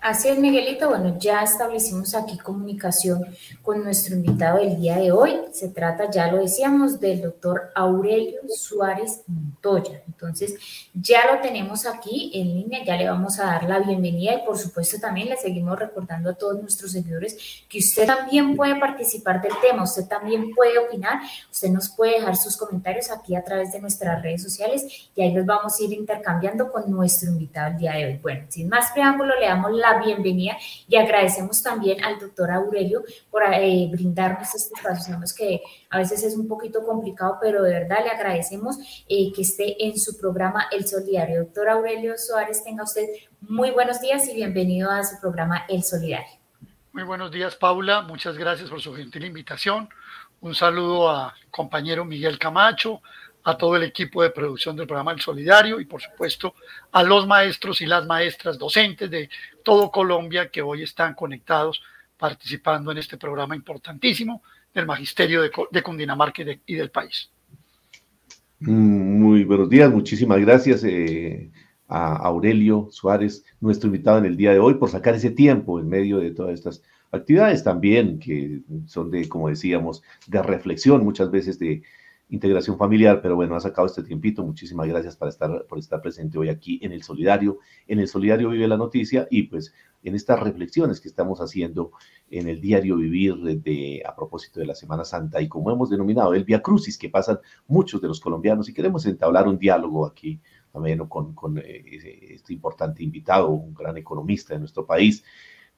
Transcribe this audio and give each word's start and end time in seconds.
Así 0.00 0.28
es, 0.28 0.38
Miguelito. 0.38 0.88
Bueno, 0.88 1.16
ya 1.18 1.42
establecimos 1.42 2.14
aquí 2.14 2.38
comunicación 2.38 3.26
con 3.62 3.82
nuestro 3.82 4.14
invitado 4.14 4.58
del 4.58 4.80
día 4.80 4.96
de 4.96 5.10
hoy. 5.10 5.40
Se 5.52 5.70
trata, 5.70 6.08
ya 6.08 6.30
lo 6.30 6.38
decíamos, 6.38 7.00
del 7.00 7.20
doctor 7.20 7.72
Aurelio 7.74 8.40
Suárez 8.48 9.24
Montoya. 9.26 10.02
Entonces, 10.06 10.54
ya 10.94 11.32
lo 11.32 11.40
tenemos 11.40 11.84
aquí 11.84 12.30
en 12.34 12.46
línea, 12.46 12.84
ya 12.84 12.96
le 12.96 13.08
vamos 13.08 13.40
a 13.40 13.46
dar 13.46 13.64
la 13.68 13.80
bienvenida 13.80 14.34
y 14.34 14.46
por 14.46 14.56
supuesto 14.56 14.98
también 15.00 15.28
le 15.28 15.36
seguimos 15.36 15.76
recordando 15.76 16.30
a 16.30 16.34
todos 16.34 16.60
nuestros 16.60 16.92
seguidores 16.92 17.64
que 17.68 17.78
usted 17.78 18.06
también 18.06 18.54
puede 18.54 18.76
participar 18.76 19.42
del 19.42 19.52
tema, 19.60 19.82
usted 19.82 20.06
también 20.06 20.54
puede 20.54 20.78
opinar, 20.78 21.20
usted 21.50 21.70
nos 21.70 21.88
puede 21.88 22.14
dejar 22.14 22.36
sus 22.36 22.56
comentarios 22.56 23.10
aquí 23.10 23.34
a 23.34 23.42
través 23.42 23.72
de 23.72 23.80
nuestras 23.80 24.22
redes 24.22 24.42
sociales 24.42 25.10
y 25.14 25.22
ahí 25.22 25.32
los 25.32 25.44
vamos 25.44 25.78
a 25.78 25.84
ir 25.84 25.92
intercambiando 25.92 26.70
con 26.70 26.90
nuestro 26.90 27.30
invitado 27.30 27.72
el 27.72 27.78
día 27.78 27.92
de 27.92 28.06
hoy. 28.06 28.18
Bueno, 28.22 28.46
sin 28.48 28.68
más 28.68 28.92
preámbulo, 28.92 29.38
le 29.38 29.46
damos 29.46 29.72
la 29.72 29.87
bienvenida 29.94 30.56
y 30.88 30.96
agradecemos 30.96 31.62
también 31.62 32.04
al 32.04 32.18
doctor 32.18 32.50
Aurelio 32.50 33.02
por 33.30 33.42
eh, 33.42 33.88
brindarnos 33.90 34.54
este 34.54 34.74
espacio. 34.74 35.04
Sabemos 35.04 35.32
que 35.32 35.60
a 35.90 35.98
veces 35.98 36.22
es 36.22 36.36
un 36.36 36.46
poquito 36.46 36.84
complicado, 36.84 37.38
pero 37.40 37.62
de 37.62 37.72
verdad 37.72 38.04
le 38.04 38.10
agradecemos 38.10 38.76
eh, 39.08 39.32
que 39.34 39.42
esté 39.42 39.84
en 39.86 39.98
su 39.98 40.18
programa 40.18 40.66
El 40.70 40.86
Solidario. 40.86 41.44
Doctor 41.44 41.68
Aurelio 41.68 42.14
Suárez, 42.18 42.62
tenga 42.62 42.84
usted 42.84 43.06
muy 43.40 43.70
buenos 43.70 44.00
días 44.00 44.28
y 44.28 44.34
bienvenido 44.34 44.90
a 44.90 45.02
su 45.04 45.20
programa 45.20 45.64
El 45.68 45.82
Solidario. 45.82 46.38
Muy 46.92 47.04
buenos 47.04 47.30
días, 47.30 47.54
Paula. 47.54 48.02
Muchas 48.02 48.36
gracias 48.36 48.70
por 48.70 48.80
su 48.80 48.94
gentil 48.94 49.24
invitación. 49.24 49.88
Un 50.40 50.54
saludo 50.54 51.10
a 51.10 51.34
compañero 51.50 52.04
Miguel 52.04 52.38
Camacho, 52.38 53.02
a 53.48 53.56
todo 53.56 53.76
el 53.76 53.82
equipo 53.82 54.22
de 54.22 54.28
producción 54.28 54.76
del 54.76 54.86
programa 54.86 55.12
El 55.12 55.20
Solidario 55.20 55.80
y 55.80 55.86
por 55.86 56.02
supuesto 56.02 56.54
a 56.92 57.02
los 57.02 57.26
maestros 57.26 57.80
y 57.80 57.86
las 57.86 58.04
maestras 58.04 58.58
docentes 58.58 59.10
de 59.10 59.30
todo 59.64 59.90
Colombia 59.90 60.50
que 60.50 60.60
hoy 60.60 60.82
están 60.82 61.14
conectados 61.14 61.80
participando 62.18 62.92
en 62.92 62.98
este 62.98 63.16
programa 63.16 63.56
importantísimo 63.56 64.42
del 64.74 64.84
Magisterio 64.84 65.40
de, 65.40 65.82
Cundinamarca 65.82 66.42
y, 66.66 66.74
del 66.74 66.90
país. 66.90 67.30
Muy 68.60 69.44
buenos 69.44 69.70
días, 69.70 69.90
muchísimas 69.90 70.40
gracias 70.40 70.84
eh, 70.84 71.50
a 71.86 72.16
Aurelio 72.16 72.88
Suárez, 72.90 73.46
nuestro 73.60 73.86
invitado 73.86 74.18
en 74.18 74.26
el 74.26 74.36
día 74.36 74.52
de 74.52 74.58
hoy, 74.58 74.74
por 74.74 74.90
sacar 74.90 75.14
ese 75.14 75.30
tiempo 75.30 75.80
en 75.80 75.88
medio 75.88 76.18
de 76.18 76.32
todas 76.32 76.52
estas 76.52 76.82
actividades 77.12 77.64
también 77.64 78.18
que 78.18 78.60
son 78.84 79.10
de, 79.10 79.26
como 79.26 79.48
decíamos, 79.48 80.02
de 80.26 80.42
reflexión, 80.42 81.02
muchas 81.02 81.30
veces 81.30 81.58
de 81.58 81.82
integración 82.30 82.76
familiar, 82.76 83.20
pero 83.22 83.36
bueno, 83.36 83.56
ha 83.56 83.60
sacado 83.60 83.86
este 83.86 84.02
tiempito. 84.02 84.44
Muchísimas 84.44 84.86
gracias 84.88 85.16
por 85.16 85.28
estar, 85.28 85.66
por 85.66 85.78
estar 85.78 86.00
presente 86.00 86.38
hoy 86.38 86.48
aquí 86.48 86.78
en 86.82 86.92
el 86.92 87.02
Solidario. 87.02 87.58
En 87.86 87.98
el 87.98 88.08
Solidario 88.08 88.50
vive 88.50 88.68
la 88.68 88.76
noticia 88.76 89.26
y 89.30 89.44
pues 89.44 89.72
en 90.02 90.14
estas 90.14 90.38
reflexiones 90.40 91.00
que 91.00 91.08
estamos 91.08 91.40
haciendo 91.40 91.92
en 92.30 92.48
el 92.48 92.60
diario 92.60 92.96
vivir 92.96 93.36
de, 93.36 94.02
a 94.06 94.14
propósito 94.14 94.60
de 94.60 94.66
la 94.66 94.74
Semana 94.74 95.04
Santa 95.04 95.40
y 95.40 95.48
como 95.48 95.70
hemos 95.70 95.90
denominado 95.90 96.34
el 96.34 96.44
Via 96.44 96.62
Crucis 96.62 96.98
que 96.98 97.08
pasan 97.08 97.38
muchos 97.66 98.00
de 98.00 98.08
los 98.08 98.20
colombianos 98.20 98.68
y 98.68 98.74
queremos 98.74 99.06
entablar 99.06 99.48
un 99.48 99.58
diálogo 99.58 100.06
aquí 100.06 100.40
también 100.72 100.98
con, 101.06 101.58
eh, 101.58 101.82
este 102.34 102.52
importante 102.52 103.02
invitado, 103.02 103.48
un 103.50 103.74
gran 103.74 103.96
economista 103.96 104.54
de 104.54 104.60
nuestro 104.60 104.86
país, 104.86 105.24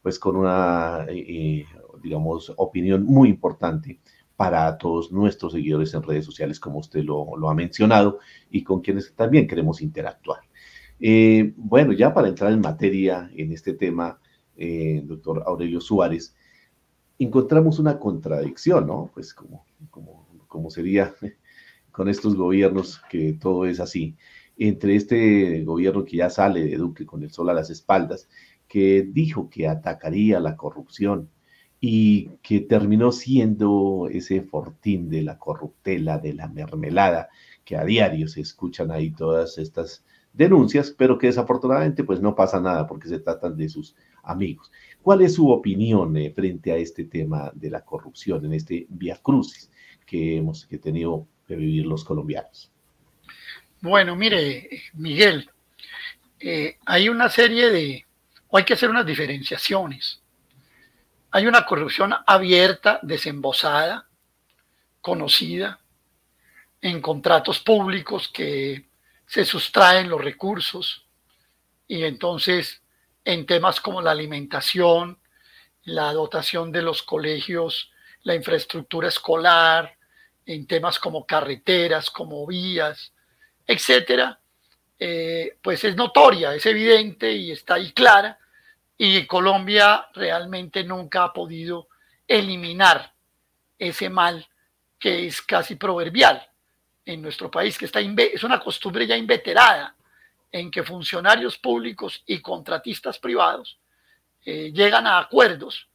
pues 0.02 0.18
con 0.18 0.36
una, 0.36 1.06
eh, 1.08 1.64
digamos, 2.02 2.52
opinión 2.56 3.04
muy 3.04 3.28
importante 3.28 4.00
para 4.41 4.78
todos 4.78 5.12
nuestros 5.12 5.52
seguidores 5.52 5.92
en 5.92 6.02
redes 6.02 6.24
sociales, 6.24 6.58
como 6.58 6.78
usted 6.78 7.05
lo, 7.05 7.46
ha 7.46 7.55
mencionado, 7.55 8.20
y 8.50 8.64
con 8.64 8.80
quienes 8.80 9.14
también 9.14 9.47
queremos 9.47 9.82
interactuar. 9.82 10.41
Eh, 10.98 11.52
bueno, 11.58 11.92
ya 11.92 12.14
para 12.14 12.28
entrar 12.28 12.50
en 12.50 12.62
materia 12.62 13.30
en 13.36 13.52
este 13.52 13.74
tema, 13.74 14.19
eh, 14.56 15.02
doctor 15.05 15.42
Aurelio 15.44 15.78
Suárez, 15.82 16.34
encontramos 17.19 17.78
una 17.78 17.98
contradicción, 17.98 18.86
¿no? 18.86 19.10
Pues 19.12 19.34
como, 19.34 19.66
como, 19.91 20.27
como 20.48 20.70
sería 20.70 21.14
con 21.93 22.09
estos 22.09 22.34
gobiernos 22.34 23.03
que 23.10 23.34
todo 23.34 23.66
es 23.66 23.78
así, 23.78 24.16
entre 24.56 24.97
este 24.97 25.64
gobierno 25.64 26.06
que 26.06 26.16
ya 26.16 26.31
sale 26.31 26.64
de 26.64 26.78
Duque 26.78 27.04
con 27.04 27.22
el 27.22 27.31
sol 27.31 27.50
a 27.50 27.53
las 27.53 27.69
espaldas, 27.69 28.26
que 28.66 29.06
dijo 29.06 29.50
que 29.50 29.69
atacaría 29.69 30.41
la 30.41 30.56
corrupción, 30.56 31.28
y 31.80 32.28
que 32.42 32.60
terminó 32.60 33.10
siendo 33.10 34.08
ese 34.12 34.42
fortín 34.42 35.08
de 35.08 35.22
la 35.22 35.38
corruptela, 35.38 36.18
de 36.18 36.34
la 36.34 36.46
mermelada, 36.46 37.30
que 37.64 37.76
a 37.76 37.84
diario 37.84 38.28
se 38.28 38.42
escuchan 38.42 38.91
ahí 38.91 39.10
todas 39.10 39.56
estas 39.56 40.04
denuncias, 40.32 40.94
pero 40.96 41.16
que 41.19 41.28
desafortunadamente 41.28 42.04
pues 42.04 42.20
no 42.20 42.34
pasa 42.34 42.60
nada 42.60 42.86
porque 42.86 43.08
se 43.08 43.19
tratan 43.19 43.56
de 43.56 43.69
sus 43.69 43.96
amigos. 44.22 44.70
¿Cuál 45.02 45.22
es 45.22 45.34
su 45.34 45.48
opinión 45.50 46.16
eh, 46.16 46.30
frente 46.30 46.70
a 46.72 46.76
este 46.76 47.04
tema 47.04 47.50
de 47.54 47.70
la 47.70 47.82
corrupción 47.82 48.44
en 48.44 48.52
este 48.52 48.86
via 48.90 49.16
crucis 49.16 49.70
que 50.06 50.36
hemos 50.36 50.66
que 50.66 50.78
tenido 50.78 51.26
que 51.46 51.56
vivir 51.56 51.86
los 51.86 52.04
colombianos? 52.04 52.70
Bueno, 53.80 54.14
mire, 54.14 54.69
Miguel, 54.94 55.48
eh, 56.38 56.76
hay 56.84 57.08
una 57.08 57.30
serie 57.30 57.70
de, 57.70 58.04
o 58.48 58.58
hay 58.58 58.64
que 58.64 58.74
hacer 58.74 58.90
unas 58.90 59.06
diferenciaciones 59.06 60.20
hay 61.30 61.46
una 61.46 61.64
corrupción 61.64 62.14
abierta, 62.26 62.98
desembosada, 63.02 64.08
conocida, 65.00 65.80
en 66.80 67.00
contratos 67.00 67.60
públicos 67.60 68.28
que 68.28 68.88
se 69.26 69.44
sustraen 69.44 70.08
los 70.08 70.20
recursos. 70.20 71.06
Y 71.86 72.04
entonces 72.04 72.82
en 73.24 73.46
temas 73.46 73.80
como 73.80 74.00
la 74.00 74.10
alimentación, 74.10 75.19
la 75.84 76.12
dotación 76.12 76.72
de 76.72 76.82
los 76.82 77.02
colegios, 77.02 77.90
la 78.22 78.34
infraestructura 78.34 79.08
escolar, 79.08 79.96
en 80.46 80.66
temas 80.66 80.98
como 80.98 81.26
carreteras, 81.26 82.10
como 82.10 82.46
vías, 82.46 83.12
etcétera, 83.66 84.40
eh, 84.98 85.58
pues 85.62 85.84
es 85.84 85.94
notoria, 85.96 86.54
es 86.54 86.66
evidente 86.66 87.32
y 87.32 87.52
está 87.52 87.74
ahí 87.74 87.92
clara 87.92 88.38
y 89.03 89.27
Colombia 89.27 90.09
realmente 90.12 90.84
nunca 90.84 91.25
ha 91.25 91.33
podido 91.33 91.88
eliminar 92.28 93.15
ese 93.78 94.11
mal 94.11 94.47
que 94.99 95.27
es 95.27 95.41
casi 95.41 95.77
proverbial 95.77 96.47
en 97.06 97.22
nuestro 97.22 97.50
país, 97.50 97.78
que 97.78 97.87
está 97.87 97.99
es 97.99 98.44
una 98.44 98.61
costumbre 98.61 99.06
ya 99.06 99.16
inveterada 99.16 99.97
en 100.53 100.71
que 100.71 100.83
funcionarios 100.83 101.56
públicos 101.56 102.22
y 102.27 102.43
contratistas 102.43 103.19
privados 103.19 103.81
eh, 104.44 104.71
llegan 104.71 105.06
a 105.06 105.19
acuerdos 105.19 105.88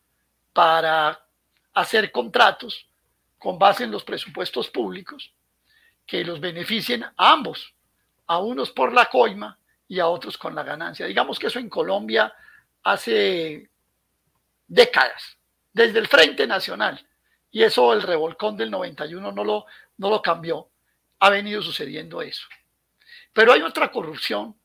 para 0.51 1.27
hacer 1.75 2.11
contratos 2.11 2.87
con 3.37 3.59
base 3.59 3.83
en 3.83 3.91
los 3.91 4.03
presupuestos 4.03 4.67
públicos 4.71 5.31
que 6.07 6.25
los 6.25 6.39
beneficien 6.39 7.03
a 7.03 7.13
ambos, 7.17 7.71
a 8.25 8.39
unos 8.39 8.71
por 8.71 8.91
la 8.93 9.05
coima 9.11 9.59
y 9.87 9.99
a 9.99 10.07
otros 10.07 10.39
con 10.39 10.55
la 10.55 10.63
ganancia. 10.63 11.05
Digamos 11.05 11.37
que 11.37 11.47
eso 11.47 11.59
en 11.59 11.69
Colombia 11.69 12.33
hace 12.85 13.69
décadas, 14.67 15.37
desde 15.73 15.99
el 15.99 16.07
Frente 16.07 16.47
Nacional, 16.47 17.05
y 17.51 17.63
eso 17.63 17.91
el 17.93 18.03
revolcón 18.03 18.55
del 18.55 18.71
91 18.71 19.31
no 19.31 19.43
lo, 19.43 19.65
no 19.97 20.09
lo 20.09 20.21
cambió, 20.21 20.69
ha 21.19 21.29
venido 21.29 21.61
sucediendo 21.61 22.21
eso. 22.21 22.47
Pero 23.33 23.51
hay 23.51 23.61
otra 23.63 23.91
corrupción 23.91 24.55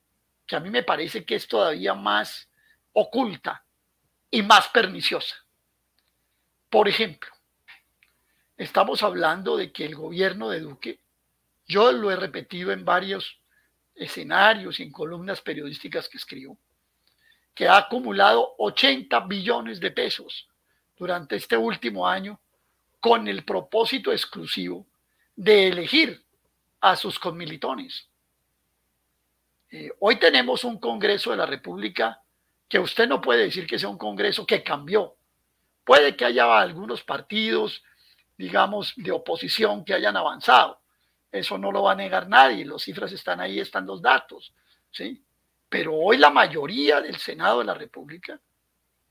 que 0.46 0.54
a 0.54 0.60
mí 0.60 0.70
me 0.70 0.82
parece 0.82 1.24
que 1.24 1.34
es 1.34 1.48
todavía 1.48 1.94
más 1.94 2.48
oculta 2.92 3.64
y 4.30 4.42
más 4.42 4.68
perniciosa. 4.68 5.36
Por 6.68 6.88
ejemplo, 6.88 7.30
estamos 8.56 9.02
hablando 9.02 9.56
de 9.56 9.72
que 9.72 9.86
el 9.86 9.94
gobierno 9.94 10.50
de 10.50 10.60
Duque, 10.60 11.00
yo 11.66 11.90
lo 11.90 12.10
he 12.10 12.16
repetido 12.16 12.70
en 12.70 12.84
varios 12.84 13.40
escenarios 13.94 14.78
y 14.78 14.82
en 14.82 14.92
columnas 14.92 15.40
periodísticas 15.40 16.08
que 16.08 16.18
escribo, 16.18 16.58
que 17.54 17.68
ha 17.68 17.76
acumulado 17.76 18.54
80 18.58 19.20
billones 19.20 19.80
de 19.80 19.90
pesos 19.90 20.48
durante 20.96 21.36
este 21.36 21.56
último 21.56 22.06
año 22.06 22.40
con 23.00 23.26
el 23.28 23.44
propósito 23.44 24.12
exclusivo 24.12 24.86
de 25.34 25.68
elegir 25.68 26.22
a 26.80 26.96
sus 26.96 27.18
conmilitones. 27.18 28.08
Eh, 29.70 29.90
hoy 30.00 30.18
tenemos 30.18 30.64
un 30.64 30.78
Congreso 30.78 31.30
de 31.30 31.36
la 31.36 31.46
República 31.46 32.20
que 32.68 32.78
usted 32.78 33.08
no 33.08 33.20
puede 33.20 33.44
decir 33.44 33.66
que 33.66 33.78
sea 33.78 33.88
un 33.88 33.98
Congreso 33.98 34.44
que 34.46 34.62
cambió. 34.62 35.16
Puede 35.84 36.16
que 36.16 36.24
haya 36.24 36.58
algunos 36.58 37.02
partidos, 37.02 37.82
digamos, 38.36 38.92
de 38.96 39.12
oposición 39.12 39.84
que 39.84 39.94
hayan 39.94 40.16
avanzado. 40.16 40.80
Eso 41.32 41.56
no 41.58 41.72
lo 41.72 41.84
va 41.84 41.92
a 41.92 41.96
negar 41.96 42.28
nadie. 42.28 42.64
Las 42.64 42.82
cifras 42.82 43.12
están 43.12 43.40
ahí, 43.40 43.60
están 43.60 43.86
los 43.86 44.02
datos. 44.02 44.52
¿sí? 44.90 45.22
Pero 45.70 45.94
hoy 45.94 46.18
la 46.18 46.30
mayoría 46.30 47.00
del 47.00 47.16
Senado 47.16 47.60
de 47.60 47.64
la 47.64 47.74
República 47.74 48.38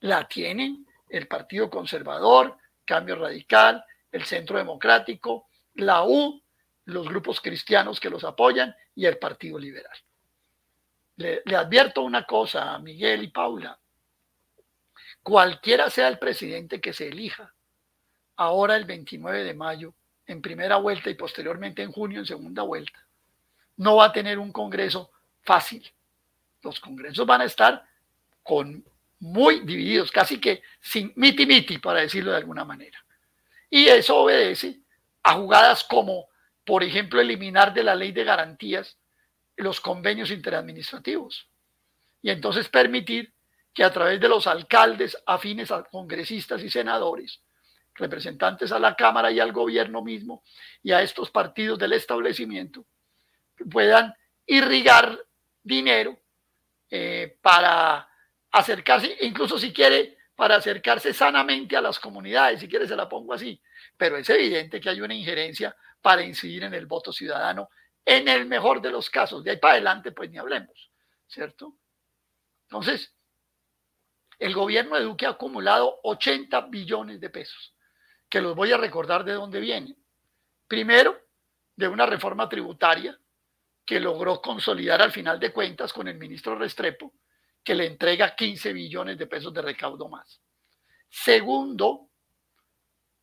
la 0.01 0.27
tienen 0.27 0.85
el 1.07 1.27
Partido 1.27 1.69
Conservador, 1.69 2.57
Cambio 2.85 3.15
Radical, 3.15 3.83
el 4.11 4.25
Centro 4.25 4.57
Democrático, 4.57 5.47
la 5.75 6.03
U, 6.03 6.43
los 6.85 7.07
grupos 7.07 7.39
cristianos 7.39 7.99
que 7.99 8.09
los 8.09 8.25
apoyan 8.25 8.75
y 8.93 9.05
el 9.05 9.17
Partido 9.17 9.57
Liberal. 9.57 9.97
Le, 11.15 11.41
advierto 11.55 12.01
una 12.01 12.25
cosa 12.25 12.73
a 12.73 12.79
Miguel 12.79 13.23
y 13.23 13.27
Paula. 13.29 13.79
cualquiera 15.23 15.89
sea 15.89 16.09
el 16.09 16.19
presidente 16.19 16.81
que 16.81 16.91
se 16.91 17.07
elija, 17.07 17.53
ahora 18.35 18.75
el 18.75 18.83
29 18.83 19.45
de 19.45 19.53
mayo, 19.53 19.93
en 20.25 20.41
primera 20.41 20.75
vuelta 20.75 21.09
y 21.09 21.15
posteriormente 21.15 21.83
en 21.83 21.91
junio 21.91 22.19
en 22.19 22.25
segunda 22.25 22.63
vuelta, 22.63 23.05
no 23.77 23.97
va 23.97 24.05
a 24.05 24.11
tener 24.11 24.39
un 24.39 24.51
Congreso 24.51 25.11
fácil. 25.41 25.89
Los 26.61 26.79
congresos 26.79 27.25
van 27.25 27.41
a 27.41 27.45
estar 27.45 27.83
con 28.43 28.83
muy 29.19 29.59
divididos, 29.61 30.11
casi 30.11 30.39
que 30.39 30.61
sin 30.79 31.11
miti 31.15 31.45
miti, 31.45 31.77
para 31.77 32.01
decirlo 32.01 32.31
de 32.31 32.37
alguna 32.37 32.63
manera. 32.63 32.97
Y 33.69 33.87
eso 33.87 34.17
obedece 34.17 34.79
a 35.23 35.33
jugadas 35.33 35.83
como, 35.83 36.27
por 36.65 36.83
ejemplo, 36.83 37.19
eliminar 37.19 37.73
de 37.73 37.83
la 37.83 37.95
ley 37.95 38.11
de 38.11 38.23
garantías 38.23 38.97
los 39.57 39.81
convenios 39.81 40.31
interadministrativos 40.31 41.49
y 42.21 42.29
entonces 42.29 42.69
permitir 42.69 43.33
que 43.73 43.83
a 43.83 43.91
través 43.91 44.19
de 44.19 44.29
los 44.29 44.47
alcaldes 44.47 45.17
afines 45.25 45.71
a 45.71 45.83
congresistas 45.83 46.63
y 46.63 46.69
senadores, 46.69 47.41
representantes 47.95 48.71
a 48.71 48.79
la 48.79 48.95
Cámara 48.95 49.31
y 49.31 49.39
al 49.39 49.51
gobierno 49.51 50.01
mismo 50.01 50.43
y 50.81 50.91
a 50.91 51.01
estos 51.01 51.29
partidos 51.29 51.77
del 51.77 51.93
establecimiento, 51.93 52.85
puedan 53.69 54.13
irrigar 54.45 55.19
dinero 55.61 56.17
eh, 56.89 57.37
para 57.41 58.09
acercarse, 58.51 59.17
incluso 59.21 59.57
si 59.57 59.71
quiere, 59.71 60.17
para 60.35 60.55
acercarse 60.55 61.13
sanamente 61.13 61.75
a 61.75 61.81
las 61.81 61.99
comunidades, 61.99 62.59
si 62.59 62.67
quiere 62.67 62.87
se 62.87 62.95
la 62.95 63.07
pongo 63.09 63.33
así, 63.33 63.61
pero 63.97 64.17
es 64.17 64.29
evidente 64.29 64.79
que 64.79 64.89
hay 64.89 65.01
una 65.01 65.13
injerencia 65.13 65.75
para 66.01 66.23
incidir 66.23 66.63
en 66.63 66.73
el 66.73 66.85
voto 66.85 67.11
ciudadano 67.11 67.69
en 68.05 68.27
el 68.27 68.45
mejor 68.45 68.81
de 68.81 68.89
los 68.89 69.09
casos. 69.09 69.43
De 69.43 69.51
ahí 69.51 69.57
para 69.57 69.73
adelante, 69.73 70.11
pues 70.11 70.31
ni 70.31 70.37
hablemos, 70.37 70.91
¿cierto? 71.27 71.75
Entonces, 72.63 73.13
el 74.39 74.53
gobierno 74.53 74.95
de 74.95 75.03
Duque 75.03 75.25
ha 75.25 75.31
acumulado 75.31 75.99
80 76.03 76.61
billones 76.67 77.19
de 77.19 77.29
pesos, 77.29 77.75
que 78.29 78.41
los 78.41 78.55
voy 78.55 78.71
a 78.71 78.77
recordar 78.77 79.23
de 79.23 79.33
dónde 79.33 79.59
vienen. 79.59 79.97
Primero, 80.67 81.19
de 81.75 81.87
una 81.87 82.05
reforma 82.05 82.47
tributaria 82.47 83.19
que 83.89 83.99
logró 83.99 84.39
consolidar 84.39 85.01
al 85.01 85.11
final 85.11 85.39
de 85.39 85.51
cuentas 85.51 85.91
con 85.91 86.07
el 86.07 86.15
ministro 86.15 86.55
Restrepo, 86.55 87.11
que 87.63 87.73
le 87.73 87.87
entrega 87.87 88.35
15 88.35 88.71
billones 88.71 89.17
de 89.17 89.25
pesos 89.25 89.51
de 89.51 89.63
recaudo 89.63 90.07
más. 90.07 90.39
Segundo, 91.09 92.11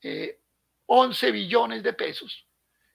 11 0.03 1.29
eh, 1.29 1.31
billones 1.31 1.85
de 1.85 1.93
pesos 1.93 2.49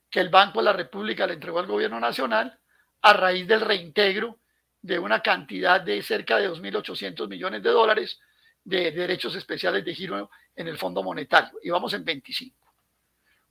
que 0.10 0.20
el 0.20 0.28
Banco 0.28 0.60
de 0.60 0.66
la 0.66 0.74
República 0.74 1.26
le 1.26 1.36
entregó 1.36 1.60
al 1.60 1.66
gobierno 1.66 1.98
nacional 1.98 2.60
a 3.04 3.14
raíz 3.14 3.48
del 3.48 3.62
reintegro 3.62 4.40
de 4.82 5.00
una 5.00 5.22
cantidad 5.22 5.80
de 5.80 6.04
cerca 6.04 6.40
de 6.40 6.50
2.800 6.50 7.30
millones 7.30 7.64
de 7.64 7.70
dólares 7.70 8.20
de 8.66 8.92
derechos 8.92 9.34
especiales 9.38 9.86
de 9.86 9.96
giro 9.96 10.30
en 10.58 10.68
el 10.68 10.78
Fondo 10.78 11.02
Monetario. 11.04 11.58
Y 11.64 11.70
vamos 11.70 11.94
en 11.94 12.04
25. 12.04 12.76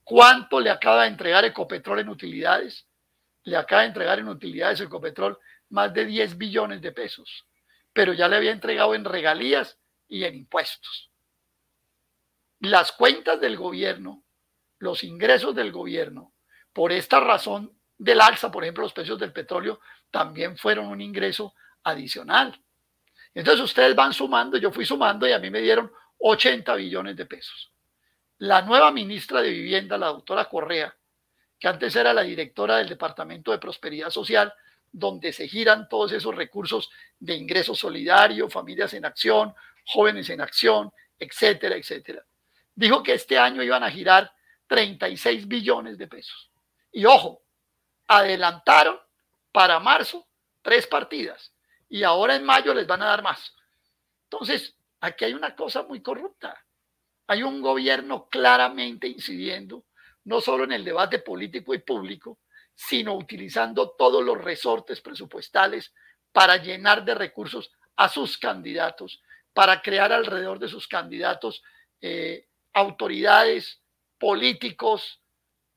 ¿Cuánto 0.03 0.59
le 0.59 0.69
acaba 0.69 1.01
de 1.01 1.07
entregar 1.07 1.43
Ecopetrol 1.43 2.01
en 2.01 2.09
utilidades? 2.09 2.85
Le 3.43 3.57
acaba 3.57 3.81
de 3.81 3.89
entregar 3.89 4.19
en 4.19 4.27
utilidades 4.27 4.81
Ecopetrol 4.81 5.37
más 5.69 5.93
de 5.93 6.05
10 6.05 6.37
billones 6.37 6.81
de 6.81 6.91
pesos 6.91 7.45
pero 7.93 8.13
ya 8.13 8.27
le 8.27 8.37
había 8.37 8.51
entregado 8.51 8.95
en 8.95 9.05
regalías 9.05 9.77
y 10.07 10.23
en 10.23 10.35
impuestos. 10.35 11.11
Las 12.59 12.91
cuentas 12.91 13.39
del 13.41 13.57
gobierno, 13.57 14.23
los 14.79 15.03
ingresos 15.03 15.55
del 15.55 15.71
gobierno, 15.71 16.33
por 16.73 16.91
esta 16.91 17.19
razón 17.19 17.77
del 17.97 18.21
alza, 18.21 18.51
por 18.51 18.63
ejemplo, 18.63 18.83
los 18.83 18.93
precios 18.93 19.19
del 19.19 19.33
petróleo, 19.33 19.79
también 20.09 20.57
fueron 20.57 20.87
un 20.87 21.01
ingreso 21.01 21.53
adicional. 21.83 22.61
Entonces 23.33 23.63
ustedes 23.63 23.95
van 23.95 24.13
sumando, 24.13 24.57
yo 24.57 24.71
fui 24.71 24.85
sumando 24.85 25.27
y 25.27 25.31
a 25.31 25.39
mí 25.39 25.49
me 25.49 25.61
dieron 25.61 25.91
80 26.17 26.75
billones 26.75 27.15
de 27.15 27.25
pesos. 27.25 27.71
La 28.37 28.61
nueva 28.61 28.91
ministra 28.91 29.41
de 29.41 29.49
Vivienda, 29.49 29.97
la 29.97 30.07
doctora 30.07 30.45
Correa, 30.45 30.95
que 31.61 31.67
antes 31.67 31.95
era 31.95 32.11
la 32.11 32.23
directora 32.23 32.77
del 32.77 32.89
Departamento 32.89 33.51
de 33.51 33.59
Prosperidad 33.59 34.09
Social, 34.09 34.51
donde 34.91 35.31
se 35.31 35.47
giran 35.47 35.87
todos 35.87 36.11
esos 36.11 36.35
recursos 36.35 36.89
de 37.19 37.35
ingreso 37.35 37.75
solidario, 37.75 38.49
familias 38.49 38.95
en 38.95 39.05
acción, 39.05 39.53
jóvenes 39.85 40.27
en 40.31 40.41
acción, 40.41 40.91
etcétera, 41.19 41.75
etcétera. 41.75 42.25
Dijo 42.73 43.03
que 43.03 43.13
este 43.13 43.37
año 43.37 43.61
iban 43.61 43.83
a 43.83 43.91
girar 43.91 44.33
36 44.65 45.47
billones 45.47 45.99
de 45.99 46.07
pesos. 46.07 46.49
Y 46.91 47.05
ojo, 47.05 47.43
adelantaron 48.07 48.99
para 49.51 49.79
marzo 49.79 50.27
tres 50.63 50.87
partidas 50.87 51.53
y 51.87 52.01
ahora 52.01 52.35
en 52.35 52.43
mayo 52.43 52.73
les 52.73 52.87
van 52.87 53.03
a 53.03 53.05
dar 53.05 53.21
más. 53.21 53.53
Entonces, 54.23 54.75
aquí 54.99 55.25
hay 55.25 55.35
una 55.35 55.55
cosa 55.55 55.83
muy 55.83 56.01
corrupta. 56.01 56.65
Hay 57.27 57.43
un 57.43 57.61
gobierno 57.61 58.27
claramente 58.29 59.07
incidiendo 59.07 59.85
no 60.25 60.41
solo 60.41 60.63
en 60.63 60.73
el 60.73 60.85
debate 60.85 61.19
político 61.19 61.73
y 61.73 61.79
público, 61.79 62.39
sino 62.73 63.15
utilizando 63.15 63.91
todos 63.91 64.23
los 64.23 64.41
resortes 64.41 65.01
presupuestales 65.01 65.93
para 66.31 66.57
llenar 66.57 67.03
de 67.03 67.15
recursos 67.15 67.71
a 67.95 68.09
sus 68.09 68.37
candidatos, 68.37 69.21
para 69.53 69.81
crear 69.81 70.11
alrededor 70.11 70.59
de 70.59 70.67
sus 70.67 70.87
candidatos 70.87 71.61
eh, 71.99 72.47
autoridades, 72.73 73.81
políticos, 74.17 75.21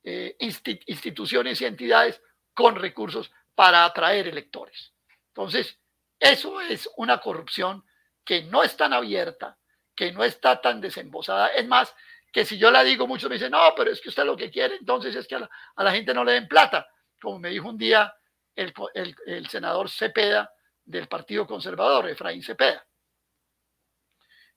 eh, 0.03 0.37
instituciones 0.39 1.61
y 1.61 1.65
entidades 1.65 2.21
con 2.53 2.77
recursos 2.77 3.31
para 3.55 3.85
atraer 3.85 4.29
electores. 4.29 4.93
Entonces, 5.29 5.79
eso 6.21 6.61
es 6.61 6.89
una 6.97 7.21
corrupción 7.21 7.85
que 8.25 8.43
no 8.43 8.63
es 8.63 8.77
tan 8.77 8.93
abierta, 8.93 9.59
que 9.95 10.13
no 10.13 10.25
está 10.25 10.61
tan 10.61 10.81
desembosada. 10.81 11.49
Es 11.49 11.67
más, 11.67 11.95
que 12.35 12.45
si 12.45 12.59
yo 12.59 12.73
la 12.73 12.83
digo, 12.83 13.07
muchos 13.07 13.31
me 13.31 13.37
dicen, 13.37 13.53
no, 13.53 13.61
pero 13.77 13.93
es 13.93 14.01
que 14.01 14.09
usted 14.09 14.25
lo 14.25 14.37
que 14.37 14.51
quiere, 14.51 14.75
entonces 14.75 15.15
es 15.15 15.29
que 15.29 15.37
a 15.37 15.49
la, 15.85 15.93
gente 15.93 16.13
no 16.13 16.25
le 16.25 16.33
den 16.33 16.49
plata, 16.49 16.85
como 17.23 17.39
me 17.39 17.51
dijo 17.51 17.69
un 17.69 17.79
día 17.79 18.13
el, 18.57 18.75
el, 19.25 19.49
senador 19.49 19.89
Cepeda 19.89 20.53
del 20.85 21.07
Partido 21.07 21.47
Conservador, 21.47 22.09
Efraín 22.09 22.43
Cepeda. 22.43 22.85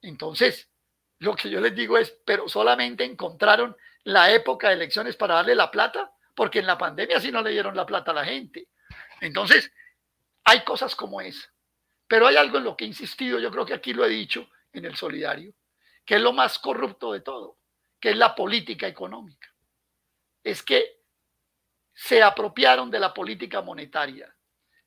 Entonces, 0.02 0.68
lo 1.20 1.36
que 1.36 1.52
yo 1.52 1.62
les 1.62 1.76
digo 1.76 2.00
es, 2.00 2.20
pero 2.26 2.50
solamente 2.50 3.04
encontraron 3.04 3.78
la 4.06 4.32
época 4.32 4.70
de 4.70 4.74
elecciones 4.74 5.16
para 5.16 5.36
darle 5.36 5.54
la 5.54 5.70
plata, 5.70 6.12
porque 6.34 6.58
en 6.58 6.66
la 6.66 6.80
pandemia 6.80 7.20
sí 7.20 7.32
no 7.32 7.44
le 7.44 7.52
dieron 7.52 7.76
la 7.76 7.86
plata 7.86 8.10
a 8.10 8.16
la 8.16 8.26
gente. 8.26 8.70
Entonces, 9.22 9.72
hay 10.46 10.64
cosas 10.64 10.96
como 10.96 11.22
esa. 11.22 11.48
Pero 12.08 12.26
hay 12.26 12.38
algo 12.38 12.58
en 12.58 12.64
lo 12.64 12.76
que 12.76 12.86
he 12.86 12.88
insistido, 12.88 13.38
yo 13.38 13.52
creo 13.52 13.68
que 13.68 13.76
aquí 13.76 13.94
lo 13.94 14.04
he 14.04 14.10
dicho 14.10 14.50
en 14.74 14.86
el 14.86 14.96
solidario, 14.96 15.54
que 16.04 16.16
es 16.16 16.22
lo 16.22 16.34
más 16.34 16.58
corrupto 16.58 17.14
de 17.14 17.22
todo 17.22 17.58
que 18.00 18.12
es 18.12 18.18
la 18.18 18.36
política 18.36 18.88
económica. 18.88 19.54
Es 20.44 20.64
que 20.64 21.02
se 21.94 22.22
apropiaron 22.22 22.92
de 22.92 23.00
la 23.00 23.14
política 23.14 23.62
monetaria, 23.62 24.34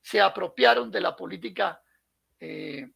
se 0.00 0.20
apropiaron 0.20 0.90
de 0.90 1.00
la 1.00 1.16
política 1.16 1.82
eh, 2.38 2.88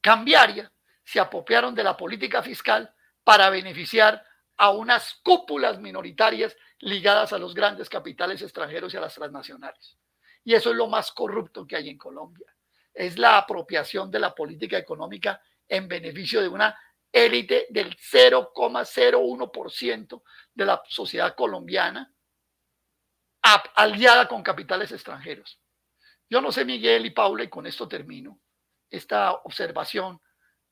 cambiaria, 0.00 0.72
se 1.04 1.20
apropiaron 1.20 1.74
de 1.74 1.84
la 1.84 1.96
política 1.96 2.42
fiscal 2.42 2.92
para 3.22 3.50
beneficiar 3.50 4.24
a 4.56 4.70
unas 4.70 5.20
cúpulas 5.22 5.78
minoritarias 5.78 6.56
ligadas 6.78 7.32
a 7.32 7.38
los 7.38 7.54
grandes 7.54 7.88
capitales 7.88 8.40
extranjeros 8.42 8.92
y 8.94 8.96
a 8.96 9.00
las 9.00 9.14
transnacionales. 9.14 9.98
Y 10.44 10.54
eso 10.54 10.70
es 10.70 10.76
lo 10.76 10.88
más 10.88 11.12
corrupto 11.12 11.66
que 11.66 11.76
hay 11.76 11.88
en 11.88 11.98
Colombia. 11.98 12.46
Es 12.94 13.18
la 13.18 13.36
apropiación 13.36 14.10
de 14.10 14.20
la 14.20 14.34
política 14.34 14.78
económica 14.78 15.40
en 15.68 15.88
beneficio 15.88 16.40
de 16.40 16.48
una 16.48 16.78
élite 17.16 17.66
del 17.70 17.96
0,01% 17.96 20.22
de 20.54 20.66
la 20.66 20.82
sociedad 20.86 21.34
colombiana 21.34 22.12
aliada 23.74 24.28
con 24.28 24.42
capitales 24.42 24.92
extranjeros. 24.92 25.58
Yo 26.28 26.42
no 26.42 26.52
sé, 26.52 26.66
Miguel 26.66 27.06
y 27.06 27.10
Paula, 27.10 27.44
y 27.44 27.48
con 27.48 27.66
esto 27.66 27.88
termino 27.88 28.38
esta 28.90 29.32
observación 29.32 30.20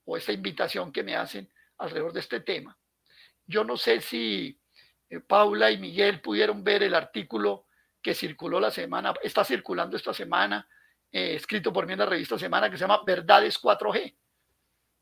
o 0.05 0.19
esta 0.19 0.33
invitación 0.33 0.93
que 0.93 1.03
me 1.03 1.17
hacen 1.17 1.51
alrededor 1.79 2.13
de 2.13 2.21
este 2.21 2.41
tema. 2.41 2.79
Yo 3.47 3.65
no 3.65 3.79
sé 3.79 4.03
si 4.03 4.61
eh, 5.09 5.21
Paula 5.21 5.71
y 5.71 5.79
Miguel 5.79 6.21
pudieron 6.21 6.63
ver 6.63 6.83
el 6.83 6.95
artículo 6.95 7.69
que 8.03 8.15
circuló 8.15 8.61
la 8.61 8.71
semana, 8.71 9.15
está 9.23 9.45
circulando 9.45 9.97
esta 9.97 10.13
semana, 10.13 10.69
eh, 11.11 11.37
escrito 11.37 11.73
por 11.73 11.87
mí 11.87 11.95
en 11.95 12.01
la 12.01 12.07
revista 12.07 12.39
Semana, 12.39 12.69
que 12.69 12.77
se 12.77 12.83
llama 12.83 13.03
Verdades 13.07 13.59
4G 13.59 14.15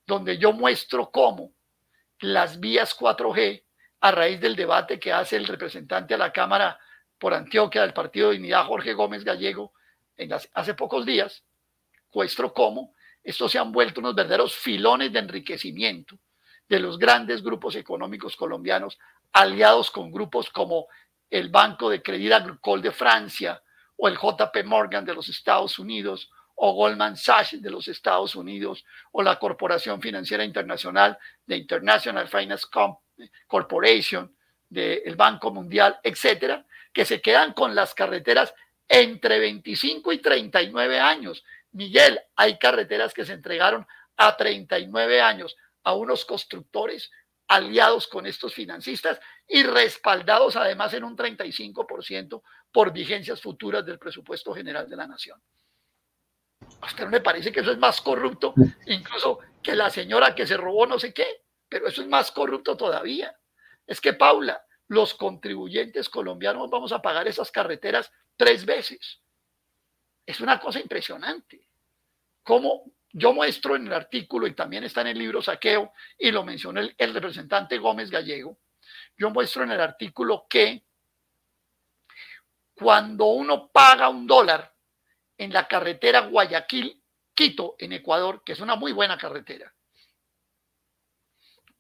donde 0.06 0.38
yo 0.38 0.52
muestro 0.52 1.10
cómo 1.10 1.52
las 2.20 2.60
vías 2.60 2.96
4G, 2.96 3.64
a 4.00 4.10
raíz 4.10 4.40
del 4.40 4.56
debate 4.56 4.98
que 4.98 5.12
hace 5.12 5.36
el 5.36 5.46
representante 5.46 6.14
a 6.14 6.18
la 6.18 6.32
Cámara 6.32 6.78
por 7.18 7.34
Antioquia 7.34 7.82
del 7.82 7.92
Partido 7.92 8.30
de 8.30 8.38
Unidad, 8.38 8.66
Jorge 8.66 8.94
Gómez 8.94 9.24
Gallego, 9.24 9.72
en 10.16 10.32
hace 10.32 10.74
pocos 10.74 11.06
días, 11.06 11.44
muestro 12.12 12.52
cómo 12.52 12.94
estos 13.22 13.52
se 13.52 13.58
han 13.58 13.70
vuelto 13.70 14.00
unos 14.00 14.14
verdaderos 14.14 14.56
filones 14.56 15.12
de 15.12 15.20
enriquecimiento 15.20 16.18
de 16.68 16.80
los 16.80 16.98
grandes 16.98 17.42
grupos 17.42 17.76
económicos 17.76 18.36
colombianos, 18.36 18.98
aliados 19.32 19.90
con 19.90 20.10
grupos 20.10 20.50
como 20.50 20.88
el 21.30 21.48
Banco 21.48 21.88
de 21.88 22.02
Crédit 22.02 22.32
Agricole 22.32 22.82
de 22.82 22.92
Francia 22.92 23.62
o 23.96 24.08
el 24.08 24.16
JP 24.16 24.64
Morgan 24.64 25.04
de 25.04 25.14
los 25.14 25.28
Estados 25.28 25.78
Unidos 25.78 26.30
o 26.64 26.74
Goldman 26.74 27.16
Sachs 27.16 27.60
de 27.60 27.70
los 27.70 27.88
Estados 27.88 28.36
Unidos 28.36 28.84
o 29.10 29.20
la 29.20 29.36
Corporación 29.36 30.00
Financiera 30.00 30.44
Internacional 30.44 31.18
de 31.44 31.56
International 31.56 32.28
Finance 32.28 32.66
Corporation 33.48 34.32
del 34.68 35.16
Banco 35.16 35.50
Mundial, 35.50 35.98
etcétera, 36.04 36.64
que 36.92 37.04
se 37.04 37.20
quedan 37.20 37.52
con 37.52 37.74
las 37.74 37.94
carreteras 37.94 38.54
entre 38.88 39.40
25 39.40 40.12
y 40.12 40.18
39 40.18 41.00
años. 41.00 41.44
Miguel, 41.72 42.20
hay 42.36 42.56
carreteras 42.58 43.12
que 43.12 43.24
se 43.24 43.32
entregaron 43.32 43.84
a 44.16 44.36
39 44.36 45.20
años 45.20 45.56
a 45.82 45.94
unos 45.94 46.24
constructores 46.24 47.10
aliados 47.48 48.06
con 48.06 48.24
estos 48.24 48.54
financistas 48.54 49.18
y 49.48 49.64
respaldados 49.64 50.54
además 50.54 50.94
en 50.94 51.02
un 51.02 51.16
35% 51.16 52.40
por 52.70 52.92
vigencias 52.92 53.40
futuras 53.42 53.84
del 53.84 53.98
presupuesto 53.98 54.54
general 54.54 54.88
de 54.88 54.96
la 54.96 55.08
nación. 55.08 55.42
A 56.80 56.86
usted 56.86 57.04
no 57.04 57.10
me 57.10 57.20
parece 57.20 57.52
que 57.52 57.60
eso 57.60 57.72
es 57.72 57.78
más 57.78 58.00
corrupto 58.00 58.54
incluso 58.86 59.38
que 59.62 59.74
la 59.74 59.90
señora 59.90 60.34
que 60.34 60.46
se 60.46 60.56
robó 60.56 60.86
no 60.86 60.98
sé 60.98 61.14
qué, 61.14 61.44
pero 61.68 61.86
eso 61.86 62.02
es 62.02 62.08
más 62.08 62.32
corrupto 62.32 62.76
todavía. 62.76 63.36
Es 63.86 64.00
que, 64.00 64.12
Paula, 64.12 64.64
los 64.88 65.14
contribuyentes 65.14 66.08
colombianos 66.08 66.68
vamos 66.70 66.92
a 66.92 67.00
pagar 67.00 67.28
esas 67.28 67.50
carreteras 67.50 68.12
tres 68.36 68.64
veces. 68.64 69.20
Es 70.26 70.40
una 70.40 70.58
cosa 70.60 70.80
impresionante. 70.80 71.68
Como 72.42 72.92
yo 73.12 73.32
muestro 73.32 73.76
en 73.76 73.86
el 73.86 73.92
artículo, 73.92 74.46
y 74.46 74.54
también 74.54 74.84
está 74.84 75.02
en 75.02 75.08
el 75.08 75.18
libro 75.18 75.42
Saqueo, 75.42 75.92
y 76.18 76.30
lo 76.30 76.44
mencionó 76.44 76.80
el, 76.80 76.94
el 76.98 77.14
representante 77.14 77.78
Gómez 77.78 78.10
Gallego, 78.10 78.58
yo 79.16 79.30
muestro 79.30 79.62
en 79.62 79.72
el 79.72 79.80
artículo 79.80 80.46
que 80.48 80.84
cuando 82.74 83.26
uno 83.26 83.68
paga 83.68 84.08
un 84.08 84.26
dólar 84.26 84.71
en 85.38 85.52
la 85.52 85.66
carretera 85.66 86.28
Guayaquil-Quito, 86.28 87.76
en 87.78 87.92
Ecuador, 87.92 88.42
que 88.44 88.52
es 88.52 88.60
una 88.60 88.76
muy 88.76 88.92
buena 88.92 89.16
carretera, 89.16 89.72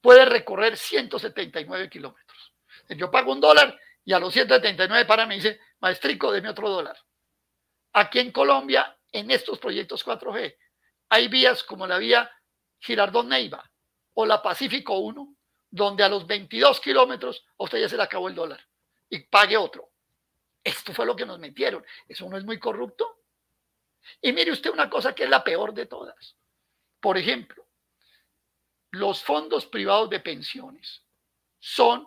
puede 0.00 0.24
recorrer 0.24 0.76
179 0.76 1.88
kilómetros. 1.88 2.52
Yo 2.88 3.10
pago 3.10 3.32
un 3.32 3.40
dólar 3.40 3.78
y 4.04 4.12
a 4.12 4.18
los 4.18 4.32
179 4.32 5.06
para 5.06 5.26
me 5.26 5.36
dice, 5.36 5.60
maestrico, 5.80 6.32
deme 6.32 6.48
otro 6.48 6.68
dólar. 6.68 6.96
Aquí 7.92 8.18
en 8.18 8.32
Colombia, 8.32 8.98
en 9.12 9.30
estos 9.30 9.58
proyectos 9.58 10.04
4G, 10.04 10.56
hay 11.10 11.28
vías 11.28 11.62
como 11.62 11.86
la 11.86 11.98
vía 11.98 12.30
Girardón 12.80 13.28
Neiva 13.28 13.70
o 14.14 14.26
la 14.26 14.42
Pacífico 14.42 14.98
1, 14.98 15.36
donde 15.70 16.02
a 16.02 16.08
los 16.08 16.26
22 16.26 16.80
kilómetros 16.80 17.44
a 17.58 17.64
usted 17.64 17.80
ya 17.80 17.88
se 17.88 17.96
le 17.96 18.02
acabó 18.02 18.28
el 18.28 18.34
dólar 18.34 18.60
y 19.08 19.20
pague 19.20 19.56
otro. 19.56 19.90
Esto 20.64 20.92
fue 20.92 21.06
lo 21.06 21.14
que 21.14 21.26
nos 21.26 21.38
metieron. 21.38 21.84
¿Eso 22.08 22.28
no 22.28 22.36
es 22.36 22.44
muy 22.44 22.58
corrupto? 22.58 23.21
Y 24.20 24.32
mire 24.32 24.52
usted 24.52 24.70
una 24.70 24.90
cosa 24.90 25.14
que 25.14 25.24
es 25.24 25.30
la 25.30 25.44
peor 25.44 25.74
de 25.74 25.86
todas. 25.86 26.36
Por 27.00 27.18
ejemplo, 27.18 27.66
los 28.90 29.22
fondos 29.22 29.66
privados 29.66 30.10
de 30.10 30.20
pensiones 30.20 31.02
son 31.58 32.06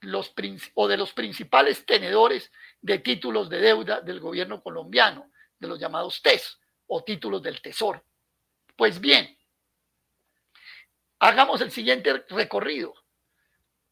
los 0.00 0.34
o 0.74 0.88
de 0.88 0.96
los 0.96 1.12
principales 1.12 1.86
tenedores 1.86 2.50
de 2.80 2.98
títulos 2.98 3.48
de 3.48 3.60
deuda 3.60 4.00
del 4.00 4.20
gobierno 4.20 4.62
colombiano, 4.62 5.30
de 5.58 5.68
los 5.68 5.78
llamados 5.78 6.20
TES 6.20 6.58
o 6.88 7.04
títulos 7.04 7.42
del 7.42 7.62
Tesoro. 7.62 8.04
Pues 8.76 9.00
bien, 9.00 9.38
hagamos 11.20 11.60
el 11.60 11.70
siguiente 11.70 12.24
recorrido. 12.28 12.94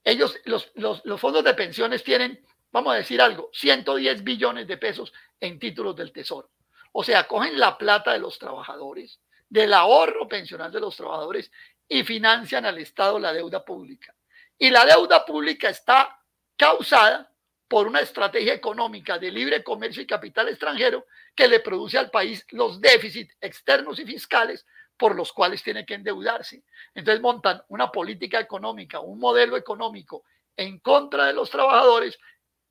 Ellos, 0.03 0.37
los, 0.45 0.73
los, 0.75 1.21
fondos 1.21 1.45
de 1.45 1.55
pensiones 1.55 2.03
tienen, 2.03 2.45
vamos 2.73 2.93
a 2.93 2.97
decir 2.97 3.21
algo, 3.23 3.51
110 3.53 4.25
billones 4.25 4.67
de 4.67 4.79
pesos 4.79 5.13
en 5.39 5.59
títulos 5.61 5.95
del 5.95 6.13
Tesoro. 6.13 6.51
O 6.93 7.05
sea, 7.05 7.27
cogen 7.27 7.59
la 7.59 7.79
plata 7.79 8.13
de 8.13 8.19
los 8.19 8.39
trabajadores, 8.39 9.21
del 9.49 9.73
ahorro 9.75 10.29
pensional 10.29 10.71
de 10.73 10.81
los 10.81 10.97
trabajadores 10.97 11.51
y 11.89 12.05
financian 12.05 12.65
al 12.65 12.79
Estado 12.79 13.19
la 13.19 13.33
deuda 13.33 13.65
pública. 13.65 14.15
Y 14.59 14.71
la 14.71 14.85
deuda 14.85 15.25
pública 15.25 15.69
está 15.69 16.21
causada 16.57 17.31
por 17.67 17.87
una 17.87 18.01
estrategia 18.01 18.53
económica 18.53 19.19
de 19.19 19.31
libre 19.31 19.63
comercio 19.63 20.03
y 20.03 20.07
capital 20.07 20.49
extranjero 20.49 21.07
que 21.35 21.49
le 21.49 21.61
produce 21.61 21.99
al 21.99 22.11
país 22.11 22.45
los 22.51 22.81
déficits 22.81 23.37
externos 23.41 23.99
y 23.99 24.05
fiscales 24.05 24.67
por 24.97 25.17
los 25.17 25.33
cuales 25.33 25.63
tiene 25.63 25.87
que 25.87 25.95
endeudarse. 25.95 26.65
Entonces 26.95 27.23
montan 27.23 27.63
una 27.69 27.91
política 27.91 28.39
económica, 28.39 29.01
un 29.01 29.19
modelo 29.19 29.57
económico 29.57 30.25
en 30.57 30.81
contra 30.81 31.27
de 31.27 31.33
los 31.33 31.49
trabajadores, 31.49 32.19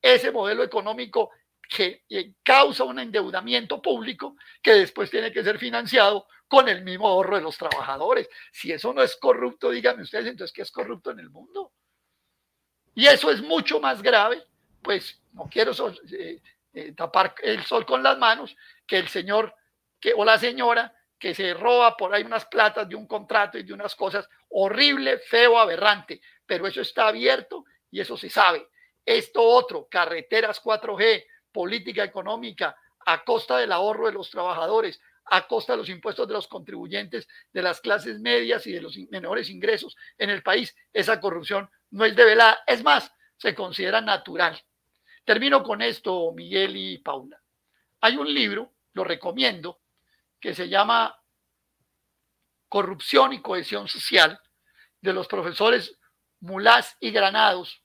ese 0.01 0.31
modelo 0.31 0.63
económico 0.63 1.31
que 1.69 2.03
eh, 2.09 2.33
causa 2.43 2.83
un 2.83 2.99
endeudamiento 2.99 3.81
público 3.81 4.35
que 4.61 4.73
después 4.73 5.09
tiene 5.09 5.31
que 5.31 5.43
ser 5.43 5.57
financiado 5.57 6.27
con 6.49 6.67
el 6.67 6.83
mismo 6.83 7.07
ahorro 7.07 7.37
de 7.37 7.43
los 7.43 7.57
trabajadores. 7.57 8.27
Si 8.51 8.71
eso 8.73 8.93
no 8.93 9.01
es 9.01 9.15
corrupto, 9.15 9.69
díganme 9.69 10.03
ustedes, 10.03 10.25
entonces, 10.25 10.53
¿qué 10.53 10.63
es 10.63 10.71
corrupto 10.71 11.11
en 11.11 11.19
el 11.19 11.29
mundo? 11.29 11.71
Y 12.95 13.05
eso 13.05 13.31
es 13.31 13.41
mucho 13.41 13.79
más 13.79 14.01
grave 14.01 14.43
pues 14.81 15.21
no 15.33 15.47
quiero 15.49 15.71
eh, 16.11 16.41
eh, 16.73 16.93
tapar 16.93 17.35
el 17.43 17.63
sol 17.63 17.85
con 17.85 18.03
las 18.03 18.17
manos, 18.17 18.55
que 18.85 18.97
el 18.97 19.07
señor 19.07 19.53
que, 19.99 20.13
o 20.13 20.23
la 20.23 20.37
señora 20.37 20.93
que 21.17 21.35
se 21.35 21.53
roba 21.53 21.97
por 21.97 22.13
ahí 22.13 22.23
unas 22.23 22.45
platas 22.45 22.87
de 22.87 22.95
un 22.95 23.05
contrato 23.05 23.57
y 23.57 23.63
de 23.63 23.73
unas 23.73 23.95
cosas 23.95 24.27
horrible, 24.49 25.19
feo, 25.19 25.59
aberrante, 25.59 26.21
pero 26.45 26.65
eso 26.65 26.81
está 26.81 27.09
abierto 27.09 27.65
y 27.91 27.99
eso 27.99 28.15
se 28.15 28.29
sabe. 28.29 28.67
Esto 29.05 29.43
otro, 29.43 29.87
carreteras 29.89 30.63
4G, 30.63 31.25
política 31.51 32.03
económica 32.03 32.75
a 33.05 33.23
costa 33.23 33.57
del 33.57 33.71
ahorro 33.71 34.07
de 34.07 34.13
los 34.13 34.29
trabajadores, 34.29 34.99
a 35.25 35.47
costa 35.47 35.73
de 35.73 35.77
los 35.77 35.89
impuestos 35.89 36.27
de 36.27 36.33
los 36.33 36.47
contribuyentes 36.47 37.27
de 37.53 37.61
las 37.61 37.81
clases 37.81 38.19
medias 38.19 38.65
y 38.67 38.73
de 38.73 38.81
los 38.81 38.97
menores 39.09 39.49
ingresos 39.49 39.95
en 40.17 40.29
el 40.29 40.43
país, 40.43 40.75
esa 40.93 41.19
corrupción 41.19 41.69
no 41.91 42.05
es 42.05 42.15
develada, 42.15 42.59
es 42.67 42.83
más, 42.83 43.11
se 43.37 43.55
considera 43.55 44.01
natural. 44.01 44.61
Termino 45.23 45.63
con 45.63 45.81
esto, 45.81 46.31
Miguel 46.33 46.75
y 46.75 46.97
Paula. 46.99 47.41
Hay 48.01 48.17
un 48.17 48.33
libro, 48.33 48.73
lo 48.93 49.03
recomiendo, 49.03 49.79
que 50.39 50.55
se 50.55 50.69
llama 50.69 51.15
Corrupción 52.67 53.33
y 53.33 53.41
Cohesión 53.41 53.87
Social, 53.87 54.39
de 55.01 55.13
los 55.13 55.27
profesores 55.27 55.97
Mulás 56.41 56.97
y 56.99 57.11
Granados 57.11 57.83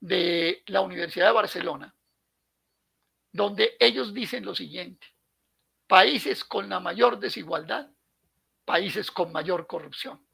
de 0.00 0.62
la 0.66 0.80
Universidad 0.80 1.26
de 1.26 1.32
Barcelona, 1.32 1.95
donde 3.36 3.76
ellos 3.78 4.14
dicen 4.14 4.46
lo 4.46 4.54
siguiente, 4.54 5.06
países 5.86 6.42
con 6.42 6.70
la 6.70 6.80
mayor 6.80 7.20
desigualdad, 7.20 7.90
países 8.64 9.10
con 9.10 9.30
mayor 9.30 9.66
corrupción. 9.66 10.26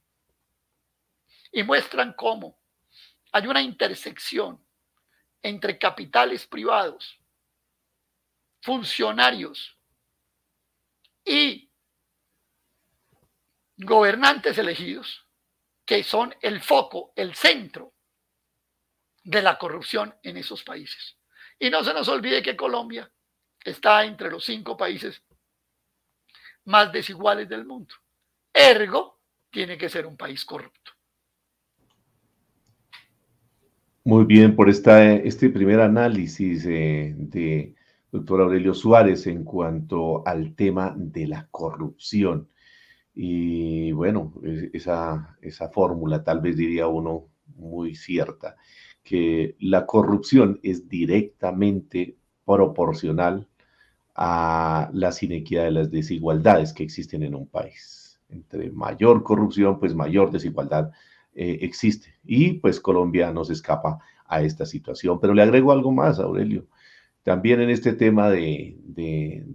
Y 1.51 1.65
muestran 1.65 2.15
cómo 2.15 2.61
hay 3.33 3.47
una 3.49 3.61
intersección 3.61 4.65
entre 5.43 5.79
capitales 5.79 6.47
privados, 6.47 7.19
funcionarios 8.61 9.77
y 11.25 11.69
gobernantes 13.77 14.57
elegidos, 14.59 15.27
que 15.85 16.05
son 16.05 16.33
el 16.41 16.63
foco, 16.63 17.13
el 17.17 17.35
centro 17.35 17.95
de 19.25 19.43
la 19.43 19.59
corrupción 19.59 20.17
en 20.23 20.37
esos 20.37 20.63
países. 20.63 21.17
Y 21.63 21.71
no 21.71 21.85
se 21.85 21.95
nos 21.95 22.09
olvide 22.09 22.43
que 22.43 22.57
Colombia 22.57 23.09
está 23.65 24.05
entre 24.05 24.29
los 24.29 24.45
cinco 24.45 24.77
países 24.77 25.23
más 26.65 26.93
desiguales 26.93 27.49
del 27.49 27.65
mundo. 27.65 27.95
Ergo, 28.53 29.21
tiene 29.49 29.79
que 29.79 29.89
ser 29.89 30.05
un 30.05 30.17
país 30.17 30.45
corrupto. 30.45 30.91
Muy 34.03 34.25
bien, 34.25 34.57
por 34.57 34.69
este 34.69 35.51
primer 35.51 35.79
análisis 35.79 36.67
eh, 36.67 37.15
de 37.17 37.77
doctor 38.11 38.41
Aurelio 38.41 38.75
Suárez 38.75 39.29
en 39.29 39.45
cuanto 39.45 40.27
al 40.27 40.57
tema 40.57 40.93
de 40.97 41.29
la 41.29 41.47
corrupción. 41.49 42.49
Y 43.15 43.93
bueno, 43.93 44.35
esa 44.73 45.37
fórmula 45.73 46.25
tal 46.25 46.41
vez 46.41 46.57
diría 46.57 46.89
uno 46.89 47.29
muy 47.55 47.95
cierta, 47.95 48.57
que 49.03 49.57
la 49.59 49.87
corrupción 49.87 50.61
es 50.63 50.89
directamente 50.89 52.17
proporcional 52.45 53.49
a 54.15 54.91
las 54.93 55.23
inequidades, 55.23 55.73
las 55.73 55.91
desigualdades 55.91 56.73
que 56.73 56.85
existen 56.85 57.23
en 57.23 57.35
un 57.35 57.47
país. 57.47 58.21
Entre 58.29 58.71
mayor 58.71 59.23
corrupción, 59.23 59.79
pues 59.79 59.95
mayor 59.95 60.31
desigualdad 60.31 60.93
eh, 61.35 61.59
existe. 61.63 62.15
Y 62.25 62.55
pues 62.55 62.81
Colombia 62.81 63.33
no 63.33 63.45
se 63.45 63.55
escapa 63.55 63.99
a 64.27 64.43
esta 64.43 64.67
situación. 64.67 65.19
Pero 65.21 65.35
le 65.35 65.43
agrego 65.43 65.73
algo 65.73 65.93
más, 65.93 66.19
Aurelio. 66.19 66.67
También 67.23 67.61
en 67.61 67.71
este 67.71 67.93
tema 67.93 68.31
de, 68.31 68.77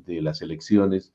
las 0.08 0.42
elecciones, 0.42 1.13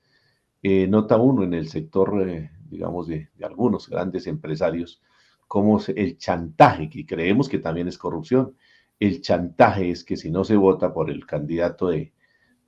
eh, 0.63 0.87
nota 0.87 1.17
uno 1.17 1.43
en 1.45 1.55
el 1.55 1.69
sector, 1.69 2.29
eh, 2.29 2.51
digamos, 2.69 3.07
de, 3.07 3.31
algunos 3.43 3.89
grandes 3.89 4.27
empresarios, 4.27 5.03
como 5.53 5.79
el 5.95 6.17
chantaje, 6.17 6.89
que 6.89 7.05
creemos 7.05 7.47
que 7.47 7.59
también 7.59 7.87
es 7.87 7.99
corrupción. 7.99 8.57
El 8.99 9.21
chantaje 9.21 9.91
es 9.91 10.03
que 10.03 10.17
si 10.17 10.31
no 10.31 10.45
se 10.45 10.57
vota 10.57 10.95
por 10.95 11.11
el 11.11 11.27
candidato 11.27 11.89
de, 11.89 12.15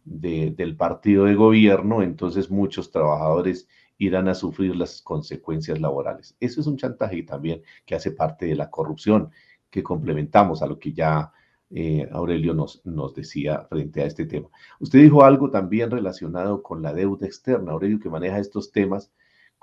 del 0.04 0.76
partido 0.76 1.24
de 1.24 1.34
gobierno, 1.34 2.02
entonces 2.02 2.50
muchos 2.50 2.90
trabajadores 2.90 3.66
irán 3.96 4.28
a 4.28 4.34
sufrir 4.34 4.76
las 4.76 5.00
consecuencias 5.00 5.80
laborales. 5.80 6.36
Eso 6.38 6.60
es 6.60 6.66
un 6.66 6.76
chantaje 6.76 7.22
también 7.22 7.62
que 7.86 7.94
hace 7.94 8.10
parte 8.10 8.44
de 8.44 8.54
la 8.54 8.68
corrupción 8.68 9.30
que 9.70 9.82
complementamos 9.82 10.60
a 10.60 10.66
lo 10.66 10.78
que 10.78 10.92
ya 10.92 11.32
eh, 11.70 12.06
Aurelio 12.12 12.52
nos 12.52 13.14
decía 13.14 13.64
frente 13.70 14.02
a 14.02 14.04
este 14.04 14.26
tema. 14.26 14.48
Usted 14.78 14.98
dijo 14.98 15.24
algo 15.24 15.48
también 15.50 15.90
relacionado 15.90 16.62
con 16.62 16.82
la 16.82 16.92
deuda 16.92 17.26
externa, 17.26 17.72
Aurelio, 17.72 17.98
que 17.98 18.10
maneja 18.10 18.38
estos 18.38 18.72
temas. 18.72 19.10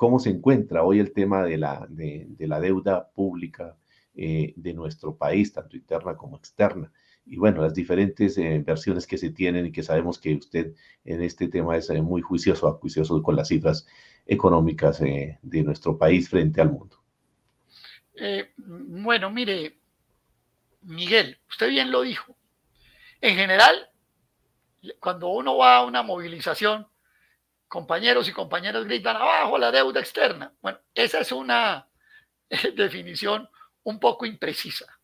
¿Cómo 0.02 0.18
se 0.18 0.32
encuentra 0.32 0.82
hoy 0.82 1.00
el 1.00 1.14
tema 1.14 1.44
de 1.44 1.60
la, 1.60 1.86
de, 1.88 2.36
la 2.40 2.60
deuda 2.60 3.12
pública 3.12 3.78
eh, 4.16 4.52
de 4.56 4.74
nuestro 4.74 5.16
país, 5.16 5.54
tanto 5.54 5.78
interna 5.78 6.18
como 6.18 6.38
externa? 6.38 6.92
y 7.24 7.38
bueno, 7.38 7.62
las 7.62 7.76
diferentes 7.76 8.36
eh, 8.40 8.64
versiones 8.66 9.06
que 9.06 9.20
se 9.20 9.30
tienen 9.30 9.68
y 9.68 9.72
que 9.72 9.84
sabemos 9.84 10.18
que 10.18 10.34
usted 10.34 10.74
en 11.06 11.22
este 11.22 11.50
tema 11.50 11.78
es 11.78 11.88
muy 12.02 12.24
juicioso, 12.24 12.74
juicioso 12.82 13.22
con 13.22 13.36
las 13.36 13.50
cifras 13.50 13.86
económicas 14.26 15.02
de 15.02 15.64
nuestro 15.64 15.96
país 16.00 16.28
frente 16.28 16.62
al 16.62 16.72
mundo. 16.72 17.00
bueno, 18.58 19.30
mire, 19.30 19.78
Miguel, 20.82 21.38
usted 21.48 21.70
bien 21.70 21.92
lo 21.92 22.02
dijo. 22.02 22.36
En 23.22 23.36
general, 23.36 23.76
cuando 25.00 25.28
uno 25.28 25.58
va 25.58 25.78
a 25.78 25.86
una 25.86 26.02
movilización, 26.02 26.88
compañeros 27.72 28.28
y 28.28 28.34
compañeras 28.34 28.84
gritan 28.84 29.16
abajo 29.16 29.58
la 29.58 29.72
deuda 29.72 30.02
externa. 30.02 30.54
Bueno, 30.60 30.80
esa 30.94 31.22
es 31.22 31.32
una 31.32 31.88
definición 32.76 33.50
un 33.84 33.98
poco 33.98 34.26
imprecisa, 34.26 35.00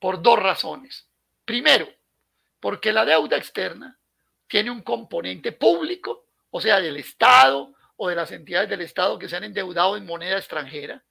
por 0.00 0.20
dos 0.20 0.40
razones. 0.40 1.08
Primero, 1.44 1.88
porque 2.58 2.92
la 2.92 3.04
deuda 3.04 3.36
externa 3.36 3.96
tiene 4.48 4.72
un 4.72 4.82
componente 4.82 5.52
público, 5.52 6.26
o 6.50 6.60
sea, 6.60 6.80
del 6.80 6.96
Estado 6.96 7.76
o 7.94 8.08
de 8.08 8.16
las 8.16 8.32
entidades 8.32 8.68
del 8.68 8.80
Estado 8.80 9.16
que 9.16 9.28
se 9.28 9.36
han 9.36 9.44
endeudado 9.44 9.96
en 9.96 10.06
moneda 10.06 10.36
extranjera, 10.36 11.04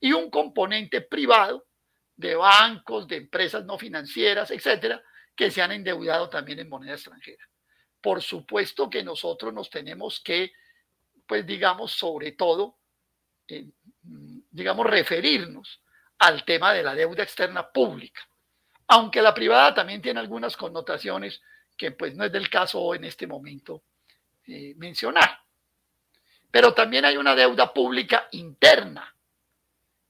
y 0.00 0.12
un 0.12 0.30
componente 0.30 1.00
privado 1.00 1.68
de 2.16 2.34
bancos, 2.34 3.06
de 3.06 3.18
empresas 3.18 3.64
no 3.64 3.78
financieras, 3.78 4.50
etcétera, 4.50 5.00
que 5.36 5.52
se 5.52 5.62
han 5.62 5.70
endeudado 5.70 6.28
también 6.28 6.58
en 6.58 6.68
moneda 6.68 6.94
extranjera. 6.94 7.49
Por 8.00 8.22
supuesto 8.22 8.88
que 8.88 9.02
nosotros 9.02 9.52
nos 9.52 9.70
tenemos 9.70 10.20
que, 10.20 10.52
pues 11.26 11.46
digamos, 11.46 11.92
sobre 11.92 12.32
todo, 12.32 12.78
digamos, 14.50 14.86
referirnos 14.86 15.82
al 16.18 16.44
tema 16.44 16.72
de 16.72 16.82
la 16.82 16.94
deuda 16.94 17.22
externa 17.22 17.70
pública, 17.70 18.20
aunque 18.86 19.22
la 19.22 19.34
privada 19.34 19.74
también 19.74 20.02
tiene 20.02 20.20
algunas 20.20 20.56
connotaciones 20.56 21.40
que 21.76 21.92
pues 21.92 22.14
no 22.14 22.24
es 22.24 22.32
del 22.32 22.50
caso 22.50 22.94
en 22.94 23.04
este 23.04 23.26
momento 23.26 23.84
eh, 24.46 24.74
mencionar. 24.76 25.40
Pero 26.50 26.74
también 26.74 27.04
hay 27.04 27.16
una 27.16 27.34
deuda 27.34 27.72
pública 27.72 28.28
interna 28.32 29.14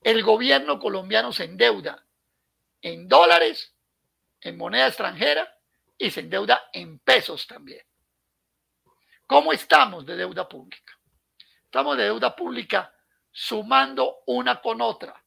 el 0.02 0.22
gobierno 0.22 0.78
colombiano 0.78 1.32
se 1.32 1.44
endeuda 1.44 2.06
en 2.80 3.08
dólares, 3.08 3.74
en 4.40 4.56
moneda 4.56 4.86
extranjera 4.86 5.59
y 6.00 6.10
se 6.10 6.20
endeuda 6.20 6.70
en 6.72 6.98
pesos 6.98 7.46
también. 7.46 7.82
¿Cómo 9.26 9.52
estamos 9.52 10.06
de 10.06 10.16
deuda 10.16 10.48
pública? 10.48 10.98
Estamos 11.66 11.96
de 11.98 12.04
deuda 12.04 12.34
pública 12.34 12.92
sumando 13.30 14.22
una 14.26 14.60
con 14.62 14.80
otra, 14.80 15.22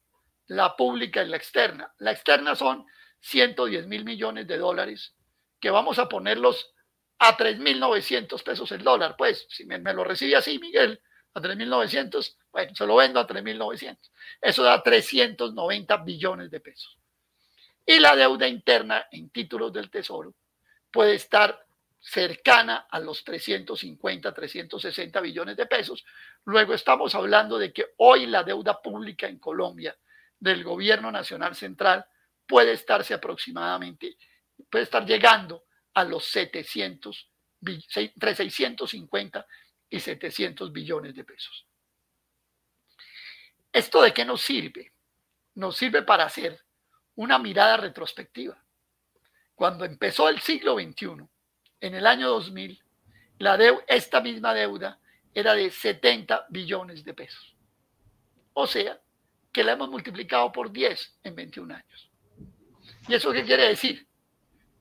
la 0.48 0.76
pública 0.76 1.22
y 1.22 1.28
la 1.28 1.36
externa. 1.36 1.94
La 1.98 2.10
externa 2.10 2.56
son 2.56 2.84
110 3.20 3.86
mil 3.86 4.04
millones 4.04 4.48
de 4.48 4.58
dólares 4.58 5.14
que 5.60 5.70
vamos 5.70 5.98
a 6.00 6.08
ponerlos 6.08 6.74
a 7.20 7.36
3.900 7.36 8.42
pesos 8.42 8.72
el 8.72 8.82
dólar. 8.82 9.14
Pues, 9.16 9.46
si 9.48 9.64
me, 9.64 9.78
lo 9.78 10.02
recibe 10.02 10.34
así, 10.34 10.58
Miguel, 10.58 11.00
a 11.34 11.40
3.900, 11.40 12.36
bueno, 12.50 12.74
se 12.74 12.84
lo 12.84 12.96
vendo 12.96 13.20
a 13.20 13.26
3.900. 13.28 13.96
Eso 14.40 14.64
da 14.64 14.82
390 14.82 15.96
billones 15.98 16.50
de 16.50 16.60
pesos. 16.60 16.98
Y 17.86 18.00
la 18.00 18.16
deuda 18.16 18.48
interna 18.48 19.06
en 19.12 19.30
títulos 19.30 19.72
del 19.72 19.88
Tesoro 19.88 20.34
puede 20.94 21.16
estar 21.16 21.66
cercana 21.98 22.86
a 22.88 23.00
los 23.00 23.24
350, 23.24 24.32
360 24.32 25.20
billones 25.20 25.56
de 25.56 25.66
pesos. 25.66 26.04
Luego 26.44 26.72
estamos 26.72 27.16
hablando 27.16 27.58
de 27.58 27.72
que 27.72 27.94
hoy 27.96 28.26
la 28.26 28.44
deuda 28.44 28.80
pública 28.80 29.26
en 29.26 29.40
Colombia 29.40 29.98
del 30.38 30.62
gobierno 30.62 31.10
nacional 31.10 31.56
central 31.56 32.06
puede 32.46 32.74
estarse 32.74 33.12
aproximadamente, 33.12 34.16
puede 34.70 34.84
estar 34.84 35.04
llegando 35.04 35.64
a 35.94 36.04
los 36.04 36.26
700, 36.26 37.28
entre 37.96 38.34
650 38.36 39.46
y 39.90 39.98
700 39.98 40.72
billones 40.72 41.12
de 41.16 41.24
pesos. 41.24 41.66
¿Esto 43.72 44.00
de 44.00 44.14
qué 44.14 44.24
nos 44.24 44.42
sirve? 44.42 44.92
Nos 45.56 45.76
sirve 45.76 46.02
para 46.02 46.26
hacer 46.26 46.64
una 47.16 47.40
mirada 47.40 47.78
retrospectiva. 47.78 48.63
Cuando 49.54 49.84
empezó 49.84 50.28
el 50.28 50.40
siglo 50.40 50.74
XXI, 50.74 51.26
en 51.80 51.94
el 51.94 52.06
año 52.06 52.28
2000, 52.28 52.82
la 53.38 53.58
esta 53.86 54.20
misma 54.20 54.54
deuda 54.54 54.98
era 55.32 55.54
de 55.54 55.70
70 55.70 56.46
billones 56.48 57.04
de 57.04 57.14
pesos. 57.14 57.54
O 58.52 58.66
sea, 58.66 59.00
que 59.52 59.64
la 59.64 59.72
hemos 59.72 59.90
multiplicado 59.90 60.50
por 60.50 60.70
10 60.72 61.18
en 61.24 61.34
21 61.34 61.74
años. 61.74 62.10
¿Y 63.08 63.14
eso 63.14 63.32
qué 63.32 63.44
quiere 63.44 63.68
decir? 63.68 64.06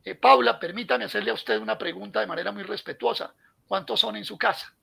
Eh, 0.03 0.15
Paula, 0.15 0.59
permítame 0.59 1.05
hacerle 1.05 1.31
a 1.31 1.35
usted 1.35 1.59
una 1.59 1.77
pregunta 1.77 2.19
de 2.19 2.27
manera 2.27 2.51
muy 2.51 2.63
respetuosa. 2.63 3.33
¿Cuántos 3.67 3.99
son 3.99 4.15
en 4.15 4.25
su 4.25 4.37
casa? 4.37 4.75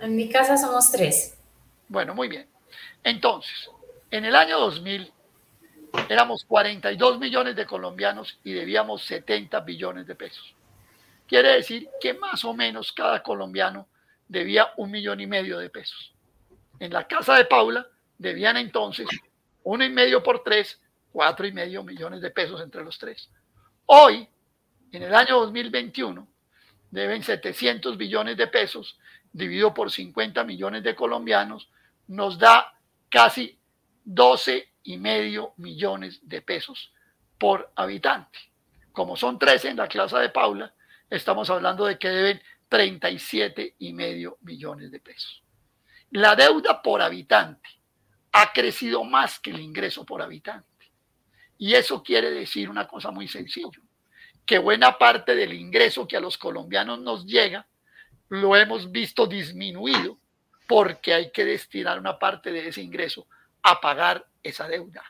En 0.00 0.14
mi 0.14 0.28
casa 0.28 0.56
somos 0.56 0.90
tres. 0.90 1.36
Bueno, 1.88 2.14
muy 2.14 2.28
bien. 2.28 2.48
Entonces, 3.02 3.70
en 4.10 4.24
el 4.24 4.34
año 4.34 4.58
2000 4.58 5.12
éramos 6.08 6.44
42 6.44 7.18
millones 7.18 7.56
de 7.56 7.66
colombianos 7.66 8.38
y 8.44 8.52
debíamos 8.52 9.02
70 9.04 9.60
billones 9.60 10.06
de 10.06 10.14
pesos. 10.14 10.54
Quiere 11.26 11.54
decir 11.54 11.88
que 12.00 12.14
más 12.14 12.44
o 12.44 12.54
menos 12.54 12.92
cada 12.92 13.22
colombiano 13.22 13.88
debía 14.28 14.72
un 14.76 14.90
millón 14.90 15.20
y 15.20 15.26
medio 15.26 15.58
de 15.58 15.70
pesos. 15.70 16.12
En 16.78 16.92
la 16.92 17.06
casa 17.06 17.34
de 17.34 17.44
Paula 17.46 17.86
debían 18.18 18.56
entonces 18.56 19.08
uno 19.64 19.84
y 19.84 19.90
medio 19.90 20.22
por 20.22 20.42
tres, 20.44 20.80
cuatro 21.12 21.46
y 21.46 21.52
medio 21.52 21.82
millones 21.82 22.20
de 22.20 22.30
pesos 22.30 22.60
entre 22.60 22.84
los 22.84 22.98
tres. 22.98 23.30
Hoy, 23.86 24.28
en 24.92 25.02
el 25.02 25.14
año 25.14 25.40
2021, 25.40 26.26
deben 26.90 27.22
700 27.22 27.96
billones 27.96 28.36
de 28.36 28.46
pesos 28.46 28.98
dividido 29.32 29.74
por 29.74 29.90
50 29.90 30.44
millones 30.44 30.82
de 30.82 30.94
colombianos, 30.94 31.68
nos 32.06 32.38
da 32.38 32.74
casi 33.10 33.58
12 34.04 34.68
y 34.86 34.96
medio 34.96 35.52
millones 35.56 36.20
de 36.22 36.40
pesos 36.40 36.92
por 37.38 37.72
habitante. 37.76 38.38
Como 38.92 39.16
son 39.16 39.38
13 39.38 39.70
en 39.70 39.76
la 39.76 39.88
clase 39.88 40.16
de 40.16 40.30
Paula, 40.30 40.72
estamos 41.10 41.50
hablando 41.50 41.84
de 41.84 41.98
que 41.98 42.08
deben 42.08 42.42
37 42.68 43.74
y 43.78 43.92
medio 43.92 44.38
millones 44.42 44.90
de 44.90 45.00
pesos. 45.00 45.42
La 46.10 46.34
deuda 46.34 46.80
por 46.80 47.02
habitante 47.02 47.68
ha 48.32 48.52
crecido 48.52 49.04
más 49.04 49.40
que 49.40 49.50
el 49.50 49.60
ingreso 49.60 50.06
por 50.06 50.22
habitante. 50.22 50.92
Y 51.58 51.74
eso 51.74 52.02
quiere 52.02 52.30
decir 52.30 52.70
una 52.70 52.86
cosa 52.86 53.10
muy 53.10 53.28
sencilla, 53.28 53.80
que 54.44 54.58
buena 54.58 54.96
parte 54.98 55.34
del 55.34 55.52
ingreso 55.52 56.06
que 56.06 56.16
a 56.16 56.20
los 56.20 56.38
colombianos 56.38 57.00
nos 57.00 57.26
llega 57.26 57.66
lo 58.28 58.56
hemos 58.56 58.90
visto 58.90 59.26
disminuido 59.26 60.18
porque 60.66 61.14
hay 61.14 61.30
que 61.30 61.44
destinar 61.44 61.98
una 61.98 62.18
parte 62.18 62.50
de 62.50 62.68
ese 62.68 62.82
ingreso 62.82 63.26
a 63.62 63.80
pagar 63.80 64.26
esa 64.48 64.68
deuda. 64.68 65.04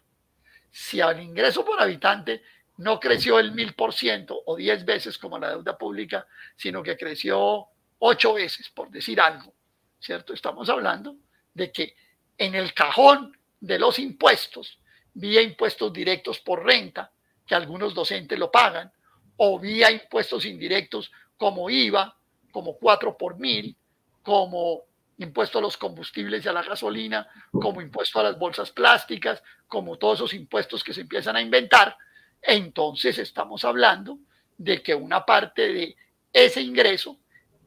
Si 0.70 1.00
el 1.00 1.20
ingreso 1.20 1.64
por 1.64 1.80
habitante 1.80 2.42
no 2.78 3.00
creció 3.00 3.38
el 3.38 3.52
mil 3.52 3.74
por 3.74 3.94
ciento 3.94 4.42
o 4.44 4.56
diez 4.56 4.84
veces 4.84 5.18
como 5.18 5.38
la 5.38 5.50
deuda 5.50 5.78
pública, 5.78 6.26
sino 6.56 6.82
que 6.82 6.96
creció 6.96 7.66
ocho 7.98 8.34
veces, 8.34 8.68
por 8.70 8.90
decir 8.90 9.20
algo, 9.20 9.54
¿cierto? 9.98 10.34
Estamos 10.34 10.68
hablando 10.68 11.16
de 11.54 11.72
que 11.72 11.96
en 12.36 12.54
el 12.54 12.74
cajón 12.74 13.36
de 13.60 13.78
los 13.78 13.98
impuestos, 13.98 14.78
vía 15.14 15.40
impuestos 15.40 15.92
directos 15.92 16.40
por 16.40 16.64
renta, 16.64 17.10
que 17.46 17.54
algunos 17.54 17.94
docentes 17.94 18.38
lo 18.38 18.50
pagan, 18.50 18.92
o 19.36 19.58
vía 19.58 19.90
impuestos 19.90 20.44
indirectos 20.44 21.10
como 21.36 21.70
IVA, 21.70 22.16
como 22.50 22.76
4 22.76 23.16
por 23.16 23.38
mil, 23.38 23.76
como 24.22 24.82
impuesto 25.18 25.58
a 25.58 25.62
los 25.62 25.76
combustibles 25.76 26.44
y 26.44 26.48
a 26.48 26.52
la 26.52 26.62
gasolina, 26.62 27.28
como 27.50 27.80
impuesto 27.80 28.20
a 28.20 28.24
las 28.24 28.38
bolsas 28.38 28.70
plásticas, 28.70 29.42
como 29.66 29.96
todos 29.96 30.18
esos 30.18 30.34
impuestos 30.34 30.84
que 30.84 30.92
se 30.92 31.02
empiezan 31.02 31.36
a 31.36 31.40
inventar, 31.40 31.96
entonces 32.42 33.18
estamos 33.18 33.64
hablando 33.64 34.18
de 34.58 34.82
que 34.82 34.94
una 34.94 35.24
parte 35.24 35.72
de 35.72 35.96
ese 36.32 36.60
ingreso 36.60 37.18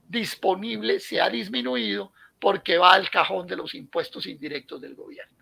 disponible 0.08 1.00
se 1.00 1.20
ha 1.22 1.30
disminuido 1.30 2.14
porque 2.40 2.78
va 2.78 2.94
al 2.94 3.10
cajón 3.10 3.48
de 3.48 3.56
los 3.56 3.76
impuestos 3.76 4.26
indirectos 4.26 4.80
del 4.80 4.96
gobierno. 4.96 5.38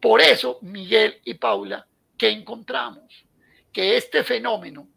Por 0.00 0.20
eso, 0.20 0.58
Miguel 0.62 1.20
y 1.24 1.34
Paula, 1.34 1.86
¿qué 2.16 2.30
encontramos? 2.30 3.26
Que 3.72 3.96
este 3.96 4.24
fenómeno 4.24 4.88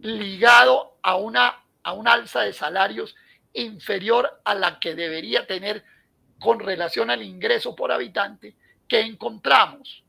ligado 0.00 0.98
a 1.02 1.16
una, 1.16 1.62
a 1.82 1.92
un 1.92 2.08
alza 2.08 2.42
de 2.42 2.52
salarios 2.52 3.14
inferior 3.62 4.40
a 4.44 4.54
la 4.54 4.78
que 4.78 4.94
debería 4.94 5.46
tener 5.46 5.84
con 6.38 6.60
relación 6.60 7.10
al 7.10 7.22
ingreso 7.22 7.74
por 7.74 7.92
habitante, 7.92 8.56
que 8.86 9.00
encontramos 9.00 10.04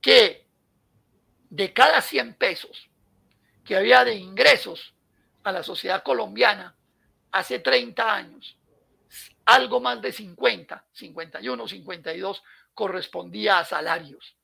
que 0.00 0.46
de 1.48 1.72
cada 1.72 2.00
100 2.00 2.34
pesos 2.34 2.88
que 3.64 3.76
había 3.76 4.04
de 4.04 4.14
ingresos 4.14 4.94
a 5.42 5.52
la 5.52 5.62
sociedad 5.62 6.02
colombiana 6.02 6.74
hace 7.32 7.58
30 7.58 8.14
años, 8.14 8.56
algo 9.44 9.80
más 9.80 10.00
de 10.00 10.12
50, 10.12 10.84
51, 10.92 11.68
52 11.68 12.42
correspondía 12.74 13.58
a 13.58 13.64
salarios. 13.64 14.36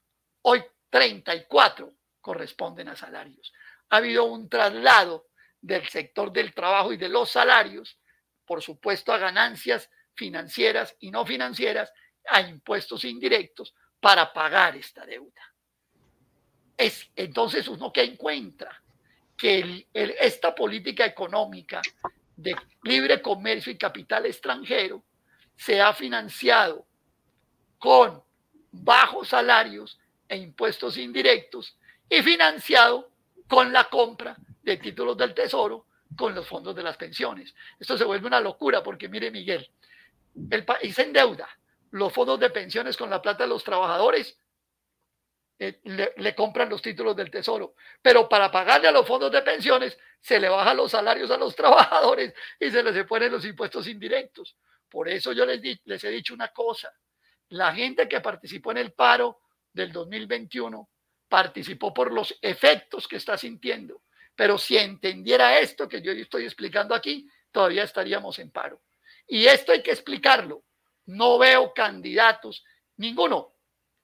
Hoy 0.43 0.65
34 0.91 1.93
corresponden 2.21 2.89
a 2.89 2.97
salarios. 2.97 3.53
Ha 3.91 3.99
habido 3.99 4.25
un 4.25 4.49
traslado 4.49 5.29
del 5.61 5.89
sector 5.89 6.33
del 6.33 6.55
trabajo 6.55 6.93
y 6.93 6.97
de 6.97 7.09
los 7.09 7.31
salarios, 7.31 7.99
por 8.47 8.63
supuesto, 8.63 9.13
a 9.13 9.19
ganancias 9.19 9.91
financieras 10.15 10.97
y 11.01 11.11
no 11.11 11.27
financieras, 11.27 11.93
a 12.29 12.41
impuestos 12.41 13.05
indirectos 13.05 13.75
para 14.01 14.33
pagar 14.33 14.77
esta 14.77 15.05
deuda. 15.05 15.43
Es 16.77 17.11
entonces 17.17 17.69
uno 17.69 17.93
que 17.93 18.03
encuentra 18.03 18.83
que 19.37 19.87
esta 19.93 20.55
política 20.55 21.05
económica 21.05 21.83
de 22.37 22.57
libre 22.83 23.21
comercio 23.21 23.73
y 23.73 23.79
capital 23.79 24.27
extranjero 24.27 25.05
se 25.57 25.81
ha 25.81 25.93
financiado 25.93 26.87
con 27.79 28.23
bajos 28.71 29.29
salarios 29.29 29.99
e 30.29 30.37
impuestos 30.37 30.97
indirectos 30.99 31.79
y 32.09 32.23
financiado 32.23 33.11
con 33.49 33.73
la 33.73 33.85
compra 33.85 34.37
de 34.63 34.77
títulos 34.77 35.17
del 35.17 35.35
tesoro 35.35 35.87
con 36.17 36.35
los 36.35 36.47
fondos 36.47 36.75
de 36.75 36.83
las 36.83 36.97
pensiones. 36.97 37.55
Esto 37.79 37.97
se 37.97 38.05
vuelve 38.05 38.27
una 38.27 38.41
locura 38.41 38.83
porque 38.83 39.09
mire 39.09 39.31
Miguel, 39.31 39.71
el 40.51 40.65
país 40.65 40.99
endeuda 40.99 41.49
los 41.97 42.13
fondos 42.13 42.39
de 42.39 42.51
pensiones 42.51 42.97
con 42.97 43.11
la 43.11 43.23
plata 43.23 43.45
de 43.45 43.49
los 43.49 43.65
trabajadores, 43.65 44.37
eh, 45.59 45.81
le, 45.85 46.35
compran 46.35 46.69
los 46.69 46.83
títulos 46.83 47.17
del 47.17 47.31
tesoro, 47.31 47.75
pero 48.03 48.29
para 48.29 48.51
pagarle 48.51 48.89
a 48.89 48.93
los 48.93 49.07
fondos 49.07 49.33
de 49.33 49.41
pensiones 49.41 49.97
se 50.21 50.39
le 50.39 50.51
bajan 50.51 50.77
los 50.77 50.91
salarios 50.91 51.31
a 51.31 51.39
los 51.39 51.57
trabajadores 51.57 52.35
y 52.61 52.71
se 52.71 52.83
les 52.83 53.07
ponen 53.07 53.33
los 53.33 53.45
impuestos 53.45 53.89
indirectos. 53.89 54.57
Por 54.91 55.09
eso 55.09 55.33
yo 55.33 55.47
les, 55.47 55.61
les 55.85 56.05
he 56.05 56.11
dicho 56.11 56.35
una 56.35 56.49
cosa, 56.49 56.93
la 57.49 57.75
gente 57.75 58.09
que 58.09 58.21
participó 58.21 58.73
en 58.73 58.79
el 58.79 58.93
paro 58.93 59.41
del 59.73 59.93
2021 59.93 60.89
participó 61.29 61.95
por 61.95 62.13
los 62.13 62.37
efectos 62.43 63.09
que 63.09 63.17
está 63.17 63.39
sintiendo, 63.39 64.03
pero 64.37 64.59
si 64.59 64.77
entendiera 64.77 65.59
esto 65.59 65.89
que 65.89 66.03
yo 66.03 66.13
estoy 66.13 66.45
explicando 66.45 66.95
aquí, 66.95 67.29
todavía 67.51 67.85
estaríamos 67.85 68.39
en 68.39 68.51
paro. 68.51 68.83
Y 69.27 69.47
esto 69.47 69.73
hay 69.73 69.83
que 69.83 69.91
explicarlo. 69.91 70.63
No 71.07 71.39
veo 71.39 71.73
candidatos, 71.73 72.63
ninguno, 72.99 73.55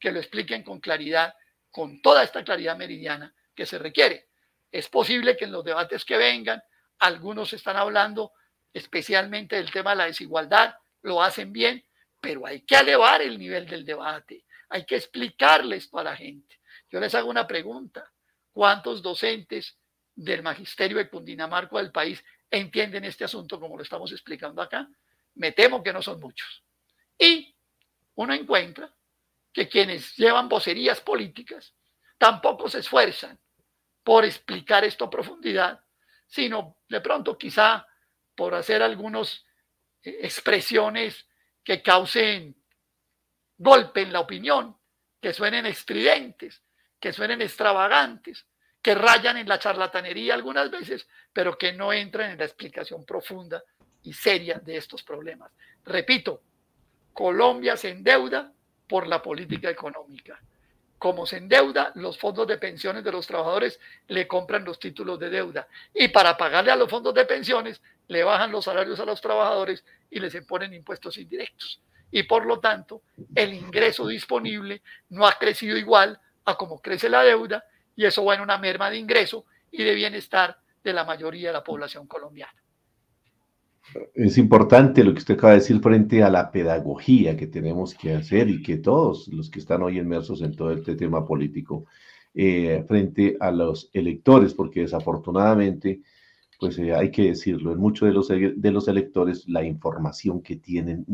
que 0.00 0.10
lo 0.10 0.18
expliquen 0.18 0.62
con 0.64 0.80
claridad, 0.80 1.34
con 1.70 2.00
toda 2.00 2.24
esta 2.24 2.42
claridad 2.42 2.76
meridiana 2.76 3.34
que 3.54 3.66
se 3.66 3.78
requiere. 3.78 4.30
Es 4.70 4.88
posible 4.88 5.36
que 5.36 5.44
en 5.44 5.52
los 5.52 5.64
debates 5.64 6.04
que 6.04 6.16
vengan, 6.16 6.62
algunos 6.98 7.52
están 7.52 7.76
hablando 7.76 8.32
especialmente 8.72 9.56
del 9.56 9.70
tema 9.70 9.90
de 9.90 9.96
la 9.96 10.06
desigualdad, 10.06 10.74
lo 11.02 11.22
hacen 11.22 11.52
bien, 11.52 11.84
pero 12.20 12.46
hay 12.46 12.62
que 12.62 12.76
elevar 12.76 13.20
el 13.20 13.38
nivel 13.38 13.66
del 13.66 13.84
debate, 13.84 14.46
hay 14.70 14.86
que 14.86 14.96
explicarles 14.96 15.90
a 15.92 16.02
la 16.02 16.16
gente. 16.16 16.60
Yo 16.90 17.00
les 17.00 17.14
hago 17.14 17.28
una 17.28 17.46
pregunta, 17.46 18.10
¿cuántos 18.52 19.02
docentes 19.02 19.76
del 20.14 20.42
magisterio 20.42 20.98
de 20.98 21.08
Cundinamarca 21.08 21.78
del 21.78 21.90
país 21.90 22.22
entienden 22.50 23.04
este 23.04 23.24
asunto 23.24 23.58
como 23.58 23.76
lo 23.76 23.82
estamos 23.82 24.12
explicando 24.12 24.60
acá? 24.60 24.88
Me 25.34 25.52
temo 25.52 25.82
que 25.82 25.92
no 25.92 26.02
son 26.02 26.20
muchos. 26.20 26.62
Y 27.18 27.54
uno 28.14 28.34
encuentra 28.34 28.92
que 29.52 29.68
quienes 29.68 30.16
llevan 30.16 30.48
vocerías 30.48 31.00
políticas 31.00 31.74
tampoco 32.18 32.68
se 32.68 32.80
esfuerzan 32.80 33.38
por 34.02 34.24
explicar 34.24 34.84
esto 34.84 35.04
a 35.04 35.10
profundidad, 35.10 35.80
sino 36.26 36.78
de 36.88 37.00
pronto 37.00 37.38
quizá 37.38 37.86
por 38.34 38.54
hacer 38.54 38.82
algunas 38.82 39.44
eh, 40.02 40.18
expresiones 40.22 41.26
que 41.62 41.82
causen 41.82 42.56
golpe 43.56 44.02
en 44.02 44.12
la 44.12 44.20
opinión, 44.20 44.76
que 45.20 45.32
suenen 45.32 45.66
estridentes, 45.66 46.62
que 46.98 47.12
suenen 47.12 47.42
extravagantes, 47.42 48.46
que 48.82 48.94
rayan 48.96 49.36
en 49.36 49.48
la 49.48 49.60
charlatanería 49.60 50.34
algunas 50.34 50.70
veces, 50.70 51.06
pero 51.32 51.56
que 51.56 51.72
no 51.72 51.92
entran 51.92 52.32
en 52.32 52.38
la 52.38 52.44
explicación 52.44 53.04
profunda 53.04 53.62
y 54.02 54.12
seria 54.12 54.58
de 54.58 54.76
estos 54.76 55.04
problemas. 55.04 55.52
Repito, 55.84 56.42
Colombia 57.12 57.76
se 57.76 57.90
endeuda 57.90 58.52
por 58.88 59.06
la 59.06 59.22
política 59.22 59.70
económica. 59.70 60.40
Como 60.98 61.26
se 61.26 61.36
endeuda, 61.36 61.92
los 61.94 62.18
fondos 62.18 62.46
de 62.46 62.58
pensiones 62.58 63.04
de 63.04 63.12
los 63.12 63.26
trabajadores 63.26 63.78
le 64.08 64.26
compran 64.28 64.64
los 64.64 64.78
títulos 64.78 65.18
de 65.18 65.30
deuda. 65.30 65.66
Y 65.94 66.08
para 66.08 66.36
pagarle 66.36 66.72
a 66.72 66.76
los 66.76 66.90
fondos 66.90 67.14
de 67.14 67.24
pensiones, 67.24 67.80
le 68.08 68.24
bajan 68.24 68.52
los 68.52 68.64
salarios 68.64 69.00
a 69.00 69.04
los 69.04 69.20
trabajadores 69.20 69.84
y 70.10 70.20
les 70.20 70.34
imponen 70.34 70.74
impuestos 70.74 71.18
indirectos. 71.18 71.80
Y 72.10 72.24
por 72.24 72.46
lo 72.46 72.60
tanto, 72.60 73.02
el 73.34 73.54
ingreso 73.54 74.06
disponible 74.06 74.82
no 75.08 75.26
ha 75.26 75.38
crecido 75.38 75.76
igual 75.76 76.20
a 76.44 76.56
como 76.56 76.80
crece 76.80 77.08
la 77.08 77.22
deuda 77.22 77.64
y 77.96 78.04
eso 78.04 78.24
va 78.24 78.34
en 78.34 78.40
una 78.40 78.58
merma 78.58 78.90
de 78.90 78.98
ingreso 78.98 79.44
y 79.70 79.82
de 79.82 79.94
bienestar 79.94 80.58
de 80.82 80.92
la 80.92 81.04
mayoría 81.04 81.48
de 81.48 81.54
la 81.54 81.64
población 81.64 82.06
colombiana. 82.06 82.62
Es 84.14 84.38
importante 84.38 85.04
lo 85.04 85.12
que 85.12 85.18
usted 85.18 85.34
acaba 85.34 85.52
de 85.52 85.58
decir 85.58 85.80
frente 85.80 86.22
a 86.22 86.30
la 86.30 86.50
pedagogía 86.50 87.36
que 87.36 87.46
tenemos 87.46 87.94
que 87.94 88.14
hacer 88.14 88.48
y 88.48 88.62
que 88.62 88.78
todos 88.78 89.28
los 89.28 89.50
que 89.50 89.58
están 89.58 89.82
hoy 89.82 89.98
inmersos 89.98 90.40
en 90.42 90.54
todo 90.54 90.70
este 90.72 90.94
tema 90.94 91.26
político, 91.26 91.86
eh, 92.34 92.82
frente 92.88 93.36
a 93.40 93.50
los 93.50 93.90
electores, 93.92 94.54
porque 94.54 94.80
desafortunadamente, 94.80 96.00
pues 96.58 96.78
eh, 96.78 96.94
hay 96.94 97.10
que 97.10 97.24
decirlo, 97.24 97.72
en 97.72 97.78
muchos 97.78 98.08
de 98.08 98.14
los, 98.14 98.28
de 98.28 98.70
los 98.70 98.88
electores 98.88 99.46
la 99.48 99.62
información 99.64 100.40
que 100.40 100.56
tienen, 100.56 101.04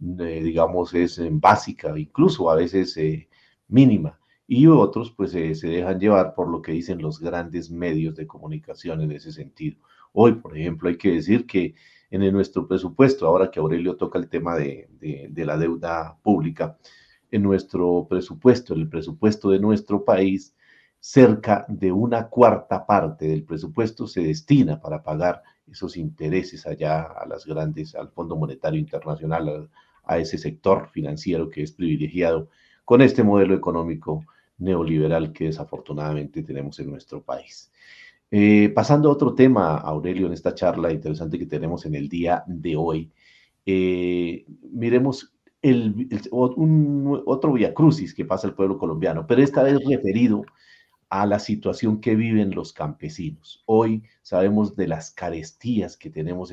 eh, 0.00 0.40
digamos, 0.42 0.94
es 0.94 1.20
básica, 1.32 1.92
incluso 1.98 2.50
a 2.50 2.54
veces 2.56 2.98
mínima, 3.68 4.18
y 4.46 4.66
otros 4.66 5.10
pues 5.10 5.32
se 5.32 5.54
dejan 5.66 5.98
llevar 5.98 6.34
por 6.34 6.48
lo 6.48 6.60
que 6.62 6.72
dicen 6.72 7.00
los 7.00 7.20
grandes 7.20 7.70
medios 7.70 8.14
de 8.14 8.26
comunicación 8.26 9.00
en 9.00 9.12
ese 9.12 9.32
sentido. 9.32 9.78
Hoy, 10.12 10.34
por 10.34 10.56
ejemplo, 10.56 10.88
hay 10.88 10.96
que 10.96 11.12
decir 11.12 11.46
que 11.46 11.74
en 12.10 12.32
nuestro 12.32 12.68
presupuesto, 12.68 13.26
ahora 13.26 13.50
que 13.50 13.58
Aurelio 13.58 13.96
toca 13.96 14.18
el 14.18 14.28
tema 14.28 14.54
de, 14.56 14.88
la 15.34 15.56
deuda 15.56 16.16
pública, 16.22 16.78
en 17.30 17.42
nuestro 17.42 18.06
presupuesto, 18.08 18.74
en 18.74 18.82
el 18.82 18.88
presupuesto 18.88 19.50
de 19.50 19.58
nuestro 19.58 20.04
país, 20.04 20.54
cerca 21.00 21.66
de 21.68 21.90
una 21.90 22.28
cuarta 22.28 22.86
parte 22.86 23.26
del 23.26 23.42
presupuesto 23.42 24.06
se 24.06 24.22
destina 24.22 24.80
para 24.80 25.02
pagar 25.02 25.42
esos 25.66 25.96
intereses 25.96 26.66
allá 26.66 27.02
a 27.02 27.26
las 27.26 27.44
grandes, 27.44 27.96
al 27.96 28.10
Fondo 28.10 28.36
Monetario 28.36 28.78
Internacional, 28.78 29.68
a, 30.04 30.18
ese 30.18 30.38
sector 30.38 30.90
financiero 30.90 31.50
que 31.50 31.62
es 31.62 31.72
privilegiado 31.72 32.48
con 32.84 33.02
este 33.02 33.22
modelo 33.22 33.54
económico 33.54 34.24
neoliberal 34.58 35.32
que 35.32 35.46
desafortunadamente 35.46 36.42
tenemos 36.42 36.78
en 36.78 36.90
nuestro 36.90 37.22
país. 37.22 37.72
Eh, 38.30 38.72
pasando 38.74 39.08
a 39.08 39.12
otro 39.12 39.34
tema, 39.34 39.76
Aurelio, 39.76 40.26
en 40.26 40.32
esta 40.32 40.54
charla 40.54 40.92
interesante 40.92 41.38
que 41.38 41.46
tenemos 41.46 41.86
en 41.86 41.94
el 41.94 42.08
día 42.08 42.42
de 42.46 42.76
hoy, 42.76 43.10
eh, 43.66 44.44
miremos 44.72 45.34
el, 45.62 46.08
un, 46.30 47.22
otro 47.26 47.54
que 47.54 48.24
pasa 48.24 48.46
el 48.46 48.54
pueblo 48.54 48.76
colombiano, 48.76 49.26
pero 49.26 49.42
esta 49.42 49.62
vez 49.62 49.78
referido 49.88 50.44
a 51.08 51.26
la 51.26 51.38
situación 51.38 52.00
que 52.00 52.16
viven 52.16 52.54
los 52.54 52.72
campesinos. 52.72 53.62
Hoy 53.66 54.02
sabemos 54.22 54.74
de 54.74 54.88
las 54.88 55.10
carestías 55.12 55.96
que 55.96 56.10
tenemos 56.10 56.52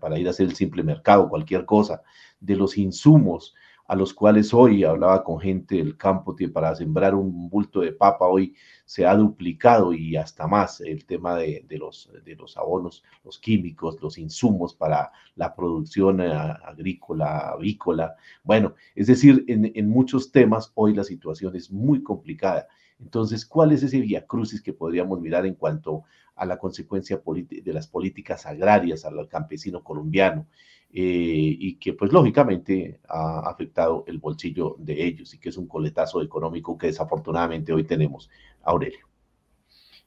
para 0.00 0.18
ir 0.18 0.26
a 0.28 0.30
hacer 0.30 0.46
el 0.46 0.54
simple 0.54 0.82
mercado, 0.82 1.28
cualquier 1.28 1.64
cosa, 1.64 2.02
de 2.40 2.54
los 2.56 2.78
insumos, 2.78 3.54
a 3.86 3.96
los 3.96 4.14
cuales 4.14 4.54
hoy 4.54 4.84
hablaba 4.84 5.22
con 5.24 5.40
gente 5.40 5.76
del 5.76 5.96
campo 5.96 6.34
que 6.36 6.48
para 6.48 6.74
sembrar 6.74 7.14
un 7.14 7.48
bulto 7.48 7.80
de 7.80 7.92
papa 7.92 8.26
hoy 8.26 8.54
se 8.84 9.06
ha 9.06 9.14
duplicado 9.14 9.92
y 9.92 10.16
hasta 10.16 10.46
más 10.46 10.80
el 10.80 11.04
tema 11.04 11.36
de, 11.36 11.64
los, 11.70 12.10
de 12.24 12.36
los 12.36 12.56
abonos, 12.56 13.02
los 13.24 13.38
químicos, 13.38 14.00
los 14.00 14.18
insumos 14.18 14.74
para 14.74 15.10
la 15.34 15.54
producción 15.54 16.20
eh, 16.20 16.32
agrícola, 16.32 17.50
avícola. 17.50 18.14
Bueno, 18.44 18.74
es 18.94 19.06
decir, 19.08 19.44
en, 19.48 19.72
en 19.74 19.88
muchos 19.88 20.30
temas 20.30 20.72
hoy 20.74 20.94
la 20.94 21.04
situación 21.04 21.56
es 21.56 21.70
muy 21.70 22.02
complicada. 22.02 22.68
Entonces, 23.02 23.44
¿cuál 23.44 23.72
es 23.72 23.82
ese 23.82 24.00
vía 24.00 24.26
crucis 24.26 24.62
que 24.62 24.72
podríamos 24.72 25.20
mirar 25.20 25.44
en 25.44 25.54
cuanto 25.54 26.04
a 26.36 26.46
la 26.46 26.58
consecuencia 26.58 27.20
de 27.24 27.72
las 27.72 27.88
políticas 27.88 28.46
agrarias 28.46 29.04
al 29.04 29.28
campesino 29.28 29.82
colombiano? 29.82 30.46
Eh, 30.94 31.56
y 31.58 31.76
que 31.76 31.94
pues 31.94 32.12
lógicamente 32.12 33.00
ha 33.08 33.48
afectado 33.48 34.04
el 34.06 34.18
bolsillo 34.18 34.76
de 34.78 35.02
ellos 35.02 35.32
y 35.32 35.38
que 35.38 35.48
es 35.48 35.56
un 35.56 35.66
coletazo 35.66 36.20
económico 36.20 36.76
que 36.76 36.88
desafortunadamente 36.88 37.72
hoy 37.72 37.84
tenemos. 37.84 38.28
Aurelio. 38.62 39.08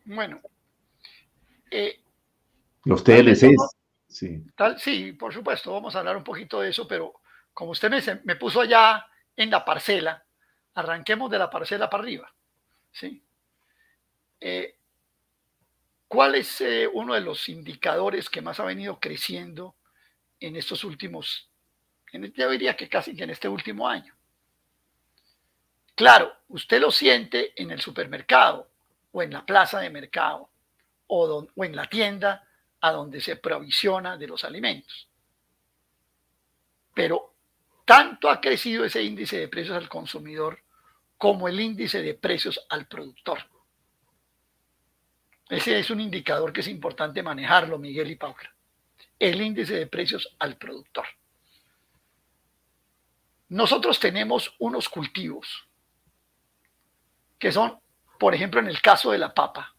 Bueno, 0.06 0.40
Eh, 1.72 2.00
los 2.84 3.04
TLCs. 3.04 3.76
Sí. 4.08 4.44
Tal, 4.56 4.80
sí, 4.80 5.14
por 5.14 5.34
supuesto, 5.34 5.74
vamos 5.74 5.96
a 5.96 6.00
hablar 6.00 6.16
un 6.16 6.24
poquito 6.24 6.62
de 6.62 6.70
eso, 6.70 6.88
pero 6.88 7.16
como 7.54 7.72
usted 7.72 7.90
me, 7.90 8.00
me 8.24 8.36
puso 8.36 8.62
allá 8.62 9.08
en 9.36 9.50
la 9.50 9.66
parcela, 9.66 10.24
arranquemos 10.76 11.32
de 11.32 11.40
la 11.40 11.50
parcela 11.50 11.90
para 11.90 12.04
arriba. 12.04 12.34
¿sí? 12.92 13.24
Eh, 14.40 14.76
¿Cuál 16.08 16.36
es 16.36 16.62
eh, 16.62 16.88
uno 16.94 17.16
de 17.16 17.22
los 17.22 17.50
indicadores 17.50 18.30
que 18.30 18.42
más 18.42 18.60
ha 18.60 18.66
venido 18.66 19.00
creciendo 19.00 19.76
en 20.46 20.56
estos 20.56 20.84
últimos, 20.84 21.50
en, 22.12 22.32
yo 22.34 22.50
diría 22.50 22.76
que 22.76 22.88
casi 22.88 23.12
en 23.22 23.30
este 23.30 23.48
último 23.48 23.88
año? 23.88 24.16
Claro, 25.96 26.34
usted 26.50 26.80
lo 26.80 26.92
siente 26.92 27.54
en 27.62 27.72
el 27.72 27.82
supermercado 27.82 28.70
o 29.12 29.24
en 29.24 29.32
la 29.32 29.46
plaza 29.46 29.80
de 29.80 29.90
mercado 29.90 30.50
o, 31.08 31.48
o 31.56 31.64
en 31.64 31.76
la 31.76 31.88
tienda 31.88 32.48
a 32.82 32.92
donde 32.92 33.22
se 33.22 33.38
provisiona 33.38 34.18
de 34.18 34.28
los 34.28 34.44
alimentos. 34.44 35.08
Pero 36.94 37.34
tanto 37.86 38.30
ha 38.30 38.40
crecido 38.40 38.86
ese 38.86 39.02
índice 39.02 39.38
de 39.38 39.48
precios 39.48 39.76
al 39.76 39.90
consumidor 39.90 40.60
como 41.18 41.48
el 41.48 41.60
índice 41.60 42.02
de 42.02 42.14
precios 42.14 42.66
al 42.70 42.88
productor. 42.88 43.40
Ese 45.50 45.80
es 45.80 45.90
un 45.90 46.02
indicador 46.02 46.52
que 46.52 46.62
es 46.62 46.68
importante 46.68 47.22
manejarlo, 47.24 47.78
Miguel 47.78 48.12
y 48.12 48.16
Paula. 48.16 48.55
El 49.20 49.42
índice 49.42 49.76
de 49.76 49.88
precios 49.88 50.36
al 50.40 50.58
productor. 50.58 51.06
Nosotros 53.50 54.00
tenemos 54.00 54.56
unos 54.60 54.90
cultivos 54.90 55.68
que 57.38 57.52
son, 57.52 57.80
por 58.20 58.34
ejemplo, 58.34 58.60
en 58.60 58.68
el 58.68 58.82
caso 58.82 59.12
de 59.12 59.20
la 59.20 59.34
papa, 59.34 59.76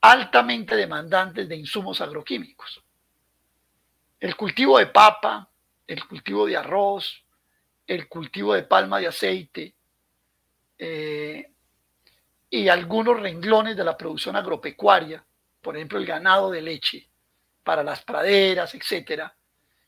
altamente 0.00 0.74
demandantes 0.74 1.48
de 1.48 1.56
insumos 1.56 2.00
agroquímicos. 2.00 2.82
El 4.18 4.36
cultivo 4.36 4.78
de 4.78 4.86
papa, 4.86 5.48
el 5.86 6.06
cultivo 6.06 6.46
de 6.46 6.56
arroz, 6.56 7.24
el 7.86 8.08
cultivo 8.08 8.54
de 8.54 8.62
palma 8.62 8.98
de 8.98 9.08
aceite 9.08 9.74
eh, 10.78 11.52
y 12.48 12.68
algunos 12.68 13.20
renglones 13.20 13.76
de 13.76 13.84
la 13.84 13.96
producción 13.96 14.36
agropecuaria, 14.36 15.24
por 15.60 15.76
ejemplo 15.76 15.98
el 15.98 16.06
ganado 16.06 16.50
de 16.50 16.62
leche 16.62 17.09
para 17.62 17.82
las 17.82 18.02
praderas, 18.02 18.74
etcétera, 18.74 19.36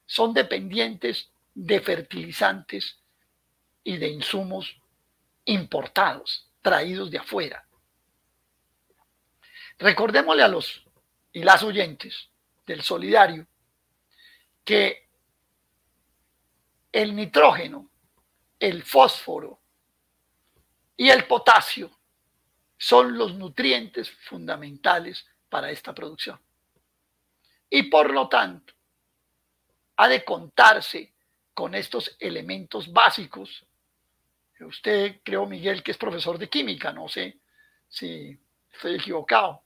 son 0.07 0.35
dependientes 0.35 1.31
de 1.55 1.81
fertilizantes 1.81 2.99
y 3.85 3.97
de 3.97 4.09
insumos 4.09 4.77
importados, 5.45 6.51
traídos 6.61 7.11
de 7.11 7.19
afuera. 7.19 7.67
Recordémosle 9.79 10.43
a 10.43 10.49
los 10.49 10.85
y 11.33 11.43
las 11.43 11.63
oyentes 11.63 12.29
del 12.67 12.83
solidario 12.83 13.47
que 14.65 15.09
el 16.93 17.17
nitrógeno, 17.17 17.91
el 18.61 18.83
fósforo 18.85 19.61
y 20.97 21.09
el 21.09 21.27
potasio 21.27 21.91
son 22.77 23.17
los 23.17 23.35
nutrientes 23.35 24.11
fundamentales 24.11 25.27
para 25.49 25.71
esta 25.71 25.95
producción. 25.95 26.39
Y 27.75 27.85
por 27.85 28.13
lo 28.13 28.29
tanto, 28.29 28.75
ha 29.97 30.07
de 30.07 30.23
contarse 30.23 31.15
con 31.55 31.75
estos 31.75 32.15
elementos 32.21 32.93
básicos. 32.93 33.67
Usted, 34.61 35.21
creo, 35.25 35.47
Miguel, 35.47 35.83
que 35.83 35.93
es 35.93 35.97
profesor 35.97 36.37
de 36.37 36.51
química, 36.51 36.93
no 36.93 37.09
sé 37.09 37.39
si 37.89 38.39
estoy 38.71 38.97
equivocado 38.97 39.63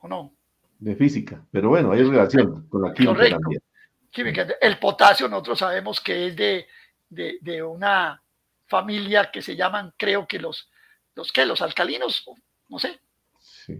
o 0.00 0.08
no. 0.08 0.32
De 0.78 0.96
física, 0.96 1.44
pero 1.50 1.68
bueno, 1.68 1.92
hay 1.92 2.04
relación 2.04 2.66
con 2.68 2.82
la 2.82 2.94
química 2.94 3.28
también. 3.28 3.62
Química. 4.10 4.46
El 4.58 4.78
potasio 4.78 5.28
nosotros 5.28 5.58
sabemos 5.58 6.00
que 6.00 6.28
es 6.28 6.36
de, 6.36 6.66
de, 7.10 7.62
una 7.62 8.20
familia 8.66 9.30
que 9.30 9.42
se 9.42 9.56
llaman, 9.56 9.92
creo 9.98 10.26
que 10.26 10.38
los, 10.38 10.70
los, 11.14 11.30
¿qué? 11.32 11.44
los 11.44 11.60
alcalinos, 11.60 12.24
no 12.70 12.78
sé. 12.78 12.98
Sí. 13.38 13.78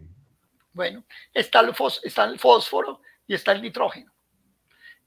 Bueno, 0.73 1.05
está 1.33 1.61
el, 1.61 1.75
está 2.03 2.25
el 2.25 2.39
fósforo 2.39 3.03
y 3.27 3.35
está 3.35 3.53
el 3.53 3.63
nitrógeno. 3.63 4.13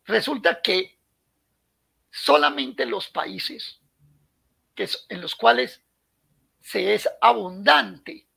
Resulta 0.06 0.62
que 0.62 1.00
solamente 2.12 2.86
los 2.86 3.10
países 3.10 3.80
que, 4.76 4.88
en 5.10 5.22
los 5.22 5.36
cuales 5.36 5.82
se 6.62 6.94
es 6.94 7.10
abundante 7.22 8.28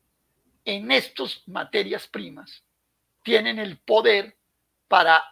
en 0.65 0.91
estas 0.91 1.47
materias 1.47 2.07
primas 2.07 2.63
tienen 3.23 3.59
el 3.59 3.79
poder 3.79 4.37
para 4.87 5.23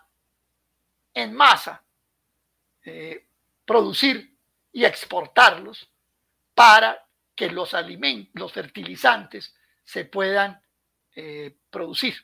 en 1.15 1.35
masa 1.35 1.83
eh, 2.85 3.27
producir 3.65 4.37
y 4.73 4.85
exportarlos 4.85 5.91
para 6.55 7.07
que 7.35 7.51
los 7.51 7.75
alimentos, 7.75 8.33
los 8.35 8.53
fertilizantes 8.53 9.55
se 9.85 10.05
puedan 10.05 10.61
eh, 11.17 11.57
producir. 11.69 12.15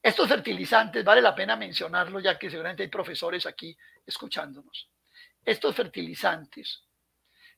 Estos 0.00 0.28
fertilizantes, 0.28 1.04
vale 1.04 1.20
la 1.20 1.34
pena 1.34 1.56
mencionarlo 1.56 2.20
ya 2.20 2.38
que 2.38 2.48
seguramente 2.48 2.84
hay 2.84 2.88
profesores 2.88 3.44
aquí 3.46 3.76
escuchándonos. 4.06 4.88
Estos 5.44 5.74
fertilizantes 5.74 6.84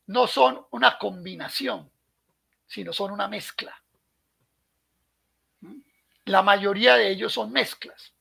no 0.07 0.27
son 0.27 0.64
una 0.70 0.96
combinación 0.96 1.90
sino 2.68 2.92
son 2.92 3.11
una 3.12 3.27
mezcla. 3.27 3.83
La 6.27 6.42
mayoría 6.42 6.96
de 6.96 7.11
ellos 7.11 7.33
son 7.33 7.51
mezclas. 7.51 8.12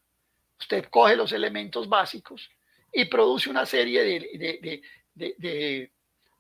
Usted 0.58 0.86
coge 0.90 1.16
los 1.16 1.34
elementos 1.34 1.88
básicos 1.88 2.50
y 2.92 3.06
produce 3.06 3.50
una 3.50 3.66
serie 3.66 4.82
de, 5.14 5.92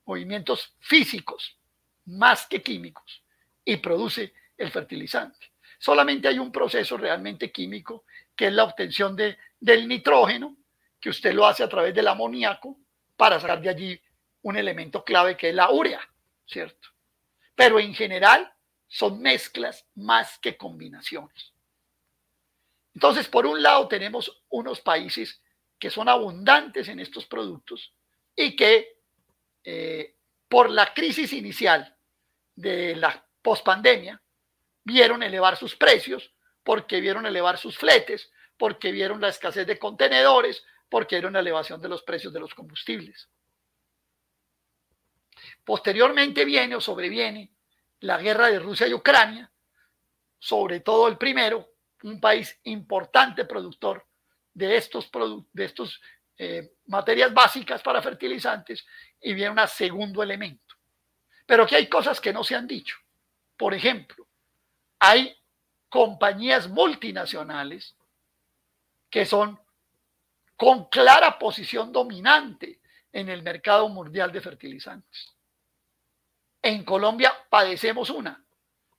movimientos 0.05 0.73
físicos 0.79 1.57
más 2.05 2.47
que 2.47 2.63
químicos 2.63 3.21
y 3.65 3.75
produce 3.75 4.33
el 4.57 4.71
fertilizante. 4.71 5.51
Solamente 5.79 6.27
hay 6.27 6.39
un 6.39 6.51
proceso 6.51 6.97
realmente 6.97 7.51
químico 7.51 8.05
que 8.35 8.47
es 8.47 8.53
la 8.53 8.63
obtención 8.63 9.15
de, 9.15 9.37
del 9.59 9.87
nitrógeno, 9.87 10.55
que 10.99 11.09
usted 11.09 11.33
lo 11.33 11.45
hace 11.45 11.63
a 11.63 11.69
través 11.69 11.93
del 11.93 12.07
amoníaco 12.07 12.77
para 13.15 13.39
sacar 13.39 13.61
de 13.61 13.69
allí 13.69 14.01
un 14.43 14.57
elemento 14.57 15.03
clave 15.03 15.35
que 15.35 15.49
es 15.49 15.55
la 15.55 15.71
urea, 15.71 16.01
¿cierto? 16.45 16.89
pero 17.57 17.79
en 17.79 17.95
general 17.95 18.53
son 18.87 19.19
mezclas 19.19 19.83
más 19.95 20.37
que 20.37 20.55
combinaciones. 20.55 21.53
Entonces, 22.93 23.27
por 23.27 23.47
un 23.47 23.63
lado 23.63 23.87
tenemos 23.87 24.43
unos 24.49 24.79
países 24.79 25.41
que 25.79 25.89
son 25.89 26.07
abundantes 26.07 26.87
en 26.87 26.99
estos 26.99 27.25
productos 27.25 27.91
y 28.35 28.55
que 28.55 28.99
eh, 29.63 30.15
por 30.47 30.69
la 30.69 30.93
crisis 30.93 31.33
inicial 31.33 31.97
de 32.55 32.95
la 32.95 33.25
pospandemia 33.41 34.21
vieron 34.87 35.21
elevar 35.21 35.57
sus 35.57 35.75
precios, 35.75 36.33
porque 36.63 37.01
vieron 37.01 37.25
elevar 37.25 37.57
sus 37.57 37.77
fletes, 37.77 38.31
porque 38.57 38.91
vieron 38.91 39.19
la 39.19 39.27
escasez 39.27 39.67
de 39.67 39.77
contenedores, 39.77 40.65
porque 40.89 41.17
vieron 41.17 41.33
la 41.33 41.41
elevación 41.41 41.81
de 41.81 41.89
los 41.89 42.03
precios 42.03 42.31
de 42.31 42.39
los 42.39 42.55
combustibles. 42.55 43.29
Posteriormente 45.65 46.45
viene 46.45 46.75
o 46.75 46.81
sobreviene 46.81 47.51
la 47.99 48.17
guerra 48.17 48.47
de 48.47 48.59
Rusia 48.59 48.87
y 48.87 48.93
Ucrania, 48.93 49.51
sobre 50.39 50.79
todo 50.79 51.09
el 51.09 51.17
primero, 51.17 51.73
un 52.03 52.21
país 52.21 52.57
importante 52.63 53.43
productor 53.43 54.07
de 54.53 54.77
estos, 54.77 55.11
de 55.51 55.65
estos 55.65 56.01
eh, 56.37 56.75
materias 56.85 57.33
básicas 57.33 57.81
para 57.81 58.01
fertilizantes, 58.01 58.85
y 59.19 59.33
viene 59.33 59.61
un 59.61 59.67
segundo 59.67 60.23
elemento. 60.23 60.75
Pero 61.45 61.67
que 61.67 61.75
hay 61.75 61.89
cosas 61.89 62.21
que 62.21 62.31
no 62.31 62.45
se 62.45 62.55
han 62.55 62.67
dicho. 62.67 62.95
Por 63.57 63.73
ejemplo, 63.73 64.26
hay 64.99 65.35
compañías 65.89 66.67
multinacionales 66.67 67.95
que 69.09 69.25
son 69.25 69.59
con 70.55 70.85
clara 70.89 71.37
posición 71.37 71.91
dominante 71.91 72.81
en 73.11 73.29
el 73.29 73.43
mercado 73.43 73.87
mundial 73.89 74.31
de 74.31 74.41
fertilizantes. 74.41 75.33
En 76.61 76.83
Colombia 76.83 77.33
padecemos 77.49 78.09
una 78.09 78.43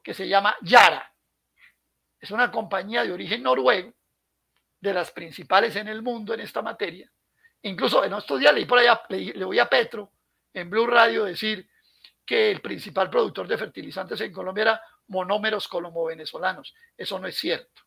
que 0.02 0.14
se 0.14 0.28
llama 0.28 0.56
Yara. 0.62 1.12
Es 2.20 2.30
una 2.30 2.50
compañía 2.50 3.04
de 3.04 3.12
origen 3.12 3.42
noruego, 3.42 3.92
de 4.80 4.94
las 4.94 5.10
principales 5.10 5.74
en 5.76 5.88
el 5.88 6.02
mundo 6.02 6.34
en 6.34 6.40
esta 6.40 6.62
materia. 6.62 7.10
Incluso 7.62 8.04
en 8.04 8.12
estos 8.12 8.38
días 8.38 8.54
leí 8.54 8.64
por 8.64 8.78
allá, 8.78 9.02
le, 9.08 9.44
voy 9.44 9.58
a 9.58 9.68
Petro 9.68 10.12
en 10.54 10.70
Blue 10.70 10.86
Radio 10.86 11.24
decir 11.24 11.68
que 12.24 12.50
el 12.50 12.60
principal 12.60 13.10
productor 13.10 13.48
de 13.48 13.58
fertilizantes 13.58 14.20
en 14.20 14.32
Colombia 14.32 14.62
era 14.62 14.82
monómeros 15.08 15.68
colombo-venezolanos. 15.68 16.74
Eso 16.96 17.18
no 17.18 17.26
es 17.26 17.36
cierto. 17.36 17.82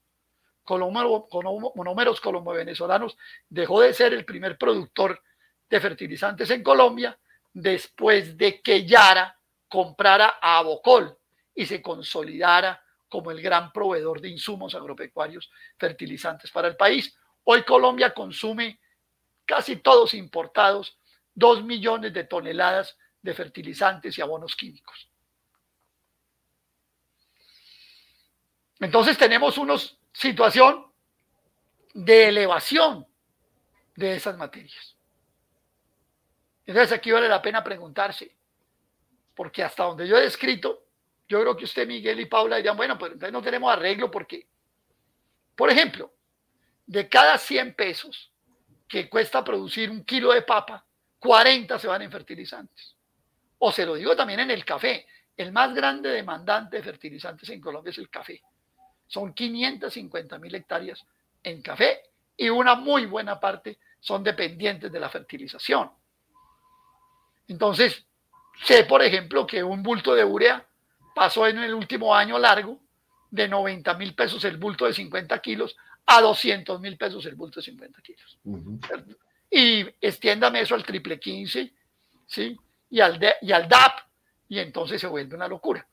monómeros 0.67 2.21
colombo-venezolanos 2.21 3.17
dejó 3.49 3.81
de 3.81 3.93
ser 3.93 4.13
el 4.13 4.25
primer 4.25 4.57
productor 4.57 5.21
de 5.69 5.79
fertilizantes 5.79 6.49
en 6.49 6.63
Colombia 6.63 7.17
después 7.53 8.37
de 8.37 8.61
que 8.61 8.85
Yara 8.85 9.37
comprara 9.67 10.37
a 10.41 10.57
Abocol 10.57 11.17
y 11.55 11.65
se 11.65 11.81
consolidara 11.81 12.83
como 13.07 13.31
el 13.31 13.41
gran 13.41 13.71
proveedor 13.71 14.21
de 14.21 14.29
insumos 14.29 14.73
agropecuarios 14.73 15.51
fertilizantes 15.77 16.49
para 16.51 16.67
el 16.69 16.77
país. 16.77 17.15
Hoy 17.43 17.63
Colombia 17.63 18.13
consume 18.13 18.79
casi 19.45 19.77
todos 19.77 20.13
importados 20.13 20.97
2 21.35 21.63
millones 21.63 22.13
de 22.13 22.23
toneladas 22.23 22.97
de 23.21 23.33
fertilizantes 23.33 24.17
y 24.17 24.21
abonos 24.21 24.55
químicos. 24.55 25.10
Entonces 28.81 29.17
tenemos 29.17 29.57
una 29.59 29.75
situación 30.11 30.87
de 31.93 32.29
elevación 32.29 33.05
de 33.95 34.15
esas 34.15 34.37
materias. 34.37 34.97
Entonces 36.65 36.91
aquí 36.91 37.11
vale 37.11 37.29
la 37.29 37.41
pena 37.41 37.63
preguntarse, 37.63 38.35
porque 39.35 39.63
hasta 39.63 39.83
donde 39.83 40.07
yo 40.07 40.17
he 40.17 40.21
descrito, 40.21 40.87
yo 41.27 41.41
creo 41.41 41.55
que 41.55 41.65
usted, 41.65 41.87
Miguel 41.87 42.19
y 42.19 42.25
Paula 42.25 42.57
dirían, 42.57 42.75
bueno, 42.75 42.97
pues 42.97 43.13
entonces 43.13 43.31
no 43.31 43.41
tenemos 43.41 43.71
arreglo 43.71 44.09
porque, 44.09 44.47
por 45.55 45.69
ejemplo, 45.69 46.11
de 46.87 47.07
cada 47.07 47.37
100 47.37 47.75
pesos 47.75 48.31
que 48.87 49.07
cuesta 49.07 49.43
producir 49.43 49.91
un 49.91 50.03
kilo 50.03 50.31
de 50.31 50.41
papa, 50.41 50.83
40 51.19 51.77
se 51.77 51.87
van 51.87 52.01
en 52.01 52.11
fertilizantes. 52.11 52.95
O 53.59 53.71
se 53.71 53.85
lo 53.85 53.93
digo 53.93 54.15
también 54.15 54.39
en 54.39 54.49
el 54.51 54.65
café. 54.65 55.05
El 55.37 55.51
más 55.51 55.73
grande 55.73 56.09
demandante 56.09 56.77
de 56.77 56.83
fertilizantes 56.83 57.47
en 57.49 57.61
Colombia 57.61 57.91
es 57.91 57.97
el 57.99 58.09
café. 58.09 58.41
Son 59.11 59.33
550 59.33 60.39
mil 60.39 60.55
hectáreas 60.55 61.05
en 61.43 61.61
café 61.61 61.99
y 62.37 62.47
una 62.47 62.75
muy 62.75 63.05
buena 63.07 63.41
parte 63.41 63.77
son 63.99 64.23
dependientes 64.23 64.89
de 64.89 64.99
la 65.01 65.09
fertilización. 65.09 65.91
Entonces, 67.49 68.05
sé, 68.63 68.85
por 68.85 69.03
ejemplo, 69.03 69.45
que 69.45 69.61
un 69.61 69.83
bulto 69.83 70.15
de 70.15 70.23
urea 70.23 70.65
pasó 71.13 71.45
en 71.45 71.57
el 71.57 71.73
último 71.73 72.15
año 72.15 72.39
largo 72.39 72.79
de 73.29 73.49
90 73.49 73.93
mil 73.95 74.15
pesos 74.15 74.45
el 74.45 74.55
bulto 74.55 74.85
de 74.85 74.93
50 74.93 75.37
kilos 75.39 75.75
a 76.05 76.21
200 76.21 76.79
mil 76.79 76.95
pesos 76.95 77.25
el 77.25 77.35
bulto 77.35 77.59
de 77.59 77.65
50 77.65 78.01
kilos. 78.01 78.39
Y 79.49 79.85
extiéndame 79.99 80.61
eso 80.61 80.73
al 80.73 80.85
triple 80.85 81.19
15, 81.19 81.73
¿sí? 82.27 82.57
Y 82.89 83.01
al, 83.01 83.19
y 83.41 83.51
al 83.51 83.67
DAP, 83.67 83.91
y 84.47 84.59
entonces 84.59 85.01
se 85.01 85.07
vuelve 85.07 85.35
una 85.35 85.49
locura. 85.49 85.85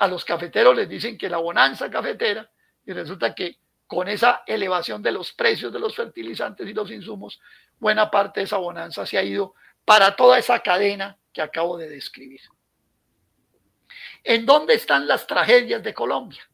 A 0.00 0.08
los 0.08 0.24
cafeteros 0.24 0.74
les 0.74 0.88
dicen 0.88 1.18
que 1.18 1.28
la 1.28 1.36
bonanza 1.36 1.90
cafetera, 1.90 2.50
y 2.86 2.92
resulta 2.94 3.34
que 3.34 3.58
con 3.86 4.08
esa 4.08 4.44
elevación 4.46 5.02
de 5.02 5.12
los 5.12 5.34
precios 5.34 5.70
de 5.70 5.78
los 5.78 5.94
fertilizantes 5.94 6.66
y 6.66 6.72
los 6.72 6.90
insumos, 6.90 7.38
buena 7.78 8.10
parte 8.10 8.40
de 8.40 8.44
esa 8.44 8.56
bonanza 8.56 9.04
se 9.04 9.18
ha 9.18 9.22
ido 9.22 9.54
para 9.84 10.16
toda 10.16 10.38
esa 10.38 10.58
cadena 10.60 11.18
que 11.34 11.42
acabo 11.42 11.76
de 11.76 11.90
describir. 11.90 12.40
¿En 14.24 14.46
dónde 14.46 14.72
están 14.72 15.06
las 15.06 15.26
tragedias 15.26 15.82
de 15.82 15.92
Colombia? 15.92 16.48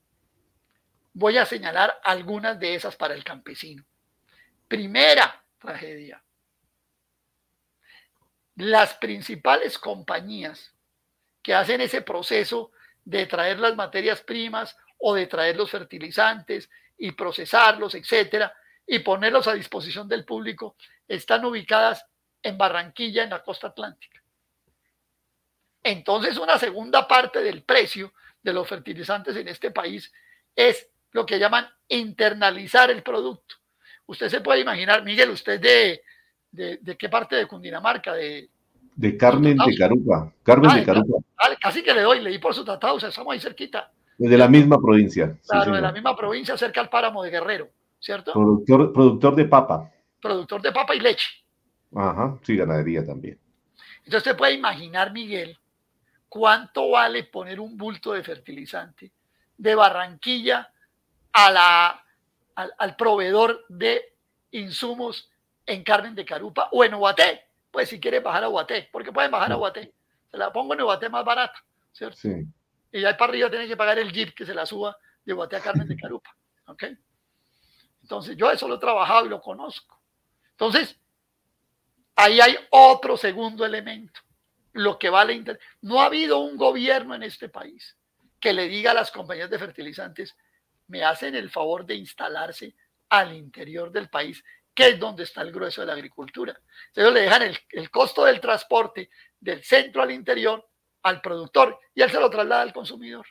Voy 1.13 1.39
a 1.39 1.47
señalar 1.47 2.01
algunas 2.03 2.59
de 2.59 2.75
esas 2.75 2.97
para 2.97 3.15
el 3.15 3.23
campesino. 3.23 3.85
Primera 4.67 5.45
tragedia. 5.61 6.21
Las 8.57 8.95
principales 8.95 9.79
compañías 9.79 10.75
que 11.43 11.55
hacen 11.55 11.81
ese 11.81 12.03
proceso 12.03 12.73
de 13.07 13.25
traer 13.27 13.61
las 13.61 13.77
materias 13.77 14.21
primas 14.21 14.77
o 14.99 15.15
de 15.15 15.27
traer 15.27 15.57
los 15.57 15.71
fertilizantes 15.71 16.69
y 16.99 17.13
procesarlos, 17.13 17.95
etcétera, 17.95 18.53
y 18.85 18.99
ponerlos 18.99 19.47
a 19.47 19.55
disposición 19.55 20.09
del 20.09 20.25
público, 20.25 20.77
están 21.07 21.45
ubicadas 21.45 22.05
en 22.43 22.59
Barranquilla, 22.59 23.23
en 23.23 23.31
la 23.31 23.43
costa 23.43 23.69
atlántica. 23.69 24.23
Entonces, 25.83 26.37
una 26.37 26.59
segunda 26.59 27.07
parte 27.07 27.41
del 27.43 27.63
precio 27.63 28.13
de 28.43 28.53
los 28.53 28.67
fertilizantes 28.69 29.37
en 29.37 29.47
este 29.47 29.71
país 29.71 30.13
es 30.55 30.89
lo 31.13 31.25
que 31.25 31.39
llaman 31.39 31.67
internalizar 31.89 32.91
el 32.91 33.05
producto. 33.05 33.55
Usted 34.07 34.29
se 34.29 34.41
puede 34.41 34.61
imaginar, 34.61 35.05
Miguel, 35.05 35.31
usted 35.31 35.61
de, 35.61 36.03
de, 36.51 36.97
qué 36.97 37.09
parte 37.09 37.37
de 37.37 37.47
Cundinamarca, 37.47 38.15
de, 38.15 38.51
de 38.97 39.17
Carmen 39.17 39.57
de 39.57 39.77
Carupa. 39.77 40.33
Carmen 40.43 40.75
de 40.75 40.85
Carupa. 40.85 41.26
Casi 41.61 41.83
que 41.83 41.95
le 41.95 42.03
doy, 42.03 42.21
leí 42.21 42.39
por 42.39 42.55
su 42.55 42.65
tratado, 42.65 42.95
o 42.95 43.01
sea, 43.01 43.11
estamos 43.11 43.33
ahí 43.33 43.41
cerquita. 43.41 43.91
De 44.19 44.39
la 44.39 44.49
misma 44.49 44.79
provincia. 44.79 45.37
Claro, 45.47 45.75
de 45.75 45.81
la 45.81 45.93
misma 45.93 46.17
provincia, 46.17 46.57
cerca 46.57 46.81
al 46.81 46.89
páramo 46.89 47.23
de 47.23 47.31
Guerrero, 47.31 47.69
¿cierto? 48.01 48.33
Productor, 48.33 48.93
productor 48.93 49.35
de 49.35 49.45
papa. 49.45 49.91
Productor 50.21 50.63
de 50.63 50.73
papa 50.73 50.95
y 50.95 51.01
leche. 51.01 51.29
Ajá, 51.95 52.39
sí, 52.43 52.57
ganadería 52.57 53.05
también. 53.05 53.39
Entonces 53.99 54.19
usted 54.19 54.37
puede 54.37 54.55
imaginar, 54.55 55.13
Miguel, 55.13 55.59
cuánto 56.29 56.91
vale 56.91 57.25
poner 57.25 57.61
un 57.61 57.77
bulto 57.77 58.13
de 58.13 58.23
fertilizante 58.23 59.13
de 59.57 59.75
Barranquilla 59.75 60.71
a 61.33 61.51
la, 61.51 62.05
al, 62.55 62.97
proveedor 62.97 63.65
de 63.69 64.03
insumos 64.51 65.31
en 65.65 65.83
Carmen 65.83 66.15
de 66.15 66.25
Carupa 66.25 66.69
o 66.73 66.85
en 66.85 66.95
Ubaté. 66.95 67.43
Pues 67.71 67.89
si 67.89 68.01
quiere 68.01 68.21
bajar 68.21 68.45
a 68.45 68.49
Ubaté, 68.49 68.89
porque 68.93 69.13
pueden 69.13 69.31
bajar 69.31 69.53
a 69.53 69.57
Ubaté. 69.57 69.93
Se 70.31 70.37
la 70.37 70.53
pongo 70.53 70.75
en 70.75 70.83
Ubaté 70.83 71.09
más 71.09 71.25
barata, 71.25 71.65
¿cierto? 71.93 72.17
Sí. 72.17 72.47
Y 72.93 73.05
ahí 73.05 73.15
para 73.15 73.31
arriba 73.31 73.51
tiene 73.51 73.69
que 73.69 73.77
pagar 73.77 73.99
el 73.99 74.13
jeep 74.13 74.35
que 74.35 74.47
se 74.47 74.55
la 74.55 74.67
suba 74.67 74.97
de 75.25 75.33
Ubaté 75.33 75.57
a 75.57 75.61
Carmen 75.61 75.89
de 75.89 75.97
Carupa. 76.01 76.37
¿Ok? 76.67 76.85
Entonces 78.03 78.37
yo 78.37 78.51
eso 78.51 78.69
lo 78.69 78.77
he 78.77 78.79
trabajado 78.81 79.27
y 79.27 79.29
lo 79.29 79.41
conozco. 79.41 80.01
Entonces, 80.51 80.97
ahí 82.15 82.41
hay 82.41 82.57
otro 82.71 83.17
segundo 83.17 83.65
elemento 83.65 84.21
lo 84.77 84.99
que 84.99 85.11
vale. 85.11 85.43
No 85.81 86.01
ha 86.01 86.07
habido 86.07 86.39
un 86.39 86.57
gobierno 86.57 87.15
en 87.15 87.23
este 87.23 87.49
país 87.49 87.97
que 88.39 88.53
le 88.53 88.69
diga 88.69 88.93
a 88.93 88.95
las 88.95 89.11
compañías 89.11 89.51
de 89.51 89.59
fertilizantes, 89.59 90.37
me 90.89 91.03
hacen 91.03 91.35
el 91.35 91.51
favor 91.51 91.85
de 91.85 91.97
instalarse 91.97 92.77
al 93.09 93.35
interior 93.35 93.91
del 93.91 94.09
país, 94.09 94.45
que 94.75 94.91
es 94.91 95.01
donde 95.01 95.25
está 95.25 95.43
el 95.43 95.53
grueso 95.53 95.81
de 95.81 95.89
la 95.89 95.95
agricultura. 95.95 96.59
Ellos 96.95 97.13
le 97.13 97.23
dejan 97.23 97.43
el, 97.43 97.59
el 97.71 97.91
costo 97.91 98.25
del 98.25 98.41
transporte 98.41 99.11
del 99.47 99.63
centro 99.65 100.03
al 100.03 100.11
interior 100.11 100.69
al 101.03 101.21
productor 101.21 101.79
y 101.95 102.03
él 102.03 102.11
se 102.11 102.19
lo 102.19 102.29
traslada 102.29 102.63
al 102.63 102.73
consumidor. 102.73 103.27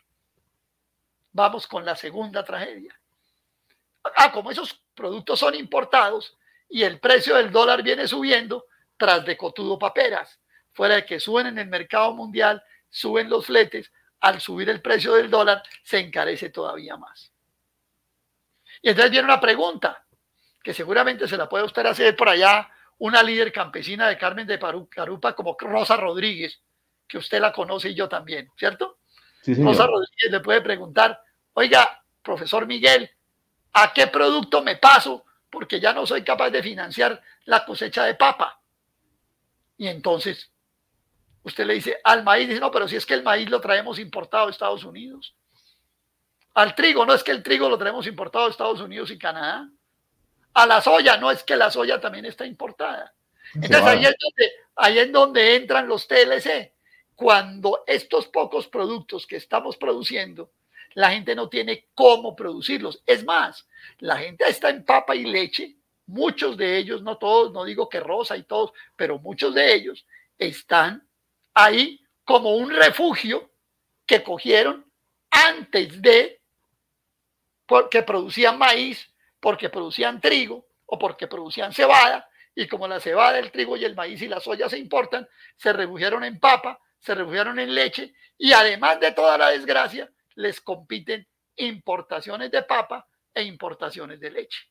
Vamos 1.33 1.67
con 1.67 1.83
la 1.83 1.95
segunda 1.95 2.43
tragedia. 2.43 2.97
Ah, 4.15 4.31
como 4.31 4.49
esos 4.49 4.81
productos 4.95 5.39
son 5.39 5.55
importados 5.55 6.37
y 6.69 6.83
el 6.83 6.99
precio 6.99 7.35
del 7.35 7.51
dólar 7.51 7.83
viene 7.83 8.07
subiendo 8.07 8.65
tras 8.95 9.25
de 9.25 9.35
cotudo 9.35 9.77
paperas 9.77 10.39
fuera 10.71 10.95
de 10.95 11.05
que 11.05 11.19
suben 11.19 11.47
en 11.47 11.59
el 11.59 11.67
mercado 11.67 12.13
mundial, 12.13 12.63
suben 12.89 13.29
los 13.29 13.45
fletes, 13.45 13.91
al 14.21 14.39
subir 14.39 14.69
el 14.69 14.81
precio 14.81 15.13
del 15.13 15.29
dólar 15.29 15.63
se 15.83 15.99
encarece 15.99 16.49
todavía 16.49 16.95
más. 16.97 17.31
Y 18.81 18.89
entonces 18.89 19.11
viene 19.11 19.25
una 19.25 19.39
pregunta, 19.39 20.05
que 20.63 20.73
seguramente 20.73 21.27
se 21.27 21.37
la 21.37 21.47
puede 21.47 21.65
usted 21.65 21.85
hacer 21.85 22.15
por 22.15 22.29
allá 22.29 22.69
una 22.97 23.21
líder 23.21 23.51
campesina 23.51 24.07
de 24.07 24.17
Carmen 24.17 24.47
de 24.47 24.59
Carupa 24.89 25.35
como 25.35 25.55
Rosa 25.59 25.97
Rodríguez, 25.97 26.61
que 27.07 27.17
usted 27.17 27.39
la 27.39 27.51
conoce 27.51 27.89
y 27.89 27.95
yo 27.95 28.07
también, 28.09 28.49
¿cierto? 28.57 28.99
Rosa 29.45 29.85
Rodríguez 29.85 30.31
le 30.31 30.39
puede 30.39 30.61
preguntar, 30.61 31.21
oiga, 31.53 32.03
profesor 32.21 32.65
Miguel, 32.65 33.09
¿a 33.73 33.93
qué 33.93 34.07
producto 34.07 34.63
me 34.63 34.77
paso? 34.77 35.25
Porque 35.49 35.79
ya 35.79 35.93
no 35.93 36.05
soy 36.05 36.23
capaz 36.23 36.49
de 36.49 36.63
financiar 36.63 37.21
la 37.45 37.63
cosecha 37.63 38.05
de 38.05 38.15
papa. 38.15 38.59
Y 39.77 39.87
entonces 39.87 40.51
Usted 41.45 41.63
le 41.63 41.75
dice 41.75 41.99
al 42.03 42.23
maíz, 42.23 42.47
dice, 42.47 42.59
no, 42.59 42.71
pero 42.71 42.87
si 42.87 42.95
es 42.95 43.05
que 43.05 43.13
el 43.13 43.21
maíz 43.21 43.47
lo 43.51 43.61
traemos 43.61 43.99
importado 43.99 44.47
de 44.47 44.51
Estados 44.51 44.83
Unidos. 44.83 45.35
Al 46.55 46.73
trigo, 46.73 47.05
no 47.05 47.13
es 47.13 47.23
que 47.23 47.29
el 47.29 47.43
trigo 47.43 47.69
lo 47.69 47.77
traemos 47.77 48.07
importado 48.07 48.45
de 48.45 48.51
Estados 48.51 48.81
Unidos 48.81 49.11
y 49.11 49.19
Canadá. 49.19 49.69
A 50.55 50.65
la 50.65 50.81
soya, 50.81 51.17
no 51.17 51.29
es 51.31 51.43
que 51.43 51.55
la 51.55 51.69
soya 51.69 52.01
también 52.01 52.25
está 52.25 52.45
importada. 52.45 53.13
Entonces 53.53 53.83
ahí 53.83 54.05
es, 54.05 54.15
donde, 54.19 54.51
ahí 54.75 54.99
es 54.99 55.11
donde 55.11 55.55
entran 55.55 55.87
los 55.87 56.07
TLC. 56.07 56.73
Cuando 57.15 57.83
estos 57.87 58.27
pocos 58.27 58.67
productos 58.67 59.25
que 59.25 59.37
estamos 59.37 59.77
produciendo, 59.77 60.51
la 60.95 61.11
gente 61.11 61.35
no 61.35 61.47
tiene 61.47 61.87
cómo 61.93 62.35
producirlos. 62.35 63.01
Es 63.05 63.23
más, 63.23 63.67
la 63.99 64.17
gente 64.17 64.45
está 64.47 64.69
en 64.69 64.83
papa 64.83 65.15
y 65.15 65.25
leche, 65.25 65.75
muchos 66.07 66.57
de 66.57 66.77
ellos, 66.77 67.01
no 67.01 67.17
todos, 67.17 67.53
no 67.53 67.63
digo 67.63 67.87
que 67.87 67.99
Rosa 67.99 68.35
y 68.37 68.43
todos, 68.43 68.71
pero 68.95 69.19
muchos 69.19 69.53
de 69.53 69.73
ellos 69.73 70.05
están 70.37 71.07
ahí 71.53 72.01
como 72.23 72.55
un 72.55 72.71
refugio 72.71 73.51
que 74.05 74.23
cogieron 74.23 74.85
antes 75.29 76.01
de 76.01 76.41
porque 77.65 78.03
producían 78.03 78.57
maíz, 78.57 79.09
porque 79.45 79.69
producían 79.69 80.19
trigo 80.19 80.65
o 80.87 80.97
porque 80.97 81.27
producían 81.27 81.71
cebada, 81.71 82.27
y 82.55 82.67
como 82.67 82.87
la 82.87 82.99
cebada, 82.99 83.37
el 83.37 83.51
trigo 83.51 83.77
y 83.77 83.85
el 83.85 83.93
maíz 83.93 84.19
y 84.23 84.27
la 84.27 84.39
soya 84.39 84.67
se 84.67 84.79
importan, 84.79 85.29
se 85.55 85.71
refugiaron 85.71 86.23
en 86.23 86.39
papa, 86.39 86.79
se 86.97 87.13
refugiaron 87.13 87.59
en 87.59 87.75
leche, 87.75 88.15
y 88.39 88.53
además 88.53 88.99
de 88.99 89.11
toda 89.11 89.37
la 89.37 89.49
desgracia, 89.49 90.09
les 90.33 90.61
compiten 90.61 91.27
importaciones 91.57 92.49
de 92.49 92.63
papa 92.63 93.07
e 93.31 93.43
importaciones 93.43 94.19
de 94.19 94.31
leche. 94.31 94.67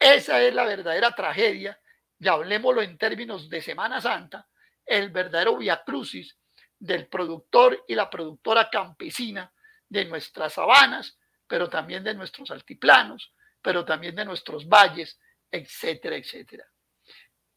Esa 0.00 0.42
es 0.42 0.52
la 0.52 0.64
verdadera 0.64 1.12
tragedia, 1.12 1.78
ya 2.18 2.32
hablemoslo 2.32 2.82
en 2.82 2.98
términos 2.98 3.48
de 3.48 3.62
Semana 3.62 4.00
Santa, 4.00 4.48
el 4.84 5.10
verdadero 5.10 5.58
via 5.58 5.80
crucis 5.86 6.36
del 6.76 7.06
productor 7.06 7.84
y 7.86 7.94
la 7.94 8.10
productora 8.10 8.68
campesina 8.68 9.52
de 9.88 10.06
nuestras 10.06 10.54
sabanas, 10.54 11.16
pero 11.46 11.68
también 11.68 12.02
de 12.02 12.14
nuestros 12.14 12.50
altiplanos, 12.50 13.32
pero 13.64 13.82
también 13.82 14.14
de 14.14 14.26
nuestros 14.26 14.68
valles, 14.68 15.18
etcétera, 15.50 16.16
etcétera. 16.16 16.66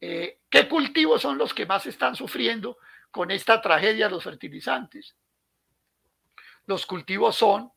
Eh, 0.00 0.40
¿Qué 0.48 0.66
cultivos 0.66 1.20
son 1.20 1.36
los 1.36 1.52
que 1.52 1.66
más 1.66 1.84
están 1.84 2.16
sufriendo 2.16 2.78
con 3.10 3.30
esta 3.30 3.60
tragedia 3.60 4.08
los 4.08 4.24
fertilizantes? 4.24 5.14
Los 6.64 6.86
cultivos 6.86 7.36
son 7.36 7.70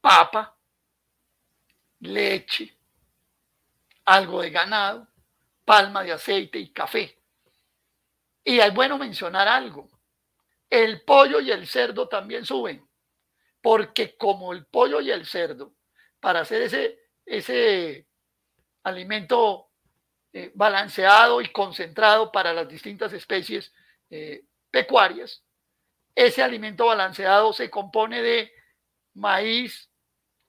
papa, 0.00 0.56
leche, 2.00 2.78
algo 4.06 4.40
de 4.40 4.48
ganado, 4.48 5.06
palma 5.66 6.02
de 6.02 6.12
aceite 6.12 6.58
y 6.58 6.72
café. 6.72 7.18
Y 8.42 8.58
es 8.58 8.72
bueno 8.72 8.96
mencionar 8.96 9.48
algo. 9.48 9.90
El 10.70 11.02
pollo 11.02 11.40
y 11.40 11.50
el 11.50 11.66
cerdo 11.66 12.08
también 12.08 12.46
suben, 12.46 12.88
porque 13.60 14.16
como 14.16 14.54
el 14.54 14.64
pollo 14.64 15.02
y 15.02 15.10
el 15.10 15.26
cerdo, 15.26 15.74
para 16.18 16.40
hacer 16.40 16.62
ese, 16.62 17.01
ese 17.26 18.06
alimento 18.84 19.70
eh, 20.32 20.50
balanceado 20.54 21.40
y 21.40 21.48
concentrado 21.48 22.32
para 22.32 22.52
las 22.52 22.68
distintas 22.68 23.12
especies 23.12 23.72
eh, 24.10 24.44
pecuarias, 24.70 25.42
ese 26.14 26.42
alimento 26.42 26.86
balanceado 26.86 27.52
se 27.52 27.70
compone 27.70 28.22
de 28.22 28.52
maíz 29.14 29.90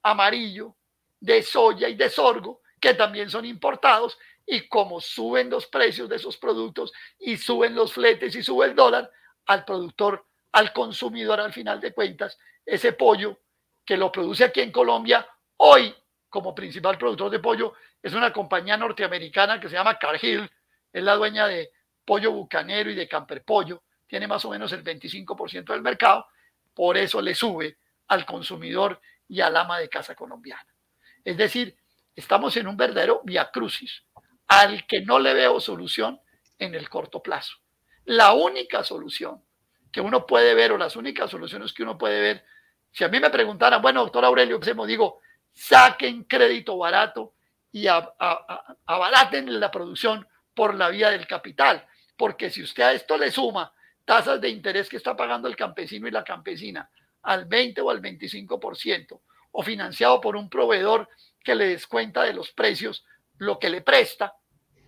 amarillo, 0.03 0.75
de 1.19 1.41
soya 1.41 1.87
y 1.87 1.95
de 1.95 2.09
sorgo, 2.09 2.61
que 2.79 2.93
también 2.93 3.29
son 3.29 3.45
importados, 3.45 4.17
y 4.45 4.67
como 4.67 4.99
suben 4.99 5.49
los 5.49 5.67
precios 5.67 6.09
de 6.09 6.17
esos 6.17 6.37
productos 6.37 6.91
y 7.17 7.37
suben 7.37 7.75
los 7.75 7.93
fletes 7.93 8.35
y 8.35 8.43
sube 8.43 8.65
el 8.65 8.75
dólar, 8.75 9.09
al 9.45 9.63
productor, 9.65 10.25
al 10.51 10.73
consumidor 10.73 11.39
al 11.39 11.53
final 11.53 11.79
de 11.79 11.93
cuentas, 11.93 12.37
ese 12.65 12.93
pollo 12.93 13.39
que 13.85 13.97
lo 13.97 14.11
produce 14.11 14.45
aquí 14.45 14.61
en 14.61 14.71
Colombia, 14.71 15.27
hoy 15.57 15.93
como 16.33 16.55
principal 16.55 16.97
productor 16.97 17.29
de 17.29 17.37
pollo, 17.37 17.75
es 18.01 18.11
una 18.15 18.33
compañía 18.33 18.75
norteamericana 18.75 19.59
que 19.59 19.69
se 19.69 19.75
llama 19.75 19.99
Cargill, 19.99 20.49
es 20.91 21.03
la 21.03 21.13
dueña 21.13 21.45
de 21.45 21.69
Pollo 22.03 22.31
Bucanero 22.31 22.89
y 22.89 22.95
de 22.95 23.07
Camper 23.07 23.43
Pollo, 23.43 23.83
tiene 24.07 24.25
más 24.25 24.43
o 24.43 24.49
menos 24.49 24.71
el 24.71 24.83
25% 24.83 25.65
del 25.65 25.83
mercado, 25.83 26.25
por 26.73 26.97
eso 26.97 27.21
le 27.21 27.35
sube 27.35 27.77
al 28.07 28.25
consumidor 28.25 28.99
y 29.27 29.41
al 29.41 29.55
ama 29.55 29.77
de 29.77 29.87
casa 29.89 30.15
colombiana. 30.15 30.65
Es 31.23 31.37
decir, 31.37 31.77
estamos 32.15 32.57
en 32.57 32.65
un 32.65 32.77
verdadero 32.77 33.21
via 33.23 33.51
crucis 33.51 34.03
al 34.47 34.87
que 34.87 35.01
no 35.01 35.19
le 35.19 35.35
veo 35.35 35.59
solución 35.59 36.19
en 36.57 36.73
el 36.73 36.89
corto 36.89 37.21
plazo. 37.21 37.57
La 38.05 38.33
única 38.33 38.83
solución 38.83 39.43
que 39.91 40.01
uno 40.01 40.25
puede 40.25 40.55
ver 40.55 40.71
o 40.71 40.79
las 40.79 40.95
únicas 40.95 41.29
soluciones 41.29 41.73
que 41.73 41.83
uno 41.83 41.95
puede 41.95 42.19
ver, 42.19 42.45
si 42.91 43.03
a 43.03 43.07
mí 43.07 43.19
me 43.19 43.29
preguntaran, 43.29 43.83
bueno, 43.83 44.01
doctor 44.01 44.25
Aurelio, 44.25 44.59
¿qué 44.59 44.73
digo, 44.87 45.21
saquen 45.53 46.23
crédito 46.23 46.77
barato 46.77 47.33
y 47.71 47.87
abaraten 47.87 49.59
la 49.59 49.71
producción 49.71 50.27
por 50.53 50.75
la 50.75 50.89
vía 50.89 51.09
del 51.09 51.25
capital, 51.27 51.87
porque 52.15 52.49
si 52.49 52.61
usted 52.61 52.83
a 52.83 52.93
esto 52.93 53.17
le 53.17 53.31
suma 53.31 53.73
tasas 54.05 54.39
de 54.41 54.49
interés 54.49 54.89
que 54.89 54.97
está 54.97 55.15
pagando 55.15 55.47
el 55.47 55.55
campesino 55.55 56.07
y 56.07 56.11
la 56.11 56.23
campesina 56.23 56.89
al 57.23 57.45
20 57.45 57.81
o 57.81 57.89
al 57.89 58.01
25%, 58.01 59.19
o 59.55 59.63
financiado 59.63 60.19
por 60.19 60.35
un 60.35 60.49
proveedor 60.49 61.07
que 61.43 61.55
le 61.55 61.67
descuenta 61.67 62.23
de 62.23 62.33
los 62.33 62.51
precios 62.51 63.05
lo 63.37 63.59
que 63.59 63.69
le 63.69 63.81
presta, 63.81 64.35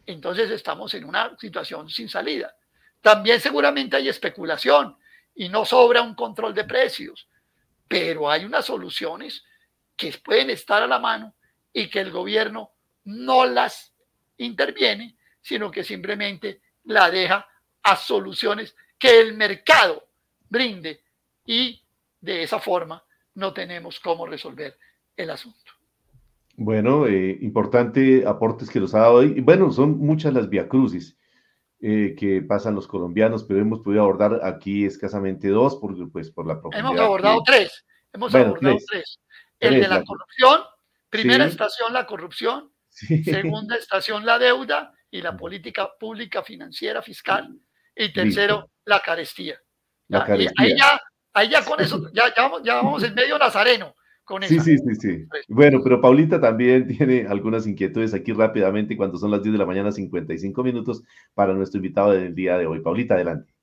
entonces 0.06 0.52
estamos 0.52 0.94
en 0.94 1.06
una 1.06 1.36
situación 1.38 1.90
sin 1.90 2.10
salida. 2.10 2.56
También 3.02 3.40
seguramente 3.40 3.96
hay 3.96 4.10
especulación 4.10 4.98
y 5.36 5.50
no 5.50 5.66
sobra 5.66 6.02
un 6.02 6.16
control 6.16 6.54
de 6.54 6.64
precios, 6.64 7.28
pero 7.88 8.30
hay 8.30 8.46
unas 8.46 8.66
soluciones 8.66 9.44
que 9.96 10.14
pueden 10.24 10.50
estar 10.50 10.82
a 10.84 10.88
la 10.88 11.00
mano 11.00 11.36
y 11.72 11.90
que 11.90 12.00
el 12.00 12.12
gobierno 12.12 12.72
no 13.06 13.46
las 13.46 13.94
interviene, 14.38 15.18
sino 15.42 15.72
que 15.72 15.84
simplemente 15.84 16.62
la 16.84 17.10
deja 17.10 17.48
a 17.84 17.96
soluciones 17.96 18.76
que 18.98 19.20
el 19.20 19.36
mercado 19.36 20.08
brinde 20.50 21.02
y 21.46 21.82
de 22.22 22.44
esa 22.44 22.60
forma 22.60 23.04
no 23.36 23.54
tenemos 23.54 24.00
cómo 24.00 24.26
resolver 24.26 24.78
el 25.16 25.30
asunto. 25.30 25.72
Bueno, 26.58 27.06
eh, 27.06 27.38
importante 27.42 28.26
aportes 28.26 28.70
que 28.70 28.80
nos 28.80 28.96
ha 28.96 29.00
dado 29.00 29.16
hoy. 29.16 29.42
Bueno, 29.42 29.72
son 29.72 30.00
muchas 30.00 30.34
las 30.34 30.50
viacrucis 30.50 31.18
eh, 31.82 32.16
que 32.18 32.42
pasan 32.42 32.76
los 32.76 32.88
colombianos, 32.88 33.44
pero 33.44 33.60
hemos 33.60 33.82
podido 33.82 34.04
abordar 34.04 34.40
aquí 34.44 34.86
escasamente 34.86 35.50
dos 35.50 35.76
por, 35.76 36.12
pues, 36.12 36.32
por 36.32 36.48
la 36.48 36.60
profundidad. 36.62 36.92
Hemos 36.92 37.00
abordado 37.02 37.44
tres. 37.46 37.86
Hemos 38.14 38.34
abordado 38.34 38.78
tres. 38.90 39.20
El 39.60 39.82
de 39.82 39.88
la, 39.88 40.04
corrupción, 40.04 40.62
primera 41.10 41.46
estación 41.46 41.94
la 41.94 42.06
corrupción, 42.06 42.72
segunda 42.90 43.76
estación 43.78 44.26
la 44.26 44.38
deuda 44.38 44.94
y 45.10 45.22
la 45.22 45.36
política 45.36 45.90
pública 46.00 46.44
financiera 46.44 47.02
fiscal, 47.02 47.58
y 47.96 48.12
tercero 48.12 48.72
la 48.84 49.00
carestía. 49.00 49.60
La 50.10 50.26
carestía. 50.26 50.52
Ahí, 50.58 50.78
ya, 50.78 51.02
ahí 51.34 51.50
ya 51.50 51.64
con 51.64 51.80
eso, 51.80 52.12
ya, 52.14 52.34
ya, 52.36 52.52
ya 52.64 52.76
vamos 52.76 53.04
en 53.04 53.16
medio 53.16 53.38
nazareno 53.38 53.96
sí, 54.48 54.60
sí, 54.60 54.78
sí, 54.78 54.96
sí. 54.96 55.28
Bueno, 55.48 55.82
pero 55.84 56.02
Paulita 56.02 56.40
también 56.40 56.88
tiene 56.98 57.28
algunas 57.28 57.68
inquietudes 57.68 58.14
aquí 58.14 58.34
rápidamente 58.34 58.98
cuando 58.98 59.18
son 59.18 59.32
las 59.32 59.44
10 59.44 59.54
de 59.54 59.60
la 59.60 59.66
mañana, 59.66 59.92
55 59.92 60.64
minutos 60.64 61.04
para 61.34 61.54
nuestro 61.54 61.78
invitado 61.78 62.12
del 62.12 62.34
día 62.34 62.58
de 62.58 62.66
hoy. 62.66 62.80
Paulita, 62.80 63.16
adelante. 63.16 63.54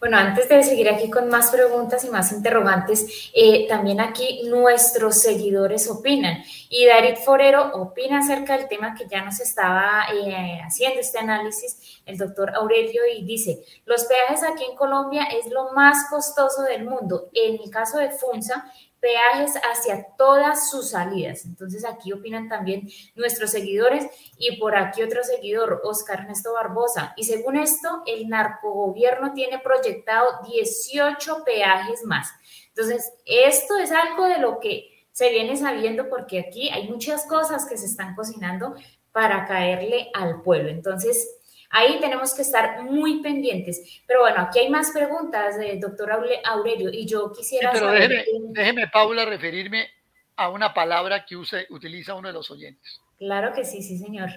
Bueno, 0.00 0.16
antes 0.16 0.48
de 0.48 0.62
seguir 0.62 0.88
aquí 0.88 1.08
con 1.10 1.28
más 1.28 1.50
preguntas 1.50 2.04
y 2.04 2.10
más 2.10 2.32
interrogantes, 2.32 3.30
eh, 3.34 3.68
también 3.68 4.00
aquí 4.00 4.42
nuestros 4.44 5.16
seguidores 5.20 5.88
opinan. 5.88 6.42
Y 6.68 6.86
David 6.86 7.16
Forero 7.24 7.72
opina 7.74 8.18
acerca 8.18 8.56
del 8.56 8.68
tema 8.68 8.94
que 8.94 9.06
ya 9.06 9.24
nos 9.24 9.40
estaba 9.40 10.06
eh, 10.12 10.60
haciendo 10.64 11.00
este 11.00 11.18
análisis 11.18 12.02
el 12.04 12.18
doctor 12.18 12.54
Aurelio 12.54 13.02
y 13.14 13.24
dice, 13.24 13.64
los 13.84 14.04
peajes 14.04 14.42
aquí 14.42 14.64
en 14.64 14.76
Colombia 14.76 15.24
es 15.24 15.50
lo 15.52 15.72
más 15.72 16.08
costoso 16.10 16.62
del 16.62 16.84
mundo. 16.84 17.28
En 17.32 17.60
el 17.62 17.70
caso 17.70 17.98
de 17.98 18.10
FUNSA, 18.10 18.72
peajes 19.02 19.54
hacia 19.56 20.06
todas 20.16 20.70
sus 20.70 20.90
salidas. 20.90 21.44
Entonces 21.44 21.84
aquí 21.84 22.12
opinan 22.12 22.48
también 22.48 22.88
nuestros 23.16 23.50
seguidores 23.50 24.06
y 24.38 24.58
por 24.58 24.76
aquí 24.76 25.02
otro 25.02 25.24
seguidor, 25.24 25.82
Oscar 25.84 26.20
Ernesto 26.20 26.54
Barbosa. 26.54 27.12
Y 27.16 27.24
según 27.24 27.56
esto, 27.56 28.02
el 28.06 28.28
narcogobierno 28.28 29.32
tiene 29.34 29.58
proyectado 29.58 30.28
18 30.48 31.42
peajes 31.44 32.04
más. 32.04 32.30
Entonces, 32.68 33.12
esto 33.26 33.76
es 33.76 33.90
algo 33.90 34.26
de 34.26 34.38
lo 34.38 34.60
que 34.60 34.88
se 35.10 35.30
viene 35.30 35.56
sabiendo 35.56 36.08
porque 36.08 36.38
aquí 36.38 36.70
hay 36.70 36.88
muchas 36.88 37.26
cosas 37.26 37.66
que 37.66 37.76
se 37.76 37.86
están 37.86 38.14
cocinando 38.14 38.76
para 39.10 39.46
caerle 39.46 40.10
al 40.14 40.42
pueblo. 40.42 40.70
Entonces, 40.70 41.28
Ahí 41.74 41.98
tenemos 42.00 42.34
que 42.34 42.42
estar 42.42 42.82
muy 42.82 43.22
pendientes. 43.22 44.02
Pero 44.06 44.20
bueno, 44.20 44.42
aquí 44.42 44.58
hay 44.58 44.68
más 44.68 44.90
preguntas, 44.90 45.56
eh, 45.58 45.78
doctor 45.80 46.12
Aurelio, 46.44 46.90
y 46.92 47.06
yo 47.06 47.32
quisiera... 47.32 47.72
pero 47.72 47.90
déjeme, 47.90 48.24
déjeme, 48.50 48.88
Paula, 48.88 49.24
referirme 49.24 49.88
a 50.36 50.50
una 50.50 50.74
palabra 50.74 51.24
que 51.24 51.34
use, 51.34 51.66
utiliza 51.70 52.14
uno 52.14 52.28
de 52.28 52.34
los 52.34 52.50
oyentes. 52.50 53.00
Claro 53.16 53.54
que 53.54 53.64
sí, 53.64 53.82
sí, 53.82 53.96
señor. 53.96 54.28